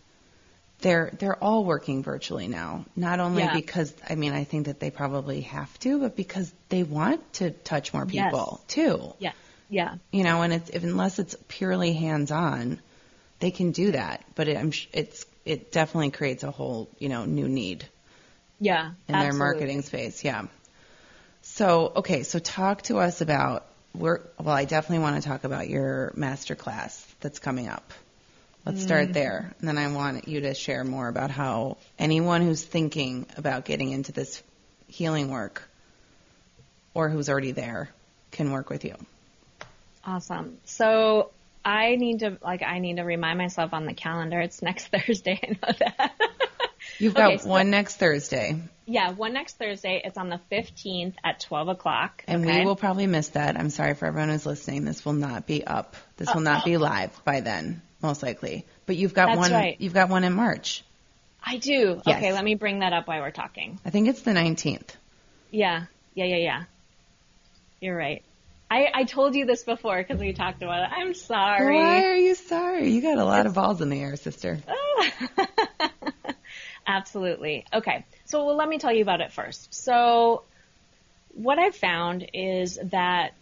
they're 0.81 1.11
they're 1.19 1.37
all 1.43 1.65
working 1.65 2.03
virtually 2.03 2.49
now. 2.49 2.85
Not 2.97 3.21
only 3.21 3.43
Yeah. 3.43 3.55
because 3.55 3.95
I 4.09 4.15
mean, 4.17 4.33
I 4.33 4.45
think 4.45 4.67
that 4.67 4.81
they 4.81 4.91
probably 4.91 5.43
have 5.43 5.73
to, 5.81 6.01
but 6.01 6.15
because 6.17 6.53
they 6.69 6.83
want 6.83 7.21
to 7.35 7.51
touch 7.51 7.95
more 7.95 8.07
Yes. 8.11 8.27
people 8.31 8.61
too. 8.69 9.15
yeah 9.19 9.33
yeah 9.71 9.95
You 10.11 10.25
know, 10.25 10.43
and 10.43 10.53
it's 10.53 10.69
if, 10.71 10.83
unless 10.85 11.19
it's 11.19 11.35
purely 11.49 11.95
hands-on, 11.95 12.81
they 13.41 13.51
can 13.51 13.71
do 13.73 13.93
that, 13.93 14.23
but 14.35 14.49
it, 14.49 14.57
I'm 14.59 14.71
sh- 14.73 14.89
it's 14.93 15.25
it 15.45 15.73
definitely 15.73 16.11
creates 16.11 16.43
a 16.45 16.51
whole 16.51 16.89
you 16.99 17.09
know 17.09 17.25
new 17.25 17.49
need 17.49 17.87
Yeah. 18.63 18.93
in 19.09 19.19
their 19.19 19.33
marketing 19.33 19.83
space. 19.83 20.25
Yeah. 20.25 20.47
So 21.43 21.93
okay, 21.97 22.23
so 22.23 22.39
talk 22.39 22.83
to 22.83 22.99
us 22.99 23.21
about 23.21 23.67
we're 23.95 24.21
well, 24.39 24.55
I 24.55 24.65
definitely 24.65 25.03
want 25.03 25.23
to 25.23 25.29
talk 25.29 25.45
about 25.45 25.69
your 25.69 26.13
master 26.17 26.55
class 26.55 27.05
that's 27.21 27.39
coming 27.39 27.69
up. 27.69 27.93
Let's 28.65 28.81
start 28.81 29.07
Mm-hmm. 29.07 29.13
there, 29.13 29.53
and 29.59 29.69
then 29.69 29.77
I 29.77 29.93
want 29.93 30.29
you 30.29 30.43
to 30.43 30.55
share 30.55 30.85
more 30.85 31.09
about 31.09 31.31
how 31.33 31.79
anyone 31.99 32.43
who's 32.43 32.63
thinking 32.63 33.27
about 33.37 33.65
getting 33.65 33.91
into 33.91 34.13
this 34.13 34.41
healing 34.87 35.31
work 35.31 35.69
or 36.95 37.09
who's 37.09 37.29
already 37.29 37.51
there 37.53 37.91
can 38.31 38.53
work 38.53 38.71
with 38.71 38.85
you. 38.85 38.95
Awesome. 40.05 40.59
So 40.65 41.33
I 41.65 41.97
need 41.97 42.21
to 42.21 42.39
like 42.43 42.63
I 42.63 42.79
need 42.79 42.97
to 42.99 43.03
remind 43.03 43.39
myself 43.39 43.75
on 43.75 43.85
the 43.87 43.95
calendar. 43.95 44.41
It's 44.41 44.63
next 44.63 44.87
Thursday. 44.93 45.41
I 45.43 45.49
know 45.49 45.75
that. 45.81 46.13
You've 46.99 47.15
got 47.15 47.33
Okay, 47.33 47.39
so- 47.39 47.49
one 47.49 47.71
next 47.71 47.97
Thursday, 47.97 48.61
yeah, 48.87 49.13
one 49.13 49.33
next 49.33 49.59
Thursday. 49.59 50.01
It's 50.05 50.19
on 50.19 50.29
the 50.29 50.41
fifteenth 50.51 51.17
at 51.25 51.41
twelve 51.41 51.69
o'clock. 51.69 52.25
and 52.27 52.45
okay? 52.45 52.61
we 52.61 52.67
will 52.67 52.77
probably 52.77 53.07
miss 53.07 53.29
that. 53.31 53.57
I'm 53.59 53.71
sorry 53.71 53.95
for 53.95 54.07
everyone 54.07 54.29
who's 54.31 54.47
listening. 54.47 54.85
This 54.85 55.05
will 55.05 55.13
not 55.13 55.47
be 55.47 55.65
up. 55.67 55.97
This 56.17 56.33
will 56.35 56.43
not 56.43 56.65
be 56.65 56.77
live 56.77 57.19
by 57.25 57.41
then, 57.41 57.83
most 58.03 58.23
likely. 58.23 58.67
But 58.87 58.97
you've 58.97 59.15
got 59.15 59.27
That's 59.27 59.39
one. 59.39 59.53
right. 59.53 59.77
You've 59.81 59.95
got 59.95 60.09
one 60.09 60.25
in 60.25 60.33
March. 60.33 60.85
I 61.45 61.57
do. 61.57 62.01
Yes. 62.07 62.19
Okay, 62.19 62.33
let 62.33 62.45
me 62.45 62.55
bring 62.55 62.81
that 62.81 62.93
up 62.93 63.09
while 63.09 63.21
we're 63.21 63.31
talking. 63.33 63.81
I 63.85 63.91
think 63.91 64.09
it's 64.09 64.23
the 64.23 64.31
19th. 64.31 64.91
Yeah, 65.51 65.87
yeah, 66.15 66.25
yeah, 66.27 66.37
yeah. 66.37 66.65
You're 67.81 67.97
right. 67.97 68.23
I, 68.71 68.89
I 68.95 69.05
told 69.05 69.35
you 69.35 69.45
this 69.45 69.65
before 69.65 69.99
because 69.99 70.21
we 70.21 70.33
talked 70.33 70.63
about 70.63 70.85
it. 70.85 70.91
I'm 70.97 71.15
sorry. 71.15 71.77
Why 71.77 72.05
are 72.05 72.17
you 72.17 72.35
sorry? 72.37 72.91
You 72.91 73.03
got 73.03 73.19
a 73.19 73.25
lot 73.25 73.47
of 73.47 73.55
balls 73.55 73.81
in 73.83 73.91
the 73.91 74.01
air, 74.01 74.17
sister. 74.17 74.59
Ah. 75.39 75.91
Absolutely. 76.87 77.65
Okay. 77.73 78.05
So 78.25 78.47
well, 78.47 78.57
let 78.57 78.69
me 78.69 78.79
tell 78.79 78.93
you 78.93 79.03
about 79.03 79.21
it 79.21 79.33
first. 79.33 79.73
So 79.73 80.43
what 81.35 81.59
I've 81.59 81.77
found 81.77 82.29
is 82.35 82.79
that, 82.83 83.35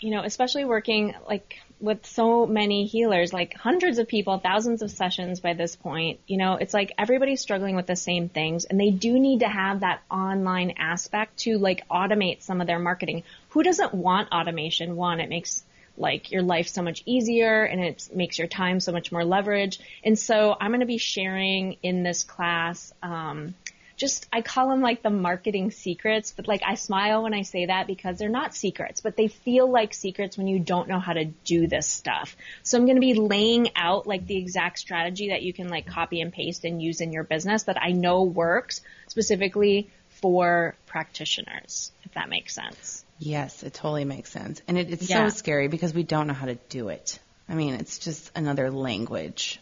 you 0.00 0.10
know, 0.10 0.22
especially 0.22 0.64
working 0.64 1.14
like 1.28 1.60
with 1.80 2.06
so 2.06 2.46
many 2.46 2.86
healers, 2.86 3.32
like 3.32 3.54
hundreds 3.54 3.98
of 3.98 4.08
people, 4.08 4.38
thousands 4.38 4.82
of 4.82 4.90
sessions 4.90 5.40
by 5.40 5.52
this 5.52 5.76
point, 5.76 6.20
you 6.26 6.36
know, 6.36 6.54
it's 6.54 6.72
like 6.72 6.92
everybody's 6.96 7.40
struggling 7.40 7.76
with 7.76 7.86
the 7.86 7.96
same 7.96 8.28
things 8.28 8.64
and 8.64 8.80
they 8.80 8.90
do 8.90 9.18
need 9.18 9.40
to 9.40 9.48
have 9.48 9.80
that 9.80 10.00
online 10.10 10.74
aspect 10.78 11.38
to 11.38 11.58
like 11.58 11.86
automate 11.88 12.42
some 12.42 12.60
of 12.60 12.66
their 12.66 12.78
marketing. 12.78 13.24
Who 13.50 13.62
doesn't 13.62 13.94
want 13.94 14.30
automation? 14.32 14.96
One, 14.96 15.20
it 15.20 15.28
makes 15.28 15.64
like 15.96 16.30
your 16.30 16.42
life 16.42 16.68
so 16.68 16.82
much 16.82 17.02
easier 17.06 17.64
and 17.64 17.80
it 17.80 18.08
makes 18.14 18.38
your 18.38 18.48
time 18.48 18.80
so 18.80 18.92
much 18.92 19.12
more 19.12 19.24
leverage. 19.24 19.78
And 20.04 20.18
so 20.18 20.56
I'm 20.58 20.70
going 20.70 20.80
to 20.80 20.86
be 20.86 20.98
sharing 20.98 21.76
in 21.82 22.02
this 22.02 22.24
class, 22.24 22.92
um, 23.02 23.54
just 23.96 24.26
I 24.32 24.42
call 24.42 24.70
them 24.70 24.80
like 24.80 25.02
the 25.02 25.10
marketing 25.10 25.70
secrets, 25.70 26.32
but 26.34 26.48
like 26.48 26.62
I 26.66 26.74
smile 26.74 27.22
when 27.22 27.34
I 27.34 27.42
say 27.42 27.66
that 27.66 27.86
because 27.86 28.18
they're 28.18 28.28
not 28.28 28.54
secrets, 28.54 29.00
but 29.00 29.16
they 29.16 29.28
feel 29.28 29.70
like 29.70 29.94
secrets 29.94 30.36
when 30.36 30.48
you 30.48 30.58
don't 30.58 30.88
know 30.88 30.98
how 30.98 31.12
to 31.12 31.26
do 31.26 31.66
this 31.68 31.86
stuff. 31.86 32.36
So 32.62 32.78
I'm 32.78 32.84
going 32.86 32.96
to 32.96 33.00
be 33.00 33.14
laying 33.14 33.70
out 33.76 34.06
like 34.06 34.26
the 34.26 34.36
exact 34.36 34.80
strategy 34.80 35.28
that 35.28 35.42
you 35.42 35.52
can 35.52 35.68
like 35.68 35.86
copy 35.86 36.20
and 36.20 36.32
paste 36.32 36.64
and 36.64 36.82
use 36.82 37.00
in 37.00 37.12
your 37.12 37.22
business 37.22 37.64
that 37.64 37.80
I 37.80 37.92
know 37.92 38.24
works 38.24 38.80
specifically 39.06 39.88
for 40.08 40.74
practitioners, 40.86 41.92
if 42.04 42.12
that 42.14 42.28
makes 42.28 42.54
sense. 42.54 43.01
Yes, 43.24 43.62
it 43.62 43.72
totally 43.72 44.04
makes 44.04 44.30
sense. 44.30 44.60
And 44.66 44.76
it, 44.76 44.90
it's 44.90 45.08
Yeah. 45.08 45.28
so 45.28 45.36
scary 45.36 45.68
because 45.68 45.94
we 45.94 46.02
don't 46.02 46.26
know 46.26 46.34
how 46.34 46.46
to 46.46 46.56
do 46.68 46.88
it. 46.88 47.20
I 47.48 47.54
mean, 47.54 47.74
it's 47.74 47.98
just 47.98 48.32
another 48.34 48.70
language. 48.70 49.60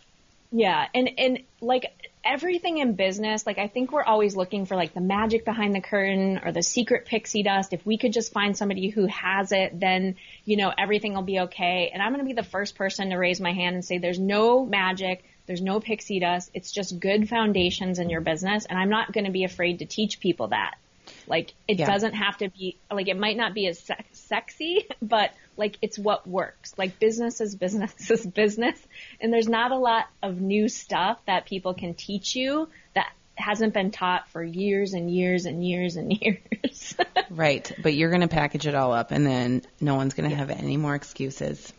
Yeah, 0.51 0.87
and 0.95 1.11
and 1.19 1.41
like 1.61 1.93
everything 2.25 2.79
in 2.79 2.95
business, 2.95 3.47
like 3.47 3.59
I 3.59 3.69
think 3.69 3.93
we're 3.93 4.03
always 4.03 4.35
looking 4.35 4.65
for 4.65 4.77
like 4.77 4.95
the 4.95 5.01
magic 5.01 5.45
behind 5.45 5.75
the 5.75 5.81
curtain 5.81 6.41
or 6.43 6.53
the 6.53 6.63
secret 6.63 7.05
pixie 7.05 7.43
dust. 7.43 7.73
If 7.75 7.85
we 7.85 7.99
could 7.99 8.15
just 8.15 8.33
find 8.33 8.57
somebody 8.57 8.89
who 8.89 9.07
has 9.07 9.53
it, 9.53 9.79
then 9.79 10.17
you 10.47 10.57
know 10.57 10.73
everything 10.77 11.13
will 11.15 11.23
be 11.23 11.41
okay. 11.41 11.91
And 11.93 12.03
I'm 12.03 12.13
going 12.13 12.25
to 12.25 12.29
be 12.29 12.33
the 12.33 12.43
first 12.43 12.77
person 12.77 13.11
to 13.11 13.17
raise 13.17 13.41
my 13.41 13.53
hand 13.53 13.75
and 13.75 13.85
say 13.85 13.99
there's 13.99 14.19
no 14.19 14.65
magic, 14.65 15.23
there's 15.47 15.63
no 15.63 15.81
pixie 15.81 16.19
dust. 16.19 16.51
It's 16.55 16.73
just 16.73 16.99
good 16.99 17.29
foundations 17.29 17.99
in 17.99 18.09
your 18.09 18.23
business, 18.23 18.65
and 18.65 18.79
I'm 18.79 18.91
not 18.91 19.13
going 19.13 19.27
to 19.27 19.33
be 19.33 19.45
afraid 19.45 19.81
to 19.81 19.85
teach 19.85 20.19
people 20.19 20.49
that. 20.49 20.77
Like 21.27 21.53
it 21.69 21.79
Yeah. 21.79 21.87
doesn't 21.87 22.15
have 22.15 22.39
to 22.39 22.49
be 22.51 22.77
like 22.91 23.09
it 23.09 23.19
might 23.19 23.37
not 23.37 23.55
be 23.55 23.67
as 23.67 23.79
sex- 23.79 24.19
sexy, 24.19 24.87
but 25.03 25.33
like 25.57 25.77
it's 25.83 25.99
what 25.99 26.27
works. 26.27 26.73
Like 26.77 26.99
business 26.99 27.41
is 27.41 27.55
business 27.55 28.11
is 28.11 28.27
business, 28.27 28.79
and 29.21 29.33
there's 29.33 29.49
not 29.49 29.71
a 29.73 29.77
lot 29.79 30.07
of 30.23 30.41
new 30.41 30.69
stuff 30.69 31.19
that 31.27 31.47
people 31.47 31.75
can 31.75 31.95
teach 31.95 32.35
you 32.35 32.69
that 32.95 33.13
hasn't 33.37 33.73
been 33.73 33.91
taught 33.91 34.29
for 34.31 34.43
years 34.43 34.93
and 34.93 35.11
years 35.11 35.47
and 35.47 35.65
years 35.67 35.97
and 35.97 36.13
years. 36.23 36.95
Right. 37.31 37.71
But 37.83 37.95
you're 37.95 38.11
going 38.11 38.21
to 38.21 38.29
package 38.29 38.67
it 38.67 38.75
all 38.75 38.93
up 38.93 39.13
and 39.13 39.25
then 39.25 39.63
no 39.81 39.95
one's 39.95 40.13
going 40.15 40.29
to 40.29 40.37
have 40.37 40.51
any 40.51 40.77
more 40.77 40.95
excuses. 40.95 41.73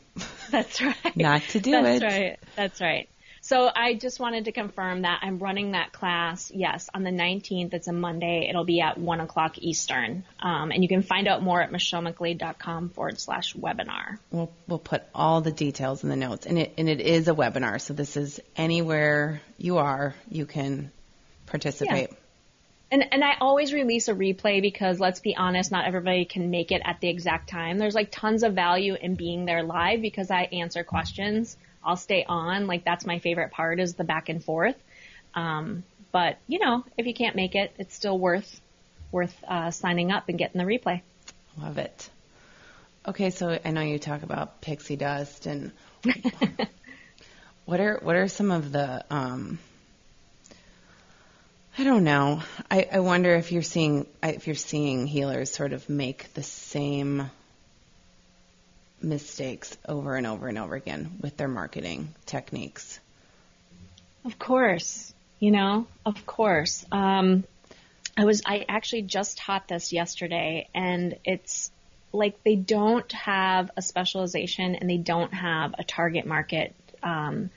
That's 0.49 0.81
right. 0.81 1.15
Not 1.15 1.41
to 1.49 1.59
do 1.59 1.71
That's 1.71 2.01
it. 2.01 2.05
right. 2.05 2.39
That's 2.55 2.81
right. 2.81 3.09
So 3.51 3.69
I 3.75 3.95
just 3.95 4.17
wanted 4.17 4.45
to 4.45 4.53
confirm 4.53 5.01
that 5.01 5.19
I'm 5.23 5.37
running 5.37 5.73
that 5.73 5.91
class. 5.91 6.53
Yes, 6.55 6.89
on 6.93 7.03
the 7.03 7.09
19th. 7.09 7.73
It's 7.73 7.89
a 7.89 7.91
Monday. 7.91 8.47
It'll 8.49 8.63
be 8.63 8.79
at 8.79 8.97
one 8.97 9.19
o'clock 9.19 9.57
Eastern. 9.57 10.23
Um, 10.39 10.71
and 10.71 10.81
you 10.81 10.87
can 10.87 11.01
find 11.01 11.27
out 11.27 11.43
more 11.43 11.61
at 11.61 11.69
michellemcglade.com 11.69 12.91
forward 12.91 13.19
slash 13.19 13.53
webinar. 13.53 14.19
We'll 14.31 14.53
we'll 14.69 14.79
put 14.79 15.03
all 15.13 15.41
the 15.41 15.51
details 15.51 16.01
in 16.01 16.09
the 16.09 16.15
notes. 16.15 16.45
And 16.45 16.57
it 16.57 16.75
and 16.77 16.87
it 16.87 17.01
is 17.01 17.27
a 17.27 17.33
webinar, 17.33 17.81
so 17.81 17.93
this 17.93 18.15
is 18.15 18.39
anywhere 18.55 19.41
you 19.57 19.79
are, 19.79 20.15
you 20.29 20.45
can 20.45 20.89
participate. 21.45 22.09
And 22.89 23.03
and 23.11 23.21
I 23.21 23.33
always 23.41 23.73
release 23.73 24.07
a 24.07 24.13
replay 24.13 24.61
because 24.61 24.97
let's 24.97 25.19
be 25.19 25.35
honest, 25.35 25.73
not 25.73 25.85
everybody 25.85 26.23
can 26.23 26.51
make 26.51 26.71
it 26.71 26.81
at 26.85 27.01
the 27.01 27.09
exact 27.09 27.49
time. 27.49 27.79
There's 27.79 27.95
like 27.95 28.11
tons 28.11 28.43
of 28.43 28.53
value 28.53 28.95
in 28.95 29.15
being 29.15 29.43
there 29.43 29.61
live 29.61 30.01
because 30.01 30.31
I 30.31 30.43
answer 30.43 30.85
questions. 30.85 31.57
I'll 31.83 31.97
stay 31.97 32.25
on. 32.27 32.67
Like 32.67 32.85
that's 32.85 33.05
my 33.05 33.19
favorite 33.19 33.51
part 33.51 33.79
is 33.79 33.95
the 33.95 34.03
back 34.03 34.29
and 34.29 34.43
forth. 34.43 34.75
Um, 35.33 35.83
but 36.11 36.37
you 36.47 36.59
know, 36.59 36.83
if 36.97 37.05
you 37.05 37.13
can't 37.13 37.35
make 37.35 37.55
it, 37.55 37.73
it's 37.77 37.95
still 37.95 38.17
worth 38.17 38.61
worth 39.11 39.35
uh, 39.47 39.71
signing 39.71 40.11
up 40.11 40.29
and 40.29 40.37
getting 40.37 40.59
the 40.59 40.65
replay. 40.65 41.01
Love 41.59 41.77
it. 41.77 42.09
Okay, 43.07 43.29
so 43.29 43.57
I 43.63 43.71
know 43.71 43.81
you 43.81 43.97
talk 43.97 44.23
about 44.23 44.61
pixie 44.61 44.95
dust 44.95 45.47
and 45.47 45.71
what 47.65 47.79
are 47.79 47.99
what 48.01 48.15
are 48.15 48.27
some 48.27 48.51
of 48.51 48.71
the 48.71 49.03
um 49.09 49.59
I 51.77 51.83
don't 51.83 52.03
know. 52.03 52.43
I, 52.69 52.87
I 52.91 52.99
wonder 52.99 53.33
if 53.35 53.51
you're 53.51 53.61
seeing 53.61 54.05
if 54.21 54.45
you're 54.45 54.55
seeing 54.55 55.07
healers 55.07 55.51
sort 55.51 55.73
of 55.73 55.89
make 55.89 56.33
the 56.33 56.43
same 56.43 57.29
mistakes 59.03 59.77
over 59.87 60.15
and 60.15 60.27
over 60.27 60.47
and 60.47 60.57
over 60.57 60.75
again 60.75 61.11
with 61.21 61.37
their 61.37 61.47
marketing 61.47 62.13
techniques. 62.25 62.99
Of 64.25 64.37
course, 64.37 65.13
you 65.39 65.51
know, 65.51 65.87
of 66.05 66.25
course. 66.25 66.85
Um, 66.91 67.43
I 68.17 68.25
was, 68.25 68.41
I 68.45 68.65
actually 68.67 69.03
just 69.03 69.37
taught 69.37 69.67
this 69.67 69.93
yesterday 69.93 70.67
and 70.75 71.17
it's 71.23 71.71
like 72.13 72.43
they 72.43 72.55
don't 72.55 73.11
have 73.13 73.71
a 73.77 73.81
specialization 73.81 74.75
and 74.75 74.89
they 74.89 74.97
don't 74.97 75.33
have 75.33 75.73
a 75.79 75.83
target 75.83 76.25
market, 76.25 76.75
um, 77.01 77.49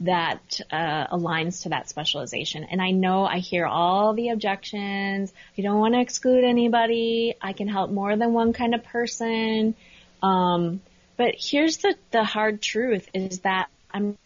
that 0.00 0.60
uh, 0.70 1.06
aligns 1.06 1.62
to 1.62 1.70
that 1.70 1.88
specialization. 1.88 2.64
And 2.64 2.82
I 2.82 2.90
know 2.90 3.24
I 3.24 3.38
hear 3.38 3.66
all 3.66 4.12
the 4.12 4.28
objections. 4.28 5.32
You 5.54 5.64
don't 5.64 5.80
want 5.80 5.94
to 5.94 6.00
exclude 6.00 6.44
anybody. 6.44 7.34
I 7.40 7.54
can 7.54 7.68
help 7.68 7.90
more 7.90 8.14
than 8.16 8.32
one 8.32 8.52
kind 8.52 8.74
of 8.74 8.84
person. 8.84 9.74
Um, 10.22 10.80
but 11.16 11.34
here's 11.38 11.78
the, 11.78 11.96
the 12.10 12.24
hard 12.24 12.60
truth 12.60 13.08
is 13.14 13.40
that 13.40 13.68
I'm 13.90 14.18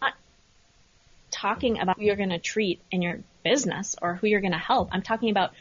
not 0.00 0.14
talking 1.30 1.80
about 1.80 1.98
who 1.98 2.04
you're 2.04 2.16
going 2.16 2.30
to 2.30 2.38
treat 2.38 2.80
in 2.90 3.02
your 3.02 3.20
business 3.44 3.96
or 4.00 4.14
who 4.14 4.26
you're 4.26 4.40
going 4.40 4.52
to 4.52 4.58
help. 4.58 4.90
I'm 4.92 5.02
talking 5.02 5.30
about 5.30 5.52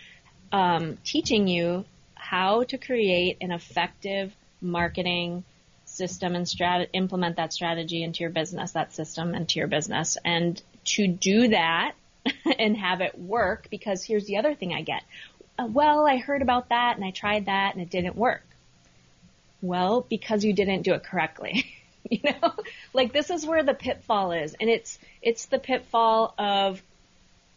um, 0.51 0.97
teaching 1.03 1.47
you 1.47 1.85
how 2.15 2.63
to 2.63 2.77
create 2.77 3.37
an 3.41 3.51
effective 3.51 4.35
marketing 4.61 5.43
system 5.85 6.35
and 6.35 6.45
strat- 6.45 6.89
implement 6.93 7.37
that 7.37 7.53
strategy 7.53 8.03
into 8.03 8.21
your 8.21 8.29
business, 8.29 8.73
that 8.73 8.93
system 8.93 9.33
into 9.33 9.59
your 9.59 9.67
business. 9.67 10.17
And 10.23 10.61
to 10.85 11.07
do 11.07 11.49
that 11.49 11.93
and 12.59 12.77
have 12.77 13.01
it 13.01 13.17
work, 13.17 13.67
because 13.69 14.03
here's 14.03 14.25
the 14.25 14.37
other 14.37 14.53
thing 14.53 14.73
I 14.73 14.81
get. 14.81 15.03
Uh, 15.57 15.67
well, 15.67 16.05
I 16.05 16.17
heard 16.17 16.41
about 16.41 16.69
that 16.69 16.95
and 16.95 17.05
I 17.05 17.11
tried 17.11 17.47
that 17.47 17.73
and 17.73 17.81
it 17.81 17.89
didn't 17.89 18.15
work. 18.15 18.43
Well, 19.61 20.05
because 20.09 20.43
you 20.43 20.53
didn't 20.53 20.83
do 20.83 20.93
it 20.93 21.03
correctly. 21.03 21.65
you 22.09 22.19
know, 22.23 22.53
like 22.93 23.13
this 23.13 23.29
is 23.29 23.45
where 23.45 23.63
the 23.63 23.73
pitfall 23.73 24.31
is. 24.31 24.55
And 24.59 24.69
it's, 24.69 24.97
it's 25.21 25.45
the 25.45 25.59
pitfall 25.59 26.33
of 26.37 26.81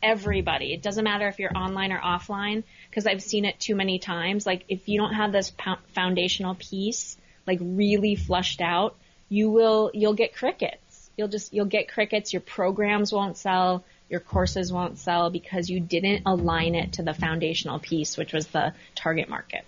everybody. 0.02 0.72
It 0.72 0.82
doesn't 0.82 1.04
matter 1.04 1.28
if 1.28 1.38
you're 1.38 1.56
online 1.56 1.92
or 1.92 2.00
offline 2.00 2.64
because 2.90 3.06
I've 3.06 3.22
seen 3.22 3.44
it 3.44 3.60
too 3.60 3.76
many 3.76 3.98
times. 3.98 4.44
Like 4.44 4.64
if 4.68 4.88
you 4.88 4.98
don't 4.98 5.14
have 5.14 5.32
this 5.32 5.52
foundational 5.94 6.56
piece 6.56 7.16
like 7.46 7.58
really 7.60 8.16
flushed 8.16 8.60
out, 8.60 8.96
you 9.28 9.50
will 9.50 9.90
you'll 9.94 10.14
get 10.14 10.34
crickets. 10.34 11.10
You'll 11.16 11.28
just, 11.28 11.52
you'll 11.52 11.66
get 11.66 11.90
crickets. 11.90 12.32
Your 12.32 12.40
programs 12.40 13.12
won't 13.12 13.36
sell. 13.36 13.84
Your 14.08 14.20
courses 14.20 14.72
won't 14.72 14.98
sell 14.98 15.30
because 15.30 15.70
you 15.70 15.80
didn't 15.80 16.22
align 16.26 16.74
it 16.74 16.94
to 16.94 17.02
the 17.02 17.14
foundational 17.14 17.78
piece, 17.78 18.16
which 18.16 18.32
was 18.32 18.46
the 18.48 18.74
target 18.94 19.28
market. 19.28 19.64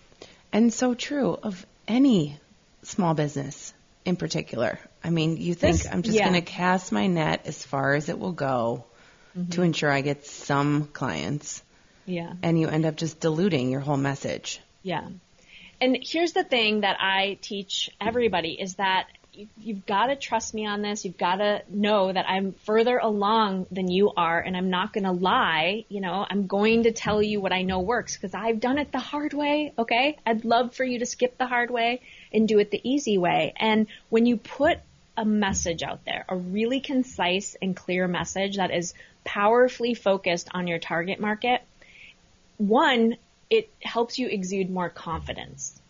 And 0.53 0.72
so 0.72 0.95
true 0.95 1.39
of 1.43 1.66
any 1.89 2.39
small 2.82 3.14
business 3.14 3.72
in 4.05 4.16
particular. 4.16 4.78
I 5.03 5.11
mean, 5.11 5.37
you 5.37 5.55
think 5.55 5.78
This- 5.78 5.87
I'm 5.91 6.03
just 6.03 6.16
yeah. 6.16 6.28
going 6.28 6.35
to 6.35 6.51
cast 6.51 6.93
my 6.93 7.07
net 7.07 7.43
as 7.47 7.62
far 7.64 7.95
as 7.95 8.09
it 8.09 8.18
will 8.18 8.32
go 8.32 8.85
mm-hmm. 9.37 9.51
to 9.51 9.62
ensure 9.62 9.91
I 9.91 10.01
get 10.01 10.26
some 10.26 10.87
clients, 10.87 11.62
Yeah. 12.07 12.32
and 12.43 12.61
you 12.61 12.68
end 12.68 12.85
up 12.87 12.97
just 12.97 13.20
diluting 13.20 13.70
your 13.70 13.80
whole 13.80 13.97
message. 13.97 14.61
Yeah. 14.82 15.09
And 15.80 15.99
here's 16.01 16.32
the 16.32 16.45
thing 16.45 16.82
that 16.82 16.97
I 17.01 17.39
teach 17.41 17.91
everybody 18.01 18.53
is 18.61 18.74
that 18.76 19.07
you- 19.35 19.49
you've 19.59 19.87
got 19.87 20.07
to 20.07 20.16
trust 20.16 20.55
me 20.55 20.66
on 20.66 20.82
this. 20.82 21.05
You've 21.05 21.18
got 21.18 21.37
to 21.37 21.62
know 21.68 22.12
that 22.12 22.28
I'm 22.28 22.53
further 22.53 22.99
along 22.99 23.66
than 23.70 23.91
you 23.91 24.12
are 24.16 24.41
and 24.41 24.57
I'm 24.57 24.70
not 24.70 24.93
going 24.93 25.05
to 25.05 25.12
lie. 25.12 25.85
You 25.89 26.01
know, 26.01 26.26
I'm 26.28 26.47
going 26.47 26.85
to 26.85 26.93
tell 26.93 27.20
you 27.20 27.41
what 27.41 27.53
I 27.53 27.62
know 27.62 27.80
works 27.80 28.16
because 28.16 28.35
I've 28.35 28.61
done 28.61 28.78
it 28.78 28.93
the 28.93 28.99
hard 28.99 29.35
way. 29.35 29.72
Okay. 29.78 30.16
I'd 30.24 30.45
love 30.45 30.74
for 30.74 30.85
you 30.85 31.01
to 31.01 31.07
skip 31.07 31.37
the 31.37 31.47
hard 31.47 31.70
way 31.70 32.01
and 32.32 32.47
do 32.47 32.59
it 32.59 32.70
the 32.70 32.80
easy 32.89 33.18
way. 33.18 33.53
And 33.57 33.87
when 34.09 34.26
you 34.26 34.37
put 34.37 34.78
a 35.16 35.24
message 35.24 35.82
out 35.82 36.05
there, 36.05 36.24
a 36.28 36.37
really 36.37 36.80
concise 36.80 37.57
and 37.61 37.76
clear 37.76 38.07
message 38.09 38.57
that 38.57 38.70
is 38.70 38.95
powerfully 39.24 39.95
focused 39.95 40.49
on 40.53 40.66
your 40.66 40.78
target 40.78 41.20
market, 41.20 41.62
one, 42.59 43.16
it 43.51 43.70
helps 43.82 44.18
you 44.18 44.28
exude 44.28 44.70
more 44.70 44.89
confidence. 44.89 45.80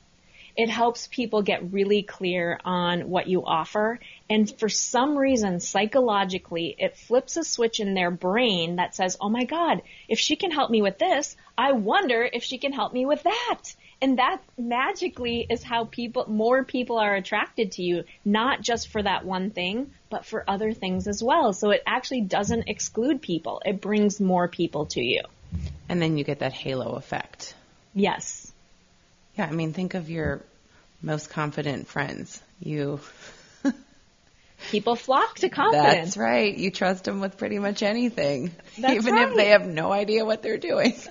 It 0.57 0.69
helps 0.69 1.09
people 1.09 1.43
get 1.43 1.73
really 1.73 2.03
clear 2.03 2.61
on 2.65 3.09
what 3.09 3.27
you 3.27 3.45
offer. 3.45 3.99
And 4.31 4.51
for 4.59 4.69
some 4.69 5.17
reason, 5.17 5.61
psychologically, 5.61 6.75
it 6.79 6.97
flips 6.97 7.37
a 7.37 7.45
switch 7.45 7.81
in 7.81 7.95
their 7.95 8.11
brain 8.11 8.77
that 8.77 8.95
says, 8.95 9.17
Oh 9.21 9.29
my 9.29 9.45
God, 9.45 9.83
if 10.09 10.19
she 10.19 10.37
can 10.37 10.51
help 10.53 10.71
me 10.71 10.81
with 10.81 10.99
this, 10.99 11.37
I 11.59 11.73
wonder 11.73 12.29
if 12.33 12.45
she 12.45 12.59
can 12.59 12.73
help 12.73 12.93
me 12.93 13.05
with 13.05 13.25
that. 13.25 13.63
And 14.01 14.19
that 14.19 14.43
magically 14.59 15.47
is 15.49 15.63
how 15.63 15.87
people, 15.87 16.27
more 16.29 16.65
people 16.65 16.99
are 16.99 17.15
attracted 17.15 17.73
to 17.73 17.83
you, 17.83 18.05
not 18.25 18.61
just 18.61 18.89
for 18.89 19.03
that 19.03 19.25
one 19.25 19.51
thing, 19.51 19.93
but 20.11 20.25
for 20.25 20.45
other 20.49 20.73
things 20.73 21.09
as 21.09 21.23
well. 21.23 21.53
So 21.53 21.71
it 21.71 21.83
actually 21.87 22.21
doesn't 22.21 22.69
exclude 22.69 23.23
people. 23.23 23.63
It 23.65 23.81
brings 23.81 24.21
more 24.21 24.47
people 24.47 24.87
to 24.87 25.01
you. 25.01 25.23
And 25.89 26.03
then 26.03 26.19
you 26.19 26.25
get 26.25 26.41
that 26.41 26.53
halo 26.53 26.97
effect. 26.97 27.55
Yes. 27.95 28.43
Yeah, 29.37 29.47
I 29.47 29.51
mean, 29.51 29.72
think 29.72 29.95
of 29.95 30.11
your 30.11 30.43
most 31.03 31.30
confident 31.30 31.89
friends. 31.89 32.41
You. 32.61 33.01
People 34.70 34.97
flock 34.97 35.37
to 35.37 35.49
confidence. 35.49 35.97
That's 35.97 36.16
right. 36.16 36.57
You 36.57 36.70
trust 36.70 37.05
them 37.05 37.20
with 37.20 37.37
pretty 37.37 37.59
much 37.59 37.82
anything, 37.82 38.53
That's 38.78 38.95
even 38.95 39.18
if 39.18 39.35
they 39.35 39.49
have 39.49 39.66
no 39.66 39.93
idea 39.93 40.24
what 40.24 40.43
they're 40.43 40.59
doing. 40.59 40.95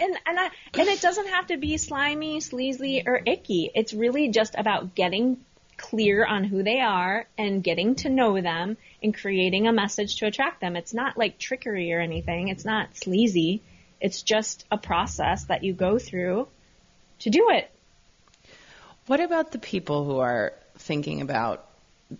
And 0.00 0.18
and 0.26 0.40
I, 0.40 0.50
and 0.74 0.88
it 0.88 1.00
doesn't 1.00 1.28
have 1.28 1.46
to 1.46 1.56
be 1.56 1.76
slimy, 1.76 2.40
sleazy, 2.40 3.04
or 3.06 3.22
icky. 3.24 3.70
It's 3.72 3.92
really 3.92 4.30
just 4.30 4.56
about 4.58 4.96
getting 4.96 5.44
clear 5.76 6.26
on 6.26 6.42
who 6.42 6.64
they 6.64 6.80
are 6.80 7.28
and 7.38 7.62
getting 7.62 7.94
to 7.96 8.08
know 8.08 8.40
them 8.40 8.76
and 9.00 9.14
creating 9.14 9.68
a 9.68 9.72
message 9.72 10.16
to 10.16 10.26
attract 10.26 10.60
them. 10.60 10.74
It's 10.74 10.92
not 10.92 11.16
like 11.16 11.38
trickery 11.38 11.92
or 11.92 12.00
anything. 12.00 12.48
It's 12.48 12.64
not 12.64 12.96
sleazy. 12.96 13.62
It's 14.00 14.22
just 14.22 14.64
a 14.72 14.76
process 14.76 15.44
that 15.44 15.62
you 15.62 15.72
go 15.72 16.00
through 16.00 16.48
to 17.22 17.30
do 17.30 17.50
it. 17.50 17.70
What 19.06 19.20
about 19.20 19.52
the 19.52 19.58
people 19.58 20.04
who 20.04 20.18
are 20.18 20.52
thinking 20.78 21.20
about 21.20 21.66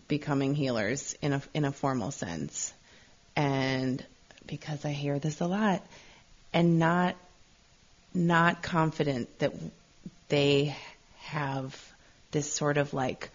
becoming 0.08 0.54
healers 0.54 1.16
in 1.22 1.32
a 1.32 1.42
in 1.54 1.64
a 1.64 1.72
formal 1.72 2.10
sense? 2.10 2.72
And 3.36 4.04
because 4.46 4.84
I 4.84 4.90
hear 4.90 5.18
this 5.18 5.40
a 5.40 5.46
lot 5.46 5.84
and 6.52 6.78
not 6.78 7.16
not 8.14 8.62
confident 8.62 9.38
that 9.38 9.52
they 10.28 10.76
have 11.20 11.76
this 12.30 12.52
sort 12.52 12.78
of 12.78 12.92
like 12.94 13.30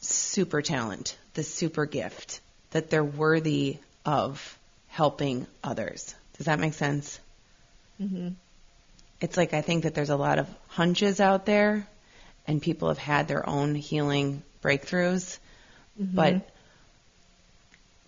super 0.00 0.62
talent, 0.62 1.16
the 1.34 1.42
super 1.42 1.86
gift 1.86 2.40
that 2.70 2.90
they're 2.90 3.04
worthy 3.04 3.78
of 4.04 4.58
helping 4.88 5.46
others. 5.62 6.14
Does 6.36 6.46
that 6.46 6.60
make 6.60 6.74
sense? 6.74 7.18
Mm-hmm. 8.00 8.28
It's 9.20 9.36
like 9.36 9.54
I 9.54 9.62
think 9.62 9.82
that 9.84 9.94
there's 9.94 10.10
a 10.10 10.16
lot 10.16 10.38
of 10.38 10.48
hunches 10.68 11.20
out 11.20 11.44
there, 11.44 11.86
and 12.46 12.62
people 12.62 12.88
have 12.88 12.98
had 12.98 13.28
their 13.28 13.48
own 13.48 13.74
healing 13.74 14.42
breakthroughs, 14.62 15.38
mm-hmm. 16.00 16.14
but 16.14 16.48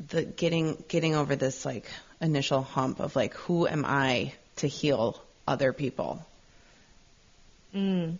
the 0.08 0.24
getting 0.24 0.82
getting 0.88 1.14
over 1.14 1.36
this 1.36 1.64
like 1.64 1.86
initial 2.20 2.62
hump 2.62 3.00
of 3.00 3.16
like 3.16 3.34
who 3.34 3.66
am 3.66 3.84
I 3.84 4.32
to 4.56 4.66
heal 4.66 5.20
other 5.46 5.72
people? 5.72 6.24
Mm. 7.74 8.18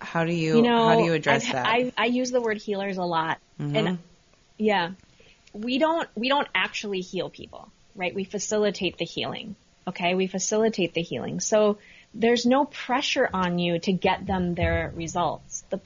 How 0.00 0.24
do 0.24 0.32
you, 0.32 0.56
you 0.56 0.62
know, 0.62 0.88
how 0.88 0.96
do 0.96 1.04
you 1.04 1.12
address 1.12 1.44
I've- 1.44 1.52
that? 1.52 1.66
I, 1.66 1.92
I 1.96 2.06
use 2.06 2.30
the 2.30 2.40
word 2.40 2.58
healers 2.58 2.96
a 2.96 3.04
lot, 3.04 3.38
mm-hmm. 3.60 3.76
and 3.76 3.98
yeah, 4.58 4.92
we 5.52 5.78
don't 5.78 6.08
we 6.14 6.28
don't 6.28 6.48
actually 6.54 7.00
heal 7.00 7.30
people, 7.30 7.70
right? 7.94 8.14
We 8.14 8.24
facilitate 8.24 8.98
the 8.98 9.04
healing. 9.04 9.54
Okay, 9.86 10.14
we 10.14 10.26
facilitate 10.26 10.94
the 10.94 11.02
healing. 11.02 11.40
So 11.40 11.78
there's 12.14 12.44
no 12.44 12.64
pressure 12.66 13.28
on 13.32 13.58
you 13.58 13.78
to 13.80 13.92
get 13.92 14.26
them 14.26 14.54
their 14.54 14.92
results. 14.94 15.64
The 15.70 15.80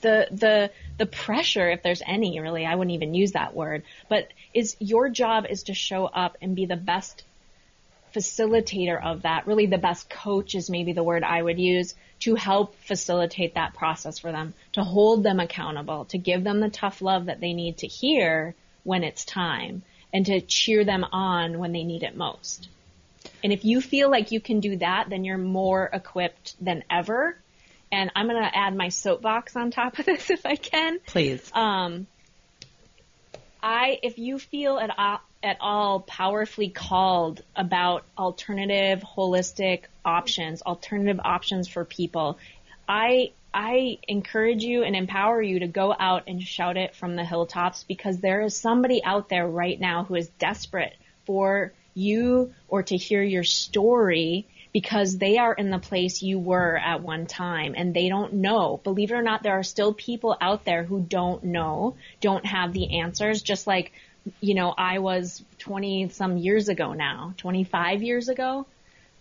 the 0.00 0.28
the 0.30 0.70
the 0.98 1.06
pressure, 1.06 1.70
if 1.70 1.82
there's 1.82 2.02
any, 2.06 2.38
really, 2.40 2.66
I 2.66 2.74
wouldn't 2.74 2.94
even 2.94 3.14
use 3.14 3.32
that 3.32 3.54
word. 3.54 3.82
But 4.08 4.28
is 4.54 4.76
your 4.78 5.08
job 5.08 5.46
is 5.48 5.64
to 5.64 5.74
show 5.74 6.06
up 6.06 6.36
and 6.42 6.54
be 6.54 6.66
the 6.66 6.76
best 6.76 7.24
facilitator 8.14 9.02
of 9.02 9.22
that, 9.22 9.46
really 9.46 9.66
the 9.66 9.78
best 9.78 10.10
coach 10.10 10.54
is 10.54 10.70
maybe 10.70 10.92
the 10.92 11.02
word 11.02 11.22
I 11.22 11.40
would 11.42 11.58
use 11.58 11.94
to 12.20 12.34
help 12.34 12.74
facilitate 12.80 13.54
that 13.54 13.74
process 13.74 14.18
for 14.18 14.32
them, 14.32 14.54
to 14.72 14.82
hold 14.82 15.22
them 15.22 15.40
accountable, 15.40 16.04
to 16.06 16.18
give 16.18 16.44
them 16.44 16.60
the 16.60 16.68
tough 16.68 17.00
love 17.00 17.26
that 17.26 17.40
they 17.40 17.52
need 17.52 17.78
to 17.78 17.86
hear 17.86 18.54
when 18.84 19.04
it's 19.04 19.24
time, 19.24 19.82
and 20.12 20.26
to 20.26 20.40
cheer 20.40 20.84
them 20.84 21.04
on 21.04 21.58
when 21.58 21.72
they 21.72 21.84
need 21.84 22.02
it 22.02 22.16
most. 22.16 22.68
And 23.42 23.52
if 23.52 23.64
you 23.64 23.80
feel 23.80 24.10
like 24.10 24.32
you 24.32 24.40
can 24.40 24.60
do 24.60 24.76
that, 24.76 25.08
then 25.08 25.24
you're 25.24 25.38
more 25.38 25.88
equipped 25.92 26.54
than 26.62 26.84
ever. 26.90 27.36
And 27.92 28.10
I'm 28.14 28.28
going 28.28 28.42
to 28.42 28.56
add 28.56 28.76
my 28.76 28.88
soapbox 28.88 29.56
on 29.56 29.70
top 29.70 29.98
of 29.98 30.06
this 30.06 30.30
if 30.30 30.46
I 30.46 30.56
can. 30.56 31.00
Please. 31.06 31.50
Um, 31.54 32.06
I, 33.62 33.98
if 34.02 34.18
you 34.18 34.38
feel 34.38 34.78
at 34.78 34.90
all, 34.96 35.20
at 35.42 35.56
all 35.60 36.00
powerfully 36.00 36.68
called 36.68 37.42
about 37.56 38.04
alternative, 38.16 39.02
holistic 39.02 39.84
options, 40.04 40.62
alternative 40.62 41.20
options 41.24 41.68
for 41.68 41.84
people, 41.84 42.38
I, 42.88 43.32
I 43.52 43.98
encourage 44.06 44.62
you 44.62 44.82
and 44.84 44.94
empower 44.94 45.40
you 45.42 45.60
to 45.60 45.66
go 45.66 45.94
out 45.98 46.24
and 46.26 46.42
shout 46.42 46.76
it 46.76 46.94
from 46.94 47.16
the 47.16 47.24
hilltops 47.24 47.84
because 47.84 48.18
there 48.18 48.42
is 48.42 48.56
somebody 48.56 49.02
out 49.02 49.28
there 49.28 49.46
right 49.46 49.78
now 49.78 50.04
who 50.04 50.14
is 50.14 50.28
desperate 50.38 50.94
for 51.24 51.72
you 51.94 52.52
or 52.68 52.82
to 52.84 52.96
hear 52.96 53.22
your 53.22 53.44
story 53.44 54.46
because 54.72 55.18
they 55.18 55.38
are 55.38 55.52
in 55.52 55.70
the 55.70 55.78
place 55.78 56.22
you 56.22 56.38
were 56.38 56.76
at 56.76 57.02
one 57.02 57.26
time 57.26 57.74
and 57.76 57.92
they 57.92 58.08
don't 58.08 58.34
know. 58.34 58.80
Believe 58.84 59.10
it 59.10 59.14
or 59.14 59.22
not, 59.22 59.42
there 59.42 59.58
are 59.58 59.64
still 59.64 59.92
people 59.92 60.36
out 60.40 60.64
there 60.64 60.84
who 60.84 61.00
don't 61.00 61.42
know, 61.44 61.96
don't 62.20 62.46
have 62.46 62.72
the 62.72 63.00
answers, 63.00 63.42
just 63.42 63.66
like, 63.66 63.92
you 64.40 64.54
know, 64.54 64.72
I 64.76 64.98
was 64.98 65.42
20 65.58 66.10
some 66.10 66.36
years 66.36 66.68
ago 66.68 66.92
now, 66.92 67.34
25 67.38 68.02
years 68.02 68.28
ago. 68.28 68.66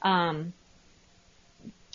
Um, 0.01 0.53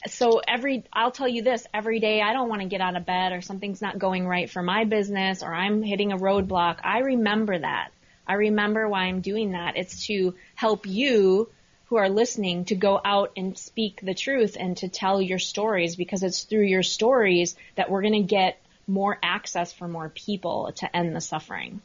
so 0.06 0.40
every, 0.46 0.84
I'll 0.92 1.12
tell 1.12 1.28
you 1.28 1.42
this, 1.42 1.66
every 1.72 2.00
day 2.00 2.20
I 2.20 2.32
don't 2.32 2.48
want 2.48 2.62
to 2.62 2.68
get 2.68 2.80
out 2.80 2.96
of 2.96 3.06
bed 3.06 3.32
or 3.32 3.40
something's 3.40 3.80
not 3.80 3.98
going 3.98 4.26
right 4.26 4.50
for 4.50 4.62
my 4.62 4.84
business 4.84 5.42
or 5.42 5.54
I'm 5.54 5.82
hitting 5.82 6.12
a 6.12 6.16
roadblock. 6.16 6.78
I 6.82 6.98
remember 6.98 7.58
that. 7.58 7.90
I 8.26 8.34
remember 8.34 8.88
why 8.88 9.04
I'm 9.04 9.20
doing 9.20 9.52
that. 9.52 9.76
It's 9.76 10.06
to 10.06 10.34
help 10.54 10.86
you 10.86 11.50
who 11.86 11.96
are 11.96 12.08
listening 12.08 12.64
to 12.66 12.74
go 12.74 13.00
out 13.04 13.32
and 13.36 13.56
speak 13.56 14.00
the 14.02 14.14
truth 14.14 14.56
and 14.58 14.76
to 14.78 14.88
tell 14.88 15.20
your 15.20 15.38
stories 15.38 15.96
because 15.96 16.22
it's 16.22 16.44
through 16.44 16.64
your 16.64 16.82
stories 16.82 17.54
that 17.76 17.90
we're 17.90 18.02
going 18.02 18.14
to 18.14 18.28
get 18.28 18.60
more 18.86 19.18
access 19.22 19.72
for 19.72 19.86
more 19.86 20.08
people 20.08 20.72
to 20.76 20.96
end 20.96 21.14
the 21.14 21.20
suffering. 21.20 21.80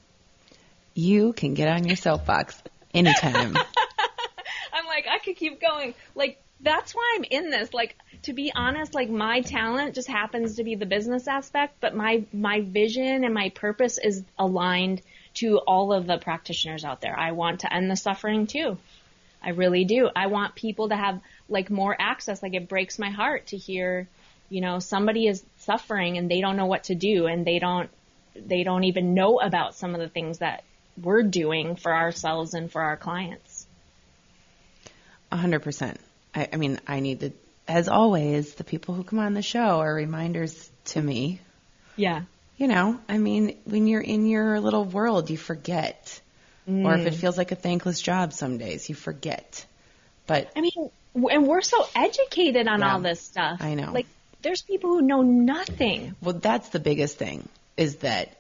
You 0.94 1.34
can 1.34 1.54
get 1.54 1.70
on 1.70 1.86
your 1.86 1.96
soapbox 1.96 2.62
anytime. 2.94 3.56
I'm 4.74 4.86
like, 4.88 5.06
I 5.10 5.20
could 5.20 5.36
keep 5.36 5.62
going. 5.62 5.94
Like, 6.16 6.42
that's 6.62 6.94
why 6.94 7.16
I'm 7.16 7.26
in 7.30 7.50
this. 7.50 7.74
Like, 7.74 7.96
to 8.24 8.34
be 8.34 8.52
honest, 8.54 8.94
like 8.94 9.10
my 9.10 9.42
talent 9.42 9.96
just 9.96 10.08
happens 10.08 10.56
to 10.56 10.64
be 10.64 10.76
the 10.76 10.86
business 10.86 11.28
aspect, 11.28 11.76
but 11.80 11.96
my, 11.96 12.24
my 12.34 12.62
vision 12.62 13.24
and 13.24 13.34
my 13.34 13.50
purpose 13.50 13.98
is 13.98 14.24
aligned 14.38 15.02
to 15.36 15.58
all 15.60 15.94
of 15.94 16.08
the 16.08 16.18
practitioners 16.18 16.84
out 16.84 17.02
there. 17.02 17.18
I 17.18 17.32
want 17.32 17.62
to 17.62 17.74
end 17.74 17.90
the 17.90 17.96
suffering 17.96 18.48
too. 18.48 18.78
I 19.42 19.50
really 19.52 19.86
do. 19.86 20.10
I 20.16 20.28
want 20.28 20.56
people 20.56 20.90
to 20.90 20.96
have 20.96 21.22
like 21.48 21.70
more 21.70 21.96
access. 21.98 22.44
Like 22.44 22.54
it 22.54 22.68
breaks 22.68 23.00
my 23.00 23.10
heart 23.10 23.48
to 23.48 23.58
hear, 23.58 24.08
you 24.50 24.62
know, 24.62 24.80
somebody 24.80 25.28
is 25.28 25.44
suffering 25.60 26.18
and 26.18 26.30
they 26.30 26.42
don't 26.42 26.58
know 26.58 26.66
what 26.66 26.86
to 26.86 26.96
do 26.96 27.28
and 27.28 27.46
they 27.46 27.60
don't, 27.60 27.90
they 28.36 28.64
don't 28.64 28.84
even 28.84 29.14
know 29.14 29.40
about 29.40 29.76
some 29.76 29.94
of 29.94 30.02
the 30.02 30.10
things 30.10 30.40
that 30.40 30.64
we're 31.02 31.24
doing 31.24 31.76
for 31.76 31.94
ourselves 31.94 32.54
and 32.54 32.72
for 32.72 32.82
our 32.82 32.98
clients. 32.98 33.66
A 35.32 35.38
hundred 35.38 35.62
percent. 35.62 36.00
I, 36.34 36.50
I 36.54 36.56
mean, 36.58 36.80
I 36.88 37.00
need 37.00 37.22
to, 37.22 37.32
as 37.68 37.88
always, 37.88 38.56
the 38.56 38.64
people 38.64 38.96
who 38.96 39.04
come 39.04 39.20
on 39.20 39.34
the 39.34 39.42
show 39.42 39.80
are 39.80 39.94
reminders 39.94 40.70
to 40.86 41.02
me. 41.02 41.40
Yeah. 41.96 42.24
You 42.60 42.68
know, 42.68 43.00
I 43.08 43.18
mean, 43.18 43.58
when 43.64 43.88
you're 43.88 44.02
in 44.02 44.28
your 44.28 44.60
little 44.60 44.84
world, 44.84 45.30
you 45.30 45.38
forget. 45.38 46.22
Or 46.68 46.94
if 46.94 47.08
it 47.08 47.14
mm. 47.14 47.18
feels 47.18 47.36
like 47.36 47.52
a 47.52 47.56
thankless 47.56 48.00
job 48.00 48.32
some 48.32 48.60
days, 48.60 48.90
you 48.90 48.94
forget. 48.94 49.66
But 50.28 50.52
I 50.56 50.62
mean, 50.62 50.92
and 51.16 51.48
we're 51.48 51.62
so 51.62 51.84
educated 51.96 52.68
on 52.68 52.82
Yeah. 52.82 52.94
all 52.94 53.00
this 53.00 53.22
stuff. 53.22 53.60
I 53.62 53.74
know. 53.74 53.92
Like, 53.92 54.06
there's 54.44 54.62
people 54.62 54.92
who 54.92 55.02
know 55.02 55.24
nothing. 55.24 56.16
Well, 56.22 56.36
that's 56.36 56.70
the 56.70 56.80
biggest 56.80 57.18
thing 57.18 57.50
is 57.76 57.96
that 57.98 58.38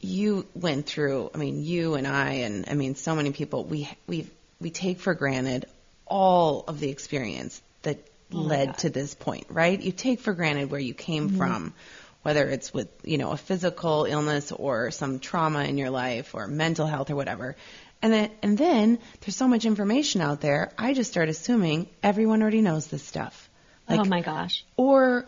you 0.00 0.46
went 0.54 0.86
through. 0.86 1.30
I 1.34 1.38
mean, 1.38 1.64
you 1.64 1.94
and 1.94 2.06
I, 2.06 2.44
and 2.44 2.66
I 2.68 2.74
mean, 2.74 2.94
so 2.94 3.16
many 3.16 3.32
people. 3.32 3.64
We 3.64 3.88
we 4.06 4.28
we 4.60 4.70
take 4.70 5.00
for 5.00 5.14
granted 5.14 5.64
all 6.06 6.64
of 6.68 6.78
the 6.78 6.90
experience 6.90 7.60
that 7.82 7.98
oh 8.32 8.38
led 8.38 8.78
to 8.78 8.90
this 8.90 9.14
point, 9.14 9.46
right? 9.48 9.80
You 9.80 9.92
take 9.92 10.20
for 10.20 10.34
granted 10.34 10.70
where 10.70 10.80
you 10.80 10.94
came 10.94 11.28
mm-hmm. 11.28 11.38
from, 11.38 11.74
whether 12.22 12.48
it's 12.48 12.72
with 12.72 12.88
you 13.04 13.18
know 13.18 13.30
a 13.30 13.36
physical 13.36 14.04
illness 14.04 14.52
or 14.52 14.90
some 14.90 15.18
trauma 15.18 15.64
in 15.64 15.78
your 15.78 15.90
life 15.90 16.34
or 16.34 16.46
mental 16.46 16.86
health 16.86 17.10
or 17.10 17.16
whatever. 17.16 17.56
And 18.04 18.12
then, 18.12 18.30
and 18.42 18.58
then 18.58 18.98
there's 19.20 19.36
so 19.36 19.46
much 19.46 19.64
information 19.64 20.20
out 20.22 20.40
there. 20.40 20.72
I 20.76 20.92
just 20.92 21.10
start 21.10 21.28
assuming 21.28 21.88
everyone 22.02 22.42
already 22.42 22.60
knows 22.60 22.88
this 22.88 23.02
stuff. 23.02 23.48
Like, 23.88 24.00
oh 24.00 24.04
my 24.04 24.22
gosh. 24.22 24.64
or 24.76 25.26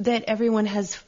that 0.00 0.24
everyone 0.24 0.66
has 0.66 0.98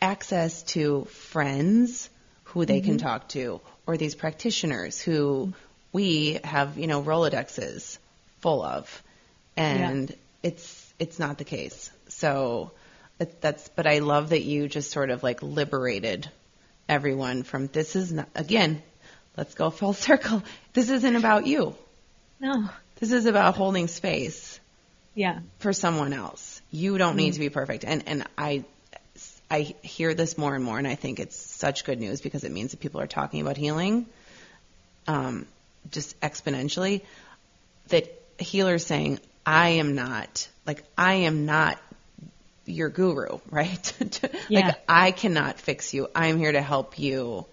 access 0.00 0.62
to 0.62 1.04
friends 1.04 2.10
who 2.44 2.64
they 2.64 2.80
can 2.80 2.96
mm-hmm. 2.96 3.06
talk 3.06 3.28
to 3.30 3.60
or 3.86 3.96
these 3.96 4.14
practitioners 4.14 5.00
who 5.00 5.52
we 5.92 6.40
have, 6.44 6.76
you 6.76 6.86
know, 6.86 7.02
Rolodexes 7.02 7.98
full 8.40 8.62
of. 8.62 9.02
And 9.56 10.14
it's 10.42 10.92
it's 10.98 11.18
not 11.18 11.38
the 11.38 11.44
case. 11.44 11.90
So 12.08 12.72
it, 13.18 13.40
that's 13.40 13.68
but 13.70 13.86
I 13.86 13.98
love 14.00 14.30
that 14.30 14.42
you 14.42 14.68
just 14.68 14.90
sort 14.90 15.10
of 15.10 15.22
like 15.22 15.42
liberated 15.42 16.28
everyone 16.88 17.42
from 17.42 17.66
this 17.68 17.96
is 17.96 18.12
not 18.12 18.28
again, 18.34 18.82
let's 19.36 19.54
go 19.54 19.70
full 19.70 19.92
circle. 20.08 20.42
This 20.72 20.90
isn't 20.90 21.16
about 21.16 21.46
you. 21.46 21.74
No. 22.40 22.68
This 23.00 23.12
is 23.12 23.26
about 23.26 23.54
holding 23.56 23.88
space 23.88 24.58
Yeah. 25.14 25.40
for 25.58 25.72
someone 25.72 26.12
else. 26.12 26.60
You 26.70 26.98
don't 26.98 27.16
need 27.16 27.32
to 27.34 27.40
be 27.40 27.48
perfect. 27.50 27.84
And 27.84 28.04
and 28.06 28.24
I 28.36 28.64
I 29.50 29.60
hear 29.82 30.12
this 30.12 30.36
more 30.36 30.54
and 30.54 30.64
more, 30.64 30.76
and 30.76 30.88
I 30.88 30.96
think 30.96 31.20
it's 31.20 31.36
such 31.36 31.84
good 31.84 32.00
news 32.00 32.20
because 32.20 32.42
it 32.44 32.50
means 32.50 32.72
that 32.72 32.80
people 32.80 33.00
are 33.00 33.06
talking 33.06 33.40
about 33.40 33.56
healing, 33.56 34.06
um, 35.06 35.46
just 35.90 36.18
exponentially. 36.20 37.02
That 37.88 38.12
healers 38.38 38.84
saying, 38.84 39.20
"I 39.46 39.68
am 39.80 39.94
not 39.94 40.48
like 40.66 40.82
I 40.98 41.14
am 41.30 41.46
not 41.46 41.78
your 42.66 42.88
guru, 42.88 43.38
right? 43.50 43.92
Yeah. 44.48 44.66
Like 44.66 44.76
I 44.88 45.10
cannot 45.10 45.58
fix 45.58 45.92
you. 45.92 46.08
I'm 46.14 46.38
here 46.38 46.52
to 46.52 46.62
help 46.62 47.00
you 47.00 47.46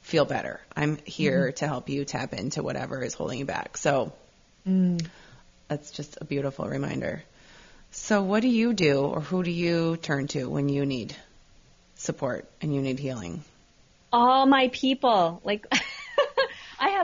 feel 0.00 0.24
better. 0.24 0.60
I'm 0.74 0.98
here 1.04 1.46
mm-hmm. 1.46 1.54
to 1.56 1.68
help 1.68 1.88
you 1.88 2.04
tap 2.04 2.32
into 2.32 2.62
whatever 2.62 3.02
is 3.02 3.14
holding 3.14 3.38
you 3.38 3.44
back." 3.44 3.76
So 3.76 4.12
mm. 4.66 5.06
that's 5.68 5.92
just 5.92 6.18
a 6.20 6.24
beautiful 6.24 6.66
reminder. 6.66 7.22
So, 7.92 8.22
what 8.22 8.40
do 8.40 8.48
you 8.48 8.72
do, 8.72 9.00
or 9.00 9.20
who 9.20 9.44
do 9.44 9.50
you 9.50 9.96
turn 9.96 10.26
to 10.28 10.48
when 10.48 10.68
you 10.68 10.86
need 10.86 11.14
support 11.94 12.48
and 12.60 12.74
you 12.74 12.80
need 12.80 12.98
healing? 12.98 13.44
all 14.12 14.46
my 14.46 14.68
people 14.72 15.40
like 15.44 15.66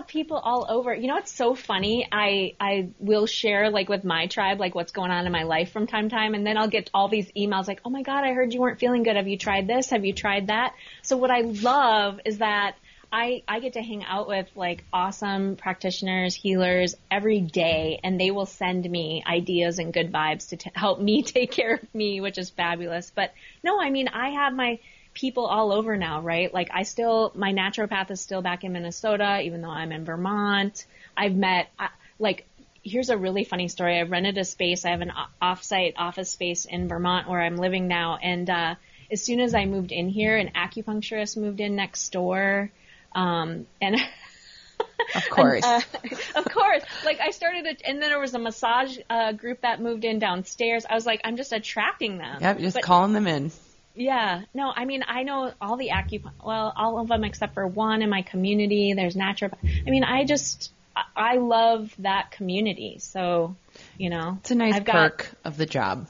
People 0.08 0.36
all 0.36 0.66
over. 0.68 0.94
You 0.94 1.08
know, 1.08 1.16
it's 1.16 1.32
so 1.32 1.54
funny. 1.54 2.06
I 2.10 2.54
I 2.60 2.88
will 2.98 3.26
share 3.26 3.70
like 3.70 3.88
with 3.88 4.04
my 4.04 4.26
tribe 4.26 4.60
like 4.60 4.74
what's 4.74 4.92
going 4.92 5.10
on 5.10 5.26
in 5.26 5.32
my 5.32 5.42
life 5.42 5.72
from 5.72 5.86
time 5.86 6.08
to 6.08 6.14
time, 6.14 6.34
and 6.34 6.46
then 6.46 6.56
I'll 6.56 6.68
get 6.68 6.90
all 6.94 7.08
these 7.08 7.30
emails 7.32 7.66
like, 7.66 7.80
"Oh 7.84 7.90
my 7.90 8.02
God, 8.02 8.24
I 8.24 8.32
heard 8.32 8.52
you 8.54 8.60
weren't 8.60 8.78
feeling 8.78 9.02
good. 9.02 9.16
Have 9.16 9.28
you 9.28 9.38
tried 9.38 9.66
this? 9.66 9.90
Have 9.90 10.04
you 10.04 10.12
tried 10.12 10.48
that?" 10.48 10.74
So 11.02 11.16
what 11.16 11.30
I 11.30 11.40
love 11.40 12.20
is 12.24 12.38
that 12.38 12.76
I 13.12 13.42
I 13.46 13.60
get 13.60 13.74
to 13.74 13.82
hang 13.82 14.04
out 14.04 14.28
with 14.28 14.48
like 14.54 14.84
awesome 14.92 15.56
practitioners, 15.56 16.34
healers 16.34 16.96
every 17.10 17.40
day, 17.40 18.00
and 18.02 18.20
they 18.20 18.30
will 18.30 18.46
send 18.46 18.88
me 18.88 19.22
ideas 19.26 19.78
and 19.78 19.92
good 19.92 20.12
vibes 20.12 20.48
to 20.50 20.56
t- 20.56 20.70
help 20.74 21.00
me 21.00 21.22
take 21.24 21.50
care 21.50 21.74
of 21.74 21.94
me, 21.94 22.20
which 22.20 22.38
is 22.38 22.50
fabulous. 22.50 23.10
But 23.14 23.32
no, 23.62 23.80
I 23.80 23.90
mean, 23.90 24.08
I 24.08 24.30
have 24.30 24.52
my 24.52 24.80
people 25.16 25.46
all 25.46 25.72
over 25.72 25.96
now, 25.96 26.20
right? 26.20 26.52
Like 26.52 26.68
I 26.72 26.82
still, 26.84 27.32
my 27.34 27.52
naturopath 27.52 28.10
is 28.10 28.20
still 28.20 28.42
back 28.42 28.62
in 28.64 28.72
Minnesota, 28.72 29.40
even 29.42 29.62
though 29.62 29.70
I'm 29.70 29.90
in 29.90 30.04
Vermont. 30.04 30.84
I've 31.16 31.34
met, 31.34 31.68
I- 31.78 31.88
like, 32.18 32.46
here's 32.84 33.08
a 33.10 33.16
really 33.16 33.44
funny 33.44 33.68
story. 33.68 33.98
I 33.98 34.02
rented 34.02 34.36
a 34.38 34.44
space. 34.44 34.84
I 34.84 34.90
have 34.90 35.00
an 35.00 35.12
offsite 35.42 35.94
office 35.96 36.30
space 36.30 36.66
in 36.66 36.86
Vermont 36.86 37.28
where 37.28 37.40
I'm 37.40 37.56
living 37.56 37.88
now. 37.88 38.18
And, 38.22 38.48
uh, 38.48 38.74
as 39.10 39.22
soon 39.22 39.40
as 39.40 39.54
I 39.54 39.64
moved 39.66 39.90
in 39.92 40.08
here, 40.08 40.36
an 40.36 40.50
acupuncturist 40.54 41.36
moved 41.36 41.60
in 41.60 41.76
next 41.76 42.10
door. 42.10 42.70
Um, 43.14 43.66
and 43.80 43.96
Of 45.14 45.28
course. 45.30 45.64
uh, 45.64 45.80
of 46.36 46.44
course. 46.46 46.82
Like 47.04 47.20
I 47.20 47.30
started, 47.30 47.66
a, 47.66 47.88
and 47.88 48.02
then 48.02 48.10
there 48.10 48.18
was 48.18 48.34
a 48.34 48.38
massage 48.38 48.98
uh, 49.08 49.32
group 49.32 49.60
that 49.62 49.80
moved 49.80 50.04
in 50.04 50.18
downstairs. 50.18 50.84
I 50.88 50.94
was 50.94 51.06
like, 51.06 51.20
I'm 51.24 51.36
just 51.36 51.52
attracting 51.52 52.18
them. 52.18 52.38
yep, 52.40 52.58
just 52.58 52.74
But- 52.74 52.82
calling 52.82 53.12
them 53.12 53.26
in. 53.26 53.50
Yeah, 53.96 54.42
no, 54.54 54.72
I 54.74 54.84
mean, 54.84 55.02
I 55.08 55.22
know 55.22 55.52
all 55.60 55.76
the 55.76 55.88
acupuncture, 55.88 56.44
well, 56.44 56.72
all 56.76 56.98
of 57.00 57.08
them 57.08 57.24
except 57.24 57.54
for 57.54 57.66
one 57.66 58.02
in 58.02 58.10
my 58.10 58.22
community. 58.22 58.92
There's 58.92 59.16
naturopath. 59.16 59.58
I 59.86 59.90
mean, 59.90 60.04
I 60.04 60.24
just, 60.24 60.70
I- 60.94 61.04
I 61.16 61.36
love 61.38 61.94
that 61.98 62.30
community. 62.30 62.98
So, 63.00 63.56
you 63.98 64.10
know, 64.10 64.36
It's 64.40 64.50
a 64.50 64.54
nice 64.54 64.74
I've 64.74 64.84
got- 64.84 64.94
perk 65.18 65.30
of 65.44 65.56
the 65.56 65.66
job. 65.66 66.08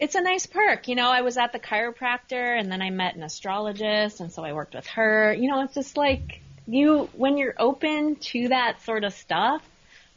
it's 0.00 0.14
a 0.16 0.20
nice 0.20 0.46
perk. 0.46 0.88
You 0.88 0.96
know, 0.96 1.08
I 1.08 1.20
was 1.22 1.38
at 1.38 1.52
the 1.52 1.58
chiropractor 1.60 2.58
and 2.58 2.70
then 2.70 2.82
I 2.82 2.90
met 2.90 3.14
an 3.16 3.22
astrologist 3.22 4.20
and 4.20 4.32
so 4.32 4.44
I 4.44 4.52
worked 4.52 4.74
with 4.74 4.86
her. 4.88 5.32
You 5.32 5.48
know, 5.48 5.62
it's 5.62 5.74
just 5.74 5.96
like 5.96 6.40
you, 6.66 7.08
when 7.14 7.38
you're 7.38 7.54
open 7.58 8.16
to 8.16 8.48
that 8.48 8.82
sort 8.82 9.04
of 9.04 9.12
stuff, 9.14 9.62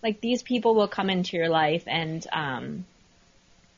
like 0.01 0.19
these 0.21 0.41
people 0.43 0.75
will 0.75 0.87
come 0.87 1.09
into 1.09 1.37
your 1.37 1.49
life 1.49 1.83
and, 1.87 2.25
um, 2.31 2.85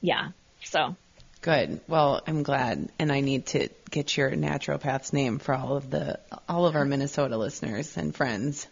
yeah, 0.01 0.29
so. 0.63 0.95
Good. 1.41 1.79
Well, 1.87 2.21
I'm 2.27 2.43
glad, 2.43 2.89
and 2.99 3.11
I 3.11 3.21
need 3.21 3.45
to 3.47 3.69
get 3.89 4.17
your 4.17 4.31
naturopath's 4.31 5.13
name 5.13 5.39
for 5.39 5.53
all 5.55 5.77
of 5.77 5.89
the 5.89 6.19
all 6.49 6.65
of 6.65 6.75
our 6.75 6.83
Minnesota 6.85 7.37
listeners 7.37 7.95
and 7.95 8.13
friends. 8.13 8.67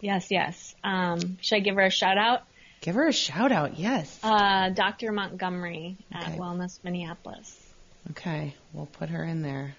Yes, 0.00 0.28
yes. 0.30 0.74
Um, 0.82 1.36
should 1.42 1.56
I 1.56 1.60
give 1.60 1.74
her 1.76 1.82
a 1.82 1.90
shout 1.90 2.16
out? 2.16 2.42
Give 2.80 2.94
her 2.94 3.06
a 3.06 3.12
shout 3.12 3.52
out. 3.52 3.78
Yes. 3.78 4.18
Uh, 4.22 4.70
Dr. 4.70 5.12
Montgomery 5.12 5.98
at 6.10 6.28
Okay. 6.28 6.38
Wellness 6.38 6.78
Minneapolis. 6.82 7.54
Okay, 8.12 8.54
we'll 8.72 8.86
put 8.86 9.10
her 9.10 9.22
in 9.22 9.42
there. 9.42 9.76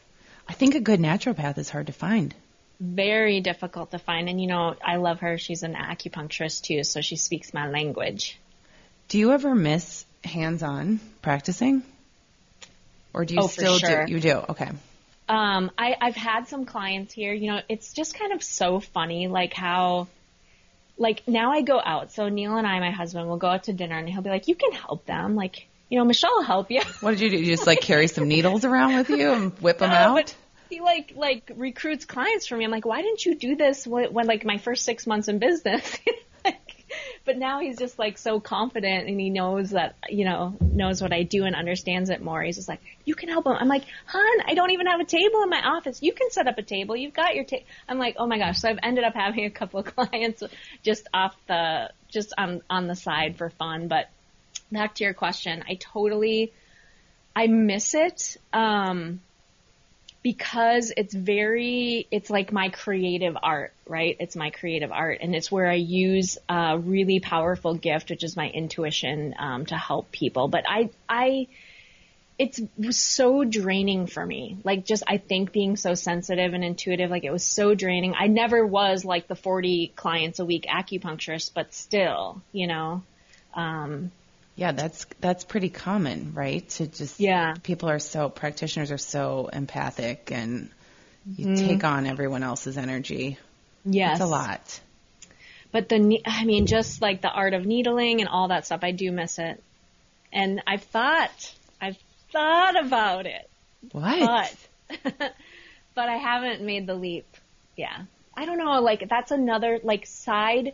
I 0.48 0.54
think 0.54 0.76
a 0.76 0.80
good 0.80 1.00
naturopath 1.00 1.58
is 1.58 1.72
hard 1.72 1.88
to 1.88 1.94
find. 1.94 2.36
Very 2.80 3.42
difficult 3.42 3.92
to 3.92 4.00
find. 4.00 4.30
And, 4.30 4.40
you 4.40 4.46
know, 4.48 4.76
I 4.84 4.98
love 4.98 5.22
her. 5.22 5.40
She's 5.40 5.64
an 5.64 5.74
acupuncturist 5.74 6.62
too, 6.64 6.84
so 6.84 7.02
she 7.02 7.16
speaks 7.16 7.54
my 7.54 7.68
language. 7.70 8.40
Do 9.08 9.18
you 9.18 9.32
ever 9.32 9.56
miss 9.56 10.06
hands-on 10.24 11.00
practicing, 11.24 11.82
or 13.14 13.26
do 13.26 13.36
you 13.36 13.42
Oh, 13.42 13.48
still 13.48 13.78
sure. 13.78 14.06
do? 14.06 14.14
You 14.14 14.20
do. 14.20 14.34
Okay. 14.50 14.70
Um, 15.30 15.72
I, 15.78 15.96
I've 16.00 16.16
had 16.16 16.48
some 16.48 16.66
clients 16.66 17.14
here. 17.14 17.34
You 17.34 17.52
know, 17.52 17.62
it's 17.70 17.94
just 17.94 18.18
kind 18.18 18.34
of 18.34 18.44
so 18.44 18.80
funny, 18.80 19.28
like 19.28 19.54
how, 19.54 20.08
like 20.98 21.28
now 21.28 21.52
I 21.52 21.62
go 21.62 21.80
out. 21.84 22.12
So 22.12 22.28
Neil 22.30 22.58
and 22.58 22.68
I, 22.68 22.80
my 22.80 22.92
husband, 22.92 23.28
will 23.28 23.38
go 23.38 23.48
out 23.48 23.64
to 23.66 23.74
dinner, 23.74 23.98
and 23.98 24.10
he'll 24.10 24.22
be 24.22 24.30
like, 24.30 24.48
"You 24.48 24.56
can 24.56 24.72
help 24.74 25.06
them." 25.06 25.36
Like, 25.36 25.68
you 25.90 25.98
know, 26.00 26.06
Michelle 26.06 26.36
will 26.36 26.44
help 26.44 26.70
you. 26.72 26.82
What 27.00 27.12
did 27.12 27.22
you 27.22 27.30
do? 27.30 27.38
You 27.38 27.46
just 27.52 27.68
like 27.68 27.82
carry 27.82 28.08
some 28.08 28.28
needles 28.28 28.66
around 28.66 28.96
with 28.96 29.10
you 29.10 29.32
and 29.32 29.58
whip 29.60 29.78
them 29.80 29.92
No, 29.92 29.96
out? 29.96 30.16
but 30.16 30.36
he 30.70 30.80
like 30.82 31.14
like 31.16 31.52
recruits 31.56 32.06
clients 32.06 32.48
for 32.48 32.58
me. 32.58 32.66
I'm 32.66 32.72
like, 32.72 32.86
why 32.86 33.02
didn't 33.02 33.26
you 33.26 33.36
do 33.36 33.56
this 33.56 33.88
when, 33.88 34.14
when 34.14 34.26
like 34.28 34.44
my 34.46 34.58
first 34.58 34.84
six 34.86 35.08
months 35.08 35.28
in 35.28 35.40
business? 35.40 35.98
but 37.32 37.38
now 37.38 37.62
he's 37.62 37.78
just 37.78 37.98
like 37.98 38.18
so 38.18 38.42
confident 38.42 39.08
and 39.08 39.18
he 39.18 39.30
knows 39.30 39.70
that 39.70 39.96
you 40.10 40.26
know 40.26 40.54
knows 40.60 41.02
what 41.02 41.14
I 41.14 41.24
do 41.24 41.46
and 41.46 41.56
understands 41.56 42.10
it 42.10 42.22
more. 42.22 42.42
He's 42.44 42.58
just 42.58 42.68
like, 42.68 42.82
you 43.06 43.16
can 43.16 43.30
help 43.30 43.46
him. 43.46 43.54
I'm 43.58 43.70
like, 43.70 43.86
hon, 44.06 44.42
I 44.46 44.54
don't 44.54 44.72
even 44.72 44.88
have 44.88 45.00
a 45.00 45.06
table 45.06 45.42
in 45.42 45.50
my 45.50 45.62
office. 45.62 46.04
You 46.04 46.12
can 46.12 46.30
set 46.30 46.48
up 46.48 46.58
a 46.58 46.62
table. 46.62 46.94
You've 46.98 47.14
got 47.14 47.34
your 47.34 47.46
table. 47.46 47.64
I'm 47.88 47.98
like, 47.98 48.18
oh 48.20 48.28
my 48.28 48.38
gosh. 48.38 48.60
So 48.60 48.68
I've 48.68 48.80
ended 48.84 49.06
up 49.06 49.14
having 49.14 49.46
a 49.46 49.50
couple 49.50 49.80
of 49.80 49.86
clients 49.96 50.44
just 50.84 51.08
off 51.14 51.34
the 51.48 51.92
just 52.10 52.34
on 52.38 52.64
on 52.70 52.88
the 52.88 52.96
side 52.96 53.38
for 53.38 53.50
fun. 53.50 53.88
But 53.88 54.10
back 54.70 54.96
to 54.96 55.06
your 55.06 55.14
question, 55.14 55.64
I 55.70 55.76
totally 55.76 56.52
I 57.34 57.48
miss 57.48 57.94
it. 57.94 58.36
Um, 58.52 59.22
because 60.24 60.92
it's 60.96 61.14
very 61.14 62.08
it's 62.12 62.30
like 62.30 62.52
my 62.52 62.70
creative 62.70 63.36
art 63.42 63.74
right 63.88 64.18
it's 64.20 64.36
my 64.36 64.52
creative 64.52 64.92
art 64.92 65.20
and 65.22 65.36
it's 65.36 65.52
where 65.52 65.68
i 65.68 65.76
use 65.76 66.38
a 66.48 66.78
really 66.78 67.20
powerful 67.20 67.74
gift 67.74 68.10
which 68.10 68.24
is 68.24 68.38
my 68.38 68.48
intuition 68.50 69.34
um, 69.40 69.66
to 69.66 69.76
help 69.76 70.12
people 70.12 70.48
but 70.48 70.64
i 70.68 70.90
i 71.10 71.48
it's 72.42 72.60
so 72.90 73.44
draining 73.44 74.08
for 74.08 74.26
me. 74.26 74.58
Like 74.64 74.84
just 74.84 75.04
I 75.06 75.18
think 75.18 75.52
being 75.52 75.76
so 75.76 75.94
sensitive 75.94 76.56
and 76.56 76.64
intuitive, 76.64 77.12
like 77.12 77.24
it 77.24 77.32
was 77.32 77.44
so 77.44 77.76
draining. 77.76 78.16
I 78.18 78.28
never 78.28 78.66
was 78.66 79.06
like 79.06 79.28
the 79.28 79.36
40 79.36 79.94
clients 79.96 80.40
a 80.40 80.46
week 80.46 80.66
acupuncturist, 80.68 81.52
but 81.54 81.72
still, 81.72 82.42
you 82.52 82.66
know. 82.66 83.04
Um, 83.54 84.12
yeah, 84.56 84.72
that's 84.74 85.06
that's 85.20 85.44
pretty 85.44 85.70
common, 85.70 86.34
right? 86.34 86.68
To 86.72 86.88
just 86.88 87.20
Yeah. 87.20 87.56
people 87.64 87.90
are 87.90 88.00
so 88.00 88.30
practitioners 88.30 88.92
are 88.92 88.98
so 88.98 89.50
empathic 89.52 90.32
and 90.32 90.70
you 91.38 91.46
Mm-hmm. 91.48 91.68
take 91.68 91.84
on 91.84 92.06
everyone 92.08 92.42
else's 92.44 92.78
energy. 92.78 93.38
yes. 93.86 94.14
It's 94.14 94.22
a 94.22 94.26
lot. 94.26 94.80
But 95.72 95.88
the, 95.88 96.22
I 96.26 96.44
mean, 96.46 96.66
just 96.66 97.02
like 97.02 97.22
the 97.22 97.30
art 97.30 97.54
of 97.54 97.66
needling 97.66 98.20
and 98.22 98.28
all 98.28 98.48
that 98.50 98.66
stuff, 98.66 98.80
I 98.84 98.92
do 98.92 99.12
miss 99.12 99.38
it. 99.40 99.64
And 100.34 100.62
I've 100.68 100.84
thought, 100.84 101.54
I've 101.80 101.98
thought 102.34 102.84
about 102.86 103.26
it, 103.28 103.50
What? 103.92 104.56
but, 104.90 105.14
but 105.96 106.10
I 106.10 106.18
haven't 106.18 106.62
made 106.64 106.88
the 106.88 106.96
leap. 106.96 107.26
Yeah. 107.78 108.04
I 108.36 108.46
don't 108.46 108.58
know, 108.58 108.82
like 108.82 109.08
that's 109.10 109.32
another, 109.32 109.80
like 109.84 110.06
side 110.08 110.74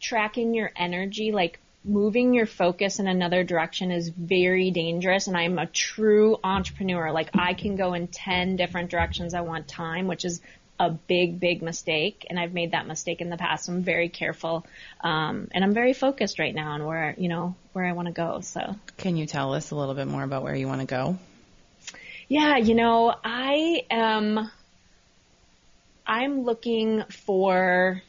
tracking 0.00 0.54
your 0.54 0.70
energy, 0.76 1.32
like 1.32 1.58
moving 1.84 2.32
your 2.32 2.46
focus 2.46 2.98
in 2.98 3.06
another 3.06 3.44
direction 3.44 3.90
is 3.90 4.08
very 4.08 4.70
dangerous 4.70 5.26
and 5.26 5.36
I'm 5.36 5.58
a 5.58 5.66
true 5.66 6.38
entrepreneur. 6.42 7.12
Like 7.12 7.30
I 7.34 7.54
can 7.54 7.76
go 7.76 7.92
in 7.94 8.08
10 8.08 8.56
different 8.56 8.90
directions 8.90 9.34
I 9.34 9.42
want 9.42 9.68
time, 9.68 10.06
which 10.06 10.24
is 10.24 10.40
a 10.80 10.90
big, 10.90 11.38
big 11.38 11.62
mistake. 11.62 12.26
And 12.28 12.38
I've 12.38 12.52
made 12.52 12.72
that 12.72 12.86
mistake 12.86 13.20
in 13.20 13.30
the 13.30 13.36
past. 13.36 13.68
I'm 13.68 13.82
very 13.82 14.08
careful. 14.08 14.66
Um, 15.00 15.48
and 15.52 15.62
I'm 15.62 15.74
very 15.74 15.92
focused 15.92 16.38
right 16.38 16.54
now 16.54 16.72
on 16.72 16.84
where, 16.86 17.14
you 17.18 17.28
know, 17.28 17.54
where 17.74 17.84
I 17.84 17.92
want 17.92 18.06
to 18.06 18.12
go. 18.12 18.40
So 18.40 18.74
Can 18.96 19.16
you 19.16 19.26
tell 19.26 19.54
us 19.54 19.70
a 19.70 19.76
little 19.76 19.94
bit 19.94 20.06
more 20.06 20.22
about 20.22 20.42
where 20.42 20.54
you 20.54 20.66
want 20.66 20.80
to 20.80 20.86
go? 20.86 21.18
yeah, 22.28 22.56
you 22.56 22.74
know, 22.74 23.14
I 23.22 23.84
am, 23.90 24.50
I'm 26.06 26.44
looking 26.44 27.04
for 27.10 28.02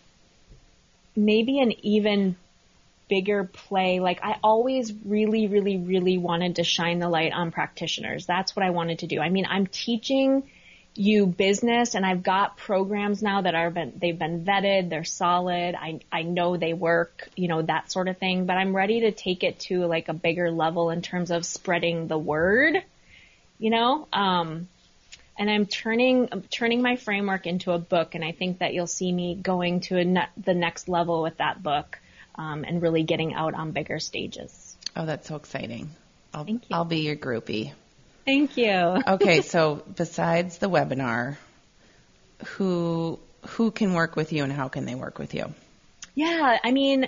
maybe 1.15 1.59
an 1.59 1.73
even 1.86 2.36
bigger 3.07 3.43
play. 3.43 3.99
Like 3.99 4.19
I 4.23 4.37
always 4.43 4.93
really, 4.93 5.47
really, 5.47 5.77
really 5.77 6.17
wanted 6.17 6.57
to 6.57 6.63
shine 6.63 6.99
the 6.99 7.09
light 7.09 7.33
on 7.33 7.51
practitioners. 7.51 8.25
That's 8.25 8.55
what 8.55 8.65
I 8.65 8.71
wanted 8.71 8.99
to 8.99 9.07
do. 9.07 9.19
I 9.19 9.29
mean, 9.29 9.45
I'm 9.49 9.67
teaching 9.67 10.49
you 10.97 11.25
business 11.25 11.93
and 11.93 12.05
I've 12.05 12.23
got 12.23 12.55
programs 12.55 13.21
now 13.21 13.41
that 13.41 13.53
are 13.53 13.69
been, 13.69 13.93
they've 13.99 14.17
been 14.17 14.45
vetted, 14.45 14.89
they're 14.89 15.03
solid. 15.03 15.75
I, 15.75 15.99
I 16.09 16.23
know 16.23 16.55
they 16.55 16.73
work, 16.73 17.27
you 17.35 17.49
know, 17.49 17.61
that 17.61 17.91
sort 17.91 18.07
of 18.07 18.17
thing, 18.17 18.45
but 18.45 18.53
I'm 18.53 18.75
ready 18.75 19.01
to 19.01 19.11
take 19.11 19.43
it 19.43 19.59
to 19.61 19.85
like 19.85 20.07
a 20.07 20.13
bigger 20.13 20.49
level 20.51 20.89
in 20.89 21.01
terms 21.01 21.31
of 21.31 21.45
spreading 21.45 22.07
the 22.07 22.17
word, 22.17 22.81
you 23.59 23.71
know, 23.71 24.07
um, 24.13 24.69
and 25.37 25.49
I'm 25.49 25.65
turning 25.65 26.29
turning 26.49 26.81
my 26.81 26.95
framework 26.95 27.45
into 27.45 27.71
a 27.71 27.79
book, 27.79 28.15
and 28.15 28.23
I 28.23 28.31
think 28.31 28.59
that 28.59 28.73
you'll 28.73 28.87
see 28.87 29.11
me 29.11 29.35
going 29.35 29.81
to 29.81 29.97
a 29.97 30.05
ne- 30.05 30.29
the 30.37 30.53
next 30.53 30.87
level 30.87 31.21
with 31.21 31.37
that 31.37 31.61
book, 31.61 31.99
um, 32.38 32.63
and 32.63 32.81
really 32.81 33.03
getting 33.03 33.33
out 33.33 33.53
on 33.53 33.71
bigger 33.71 33.99
stages. 33.99 34.75
Oh, 34.95 35.05
that's 35.05 35.27
so 35.27 35.36
exciting. 35.36 35.89
I'll, 36.33 36.45
Thank 36.45 36.69
you. 36.69 36.75
I'll 36.75 36.86
be 36.86 36.99
your 36.99 37.15
groupie. 37.15 37.73
Thank 38.25 38.57
you. 38.57 39.01
Okay, 39.07 39.41
so 39.41 39.83
besides 39.95 40.57
the 40.57 40.69
webinar, 40.69 41.38
who 42.45 43.19
who 43.47 43.71
can 43.71 43.93
work 43.93 44.15
with 44.15 44.33
you 44.33 44.43
and 44.43 44.51
how 44.51 44.67
can 44.67 44.86
they 44.86 44.95
work 44.95 45.19
with 45.19 45.33
you? 45.33 45.53
Yeah, 46.15 46.57
I 46.63 46.71
mean, 46.71 47.07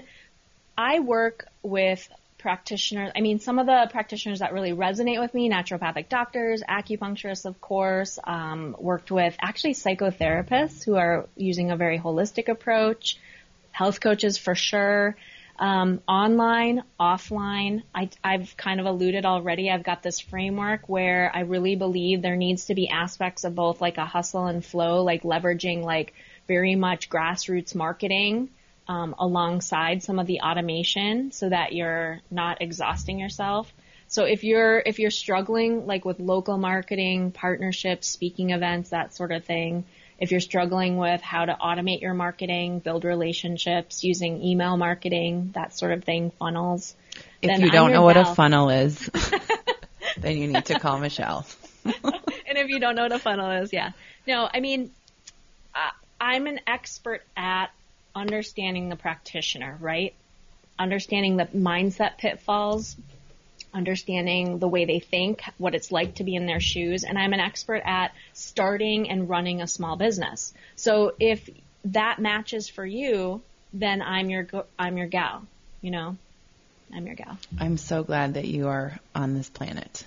I 0.77 0.99
work 0.99 1.47
with 1.63 2.07
practitioners. 2.37 3.11
I 3.15 3.21
mean, 3.21 3.39
some 3.39 3.57
of 3.57 3.65
the 3.65 3.87
practitioners 3.91 4.39
that 4.39 4.53
really 4.53 4.71
resonate 4.71 5.19
with 5.19 5.33
me, 5.33 5.49
naturopathic 5.49 6.07
doctors, 6.09 6.61
acupuncturists, 6.61 7.45
of 7.45 7.59
course, 7.59 8.19
um, 8.23 8.75
worked 8.79 9.09
with 9.09 9.35
actually 9.41 9.73
psychotherapists 9.73 10.85
who 10.85 10.95
are 10.95 11.27
using 11.35 11.71
a 11.71 11.75
very 11.75 11.99
holistic 11.99 12.47
approach, 12.47 13.17
health 13.77 14.01
coaches 14.01 14.39
for 14.39 14.55
sure. 14.55 15.15
Um, 15.59 16.01
online, 16.07 16.83
offline, 16.99 17.83
I, 17.93 18.09
I've 18.23 18.57
kind 18.57 18.79
of 18.79 18.87
alluded 18.87 19.23
already. 19.23 19.69
I've 19.69 19.83
got 19.83 20.01
this 20.01 20.19
framework 20.19 20.89
where 20.89 21.31
I 21.33 21.41
really 21.41 21.75
believe 21.75 22.23
there 22.23 22.35
needs 22.35 22.65
to 22.65 22.75
be 22.75 22.89
aspects 22.89 23.43
of 23.43 23.53
both 23.53 23.79
like 23.79 23.99
a 23.99 24.05
hustle 24.05 24.47
and 24.47 24.65
flow, 24.65 25.03
like 25.03 25.21
leveraging 25.21 25.83
like 25.83 26.13
very 26.47 26.75
much 26.75 27.07
grassroots 27.07 27.75
marketing 27.75 28.49
um, 28.87 29.13
alongside 29.19 30.01
some 30.01 30.17
of 30.17 30.25
the 30.25 30.41
automation 30.41 31.31
so 31.31 31.47
that 31.47 31.73
you're 31.73 32.21
not 32.31 32.61
exhausting 32.61 33.19
yourself. 33.19 33.71
So 34.07 34.23
if 34.23 34.43
you're 34.43 34.79
if 34.79 34.97
you're 34.97 35.11
struggling 35.11 35.85
like 35.85 36.03
with 36.03 36.19
local 36.19 36.57
marketing, 36.57 37.31
partnerships, 37.31 38.07
speaking 38.07 38.51
events, 38.51 38.89
that 38.89 39.13
sort 39.13 39.31
of 39.31 39.45
thing, 39.45 39.85
if 40.19 40.31
you're 40.31 40.39
struggling 40.39 40.97
with 40.97 41.21
how 41.21 41.45
to 41.45 41.53
automate 41.53 42.01
your 42.01 42.13
marketing, 42.13 42.79
build 42.79 43.03
relationships 43.03 44.03
using 44.03 44.41
email 44.43 44.77
marketing, 44.77 45.51
that 45.53 45.77
sort 45.77 45.91
of 45.91 46.03
thing, 46.03 46.31
funnels. 46.31 46.95
If 47.41 47.49
then 47.49 47.61
you 47.61 47.69
don't 47.69 47.91
know 47.91 48.03
what 48.03 48.17
a 48.17 48.25
funnel 48.25 48.69
is, 48.69 49.09
then 50.17 50.37
you 50.37 50.47
need 50.47 50.65
to 50.65 50.79
call 50.79 50.99
Michelle. 50.99 51.45
and 51.85 52.57
if 52.57 52.69
you 52.69 52.79
don't 52.79 52.95
know 52.95 53.03
what 53.03 53.11
a 53.11 53.19
funnel 53.19 53.51
is, 53.51 53.71
yeah. 53.71 53.91
No, 54.25 54.49
I 54.51 54.59
mean, 54.59 54.91
I'm 56.19 56.47
an 56.47 56.59
expert 56.67 57.23
at 57.35 57.67
understanding 58.15 58.89
the 58.89 58.95
practitioner, 58.95 59.77
right? 59.79 60.13
Understanding 60.79 61.37
the 61.37 61.45
mindset 61.45 62.17
pitfalls, 62.17 62.95
understanding 63.73 64.59
the 64.59 64.67
way 64.67 64.85
they 64.85 64.99
think, 64.99 65.41
what 65.57 65.75
it's 65.75 65.91
like 65.91 66.15
to 66.15 66.23
be 66.23 66.35
in 66.35 66.45
their 66.45 66.59
shoes, 66.59 67.03
and 67.03 67.17
I'm 67.17 67.33
an 67.33 67.39
expert 67.39 67.81
at 67.85 68.13
starting 68.33 69.09
and 69.09 69.29
running 69.29 69.61
a 69.61 69.67
small 69.67 69.95
business. 69.95 70.53
So 70.75 71.13
if 71.19 71.49
that 71.85 72.19
matches 72.19 72.69
for 72.69 72.85
you, 72.85 73.41
then 73.73 74.01
I'm 74.01 74.29
your 74.29 74.47
I'm 74.79 74.97
your 74.97 75.07
gal, 75.07 75.45
you 75.81 75.91
know? 75.91 76.17
I'm 76.93 77.05
your 77.05 77.15
gal. 77.15 77.37
I'm 77.59 77.77
so 77.77 78.03
glad 78.03 78.35
that 78.35 78.45
you 78.45 78.67
are 78.67 78.97
on 79.13 79.33
this 79.33 79.49
planet. 79.49 80.05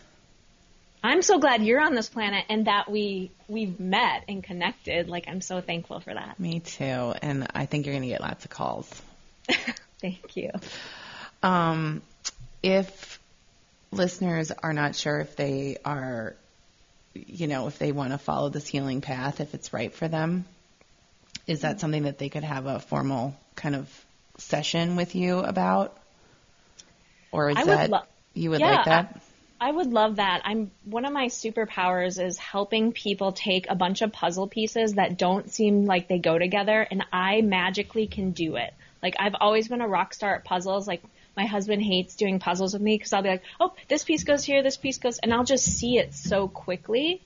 I'm 1.03 1.23
so 1.23 1.39
glad 1.39 1.63
you're 1.63 1.81
on 1.81 1.95
this 1.95 2.09
planet 2.09 2.45
and 2.49 2.67
that 2.67 2.91
we 2.91 3.31
we've 3.49 3.79
met 3.79 4.25
and 4.29 4.43
connected. 4.43 5.09
Like 5.09 5.29
I'm 5.29 5.41
so 5.41 5.61
thankful 5.61 6.01
for 6.01 6.13
that. 6.13 6.39
Me 6.39 6.61
too. 6.61 6.85
And 6.85 7.47
I 7.55 7.67
think 7.67 7.87
you're 7.87 7.95
going 7.95 8.03
to 8.03 8.09
get 8.09 8.21
lots 8.21 8.45
of 8.45 8.51
calls. 8.51 8.91
Thank 10.01 10.37
you. 10.37 10.51
Um, 11.43 12.03
if 12.63 13.20
listeners 13.93 14.51
are 14.51 14.73
not 14.73 14.95
sure 14.95 15.21
if 15.21 15.37
they 15.37 15.77
are, 15.85 16.37
you 17.15 17.47
know, 17.47 17.67
if 17.67 17.79
they 17.79 17.93
want 17.93 18.13
to 18.13 18.19
follow 18.19 18.49
this 18.49 18.67
healing 18.67 19.01
path, 19.01 19.41
if 19.41 19.55
it's 19.55 19.73
right 19.73 19.93
for 19.93 20.09
them, 20.09 20.45
is 21.47 21.63
that 21.63 21.81
something 21.81 22.05
that 22.05 22.19
they 22.19 22.29
could 22.29 22.45
have 22.45 22.67
a 22.67 22.79
formal 22.79 23.35
kind 23.57 23.75
of 23.75 24.07
session 24.39 24.97
with 24.97 25.15
you 25.15 25.39
about? 25.39 25.97
Or 27.33 27.51
is 27.51 27.57
I 27.57 27.65
that 27.65 27.91
lo- 27.91 28.03
you 28.35 28.51
would 28.51 28.61
Yeah, 28.61 28.77
like 28.77 28.85
that? 28.87 29.23
I 29.61 29.71
would 29.71 29.93
love 29.93 30.17
that. 30.17 30.41
I'm 30.45 30.71
one 30.85 31.05
of 31.05 31.13
my 31.13 31.27
superpowers 31.27 32.23
is 32.25 32.39
helping 32.39 32.93
people 32.93 33.33
take 33.33 33.69
a 33.69 33.75
bunch 33.75 34.01
of 34.01 34.13
puzzle 34.13 34.49
pieces 34.49 34.95
that 34.95 35.19
don't 35.19 35.51
seem 35.51 35.85
like 35.85 36.09
they 36.09 36.19
go 36.19 36.39
together 36.39 36.87
and 36.91 37.05
I 37.13 37.43
magically 37.43 38.07
can 38.07 38.31
do 38.31 38.57
it. 38.57 38.73
Like 39.03 39.17
I've 39.19 39.35
always 39.39 39.69
been 39.69 39.83
a 39.83 39.89
rock 39.89 40.15
star 40.15 40.35
at 40.37 40.45
puzzles. 40.45 40.89
Like 40.89 41.03
my 41.37 41.47
husband 41.47 41.83
hates 41.83 42.17
doing 42.17 42.39
puzzles 42.39 42.73
with 42.73 42.83
me 42.83 42.97
because 42.97 43.13
I'll 43.13 43.23
be 43.23 43.29
like, 43.29 43.43
"Oh, 43.59 43.73
this 43.89 44.05
piece 44.05 44.25
goes 44.25 44.45
here, 44.45 44.63
this 44.63 44.77
piece 44.77 44.99
goes," 44.99 45.19
and 45.19 45.33
I'll 45.33 45.45
just 45.45 45.65
see 45.65 45.99
it 45.99 46.15
so 46.15 46.49
quickly. 46.49 47.23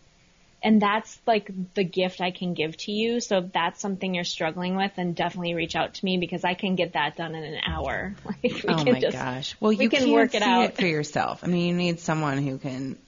And 0.62 0.80
that's 0.80 1.20
like 1.26 1.50
the 1.74 1.84
gift 1.84 2.22
I 2.22 2.30
can 2.30 2.55
give 2.55 2.74
to 2.78 2.92
you. 2.92 3.20
So 3.20 3.38
if 3.38 3.52
that's 3.52 3.80
something 3.80 4.14
you're 4.14 4.24
struggling 4.24 4.76
with, 4.76 4.92
then 4.96 5.12
definitely 5.12 5.55
reach 5.55 5.76
out 5.76 5.92
to 5.94 6.05
me 6.05 6.16
because 6.16 6.42
I 6.42 6.55
can 6.55 6.74
get 6.74 6.94
that 6.94 7.16
done 7.16 7.34
in 7.34 7.44
an 7.44 7.61
hour. 7.66 8.14
Like 8.24 8.42
we 8.42 8.74
Oh 8.74 8.76
can 8.76 8.92
my 8.94 9.00
just, 9.00 9.16
gosh. 9.16 9.57
Well, 9.61 9.72
we 9.72 9.84
you 9.84 9.90
can 9.90 10.11
work 10.11 10.34
it 10.34 10.42
out. 10.42 10.64
it 10.64 10.76
for 10.76 10.86
yourself. 10.86 11.44
I 11.44 11.48
mean, 11.48 11.66
you 11.68 11.74
need 11.74 12.00
someone 12.00 12.38
who 12.38 12.57
can, 12.57 12.98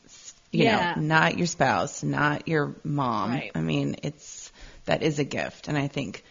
you 0.53 0.65
Yeah. 0.65 0.95
know, 0.97 1.03
not 1.03 1.39
your 1.39 1.47
spouse, 1.47 2.03
not 2.03 2.47
your 2.47 2.75
mom. 2.85 3.31
Right. 3.31 3.51
I 3.55 3.61
mean, 3.63 3.97
it's 4.03 4.53
that 4.85 5.03
is 5.03 5.19
a 5.19 5.25
gift, 5.25 5.69
and 5.69 5.79
I 5.79 5.89
think 5.89 6.25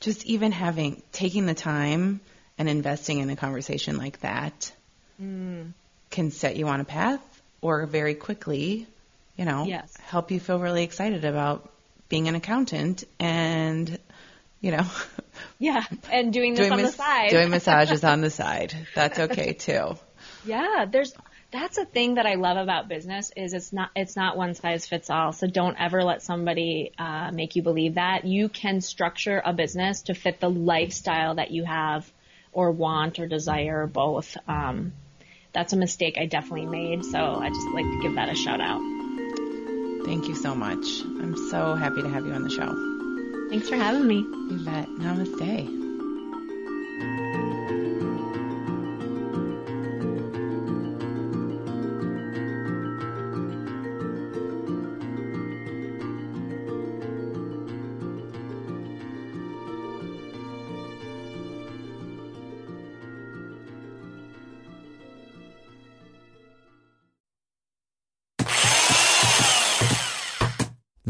just 0.00 0.26
even 0.26 0.52
having 0.52 1.02
taking 1.12 1.46
the 1.46 1.54
time 1.54 2.20
and 2.58 2.68
investing 2.68 3.18
in 3.20 3.30
a 3.30 3.36
conversation 3.36 3.96
like 3.98 4.20
that 4.20 4.72
Mm. 5.20 5.72
can 6.10 6.30
set 6.30 6.56
you 6.56 6.68
on 6.68 6.80
a 6.80 6.84
path, 6.84 7.20
or 7.62 7.86
very 7.86 8.14
quickly, 8.14 8.86
you 9.36 9.44
know, 9.46 9.64
Yes. 9.66 9.96
help 9.98 10.30
you 10.30 10.38
feel 10.40 10.58
really 10.58 10.82
excited 10.84 11.24
about 11.24 11.70
being 12.08 12.28
an 12.28 12.34
accountant 12.34 13.04
and. 13.18 13.98
You 14.62 14.70
know, 14.72 14.86
Yeah, 15.58 15.84
and 16.10 16.32
doing 16.32 16.54
this 16.54 16.62
doing, 16.62 16.72
on 16.72 16.82
mas- 16.82 16.92
the 16.92 16.96
side. 17.02 17.30
doing 17.30 17.50
massages 17.56 18.02
on 18.04 18.22
the 18.22 18.30
side. 18.30 18.74
That's 18.94 19.18
okay 19.18 19.52
too. 19.58 19.96
Yeah, 20.44 20.86
there's 20.90 21.12
that's 21.52 21.76
a 21.78 21.84
thing 21.84 22.14
that 22.14 22.24
I 22.26 22.34
love 22.34 22.56
about 22.56 22.88
business 22.88 23.30
is 23.36 23.52
it's 23.52 23.72
not 23.72 23.90
it's 23.94 24.16
not 24.16 24.36
one 24.36 24.54
size 24.54 24.86
fits 24.86 25.10
all. 25.10 25.32
So 25.32 25.46
don't 25.46 25.76
ever 25.78 26.02
let 26.02 26.22
somebody 26.22 26.92
uh, 26.98 27.30
make 27.32 27.54
you 27.54 27.62
believe 27.62 27.94
that 27.94 28.24
you 28.24 28.48
can 28.48 28.80
structure 28.80 29.40
a 29.44 29.52
business 29.52 30.02
to 30.02 30.14
fit 30.14 30.40
the 30.40 30.50
lifestyle 30.50 31.34
that 31.34 31.50
you 31.50 31.64
have 31.64 32.10
or 32.56 32.70
want 32.70 33.18
or 33.18 33.26
desire 33.26 33.82
or 33.82 33.86
both. 33.86 34.34
Um, 34.48 34.94
that's 35.52 35.74
a 35.74 35.76
mistake 35.76 36.16
I 36.16 36.24
definitely 36.24 36.66
made. 36.66 37.04
So 37.04 37.18
I 37.18 37.50
just 37.50 37.68
like 37.74 37.84
to 37.84 38.00
give 38.02 38.14
that 38.14 38.30
a 38.30 38.34
shout 38.34 38.62
out. 38.62 38.80
Thank 40.06 40.26
you 40.26 40.34
so 40.34 40.54
much. 40.54 41.02
I'm 41.02 41.36
so 41.50 41.74
happy 41.74 42.00
to 42.00 42.08
have 42.08 42.24
you 42.24 42.32
on 42.32 42.44
the 42.44 42.50
show. 42.50 43.50
Thanks 43.50 43.68
for 43.68 43.76
having 43.76 44.06
me. 44.06 44.16
You 44.16 44.58
bet. 44.64 44.88
Namaste. 44.88 45.85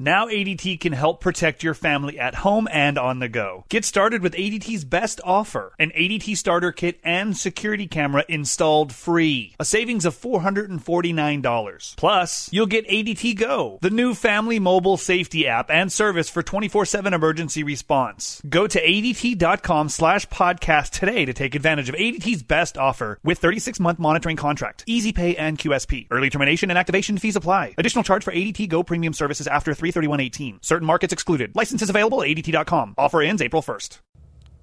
Now 0.00 0.28
ADT 0.28 0.80
can 0.80 0.94
help 0.94 1.20
protect 1.20 1.62
your 1.62 1.74
family 1.74 2.18
at 2.18 2.36
home 2.36 2.66
and 2.72 2.96
on 2.96 3.18
the 3.18 3.28
go. 3.28 3.66
Get 3.68 3.84
started 3.84 4.22
with 4.22 4.32
ADT's 4.32 4.86
best 4.86 5.20
offer 5.22 5.74
an 5.78 5.90
ADT 5.90 6.38
starter 6.38 6.72
kit 6.72 6.98
and 7.04 7.36
security 7.36 7.86
camera 7.86 8.24
installed 8.26 8.94
free. 8.94 9.54
A 9.60 9.64
savings 9.66 10.06
of 10.06 10.16
$449. 10.16 11.96
Plus, 11.96 12.50
you'll 12.50 12.64
get 12.64 12.88
ADT 12.88 13.36
Go, 13.36 13.78
the 13.82 13.90
new 13.90 14.14
family 14.14 14.58
mobile 14.58 14.96
safety 14.96 15.46
app 15.46 15.70
and 15.70 15.92
service 15.92 16.30
for 16.30 16.42
24 16.42 16.86
7 16.86 17.12
emergency 17.12 17.62
response. 17.62 18.40
Go 18.48 18.66
to 18.66 18.80
ADT.com 18.80 19.90
slash 19.90 20.26
podcast 20.28 20.98
today 20.98 21.26
to 21.26 21.34
take 21.34 21.54
advantage 21.54 21.90
of 21.90 21.94
ADT's 21.94 22.42
best 22.42 22.78
offer 22.78 23.18
with 23.22 23.38
36 23.38 23.78
month 23.78 23.98
monitoring 23.98 24.36
contract, 24.36 24.82
easy 24.86 25.12
pay, 25.12 25.36
and 25.36 25.58
QSP. 25.58 26.06
Early 26.10 26.30
termination 26.30 26.70
and 26.70 26.78
activation 26.78 27.18
fees 27.18 27.36
apply. 27.36 27.74
Additional 27.76 28.02
charge 28.02 28.24
for 28.24 28.32
ADT 28.32 28.66
Go 28.70 28.82
premium 28.82 29.12
services 29.12 29.46
after 29.46 29.70
331.18. 29.92 30.64
Certain 30.64 30.86
markets 30.86 31.12
excluded. 31.12 31.54
Licenses 31.54 31.90
available 31.90 32.22
at 32.22 32.28
ADT.com. 32.28 32.94
Offer 32.96 33.22
ends 33.22 33.42
April 33.42 33.62
1st. 33.62 33.98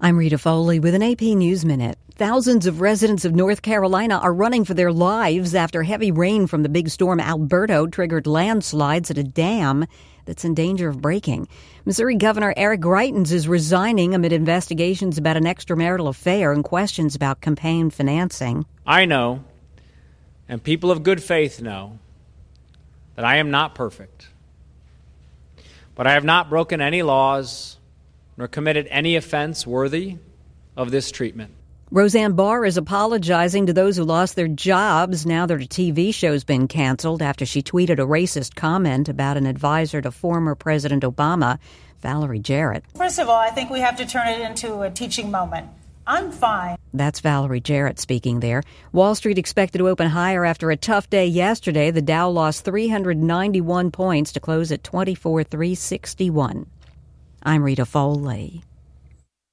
I'm 0.00 0.16
Rita 0.16 0.38
Foley 0.38 0.78
with 0.78 0.94
an 0.94 1.02
AP 1.02 1.22
News 1.22 1.64
Minute. 1.64 1.98
Thousands 2.14 2.66
of 2.66 2.80
residents 2.80 3.24
of 3.24 3.34
North 3.34 3.62
Carolina 3.62 4.18
are 4.18 4.32
running 4.32 4.64
for 4.64 4.74
their 4.74 4.92
lives 4.92 5.56
after 5.56 5.82
heavy 5.82 6.12
rain 6.12 6.46
from 6.46 6.62
the 6.62 6.68
big 6.68 6.88
storm 6.88 7.18
Alberto 7.18 7.88
triggered 7.88 8.28
landslides 8.28 9.10
at 9.10 9.18
a 9.18 9.24
dam 9.24 9.86
that's 10.24 10.44
in 10.44 10.54
danger 10.54 10.88
of 10.88 11.00
breaking. 11.00 11.48
Missouri 11.84 12.14
Governor 12.14 12.54
Eric 12.56 12.80
Greitens 12.80 13.32
is 13.32 13.48
resigning 13.48 14.14
amid 14.14 14.32
investigations 14.32 15.18
about 15.18 15.36
an 15.36 15.46
extramarital 15.46 16.08
affair 16.08 16.52
and 16.52 16.62
questions 16.62 17.16
about 17.16 17.40
campaign 17.40 17.90
financing. 17.90 18.66
I 18.86 19.04
know, 19.04 19.42
and 20.48 20.62
people 20.62 20.92
of 20.92 21.02
good 21.02 21.20
faith 21.20 21.60
know, 21.60 21.98
that 23.16 23.24
I 23.24 23.38
am 23.38 23.50
not 23.50 23.74
perfect. 23.74 24.28
But 25.98 26.06
I 26.06 26.12
have 26.12 26.22
not 26.22 26.48
broken 26.48 26.80
any 26.80 27.02
laws 27.02 27.76
nor 28.36 28.46
committed 28.46 28.86
any 28.88 29.16
offense 29.16 29.66
worthy 29.66 30.18
of 30.76 30.92
this 30.92 31.10
treatment. 31.10 31.50
Roseanne 31.90 32.34
Barr 32.34 32.64
is 32.64 32.76
apologizing 32.76 33.66
to 33.66 33.72
those 33.72 33.96
who 33.96 34.04
lost 34.04 34.36
their 34.36 34.46
jobs 34.46 35.26
now 35.26 35.44
that 35.44 35.60
her 35.60 35.66
TV 35.66 36.14
show's 36.14 36.44
been 36.44 36.68
canceled 36.68 37.20
after 37.20 37.44
she 37.44 37.62
tweeted 37.62 37.94
a 37.94 38.06
racist 38.06 38.54
comment 38.54 39.08
about 39.08 39.36
an 39.36 39.44
advisor 39.44 40.00
to 40.00 40.12
former 40.12 40.54
President 40.54 41.02
Obama, 41.02 41.58
Valerie 42.00 42.38
Jarrett. 42.38 42.84
First 42.94 43.18
of 43.18 43.28
all, 43.28 43.34
I 43.34 43.50
think 43.50 43.68
we 43.68 43.80
have 43.80 43.96
to 43.96 44.06
turn 44.06 44.28
it 44.28 44.40
into 44.40 44.82
a 44.82 44.90
teaching 44.90 45.32
moment. 45.32 45.66
I'm 46.08 46.30
fine. 46.30 46.78
That's 46.94 47.20
Valerie 47.20 47.60
Jarrett 47.60 48.00
speaking 48.00 48.40
there. 48.40 48.62
Wall 48.92 49.14
Street 49.14 49.36
expected 49.36 49.76
to 49.76 49.88
open 49.88 50.08
higher 50.08 50.46
after 50.46 50.70
a 50.70 50.76
tough 50.76 51.10
day 51.10 51.26
yesterday. 51.26 51.90
The 51.90 52.00
Dow 52.00 52.30
lost 52.30 52.64
391 52.64 53.90
points 53.90 54.32
to 54.32 54.40
close 54.40 54.72
at 54.72 54.82
24,361. 54.82 56.66
I'm 57.42 57.62
Rita 57.62 57.84
Foley. 57.84 58.64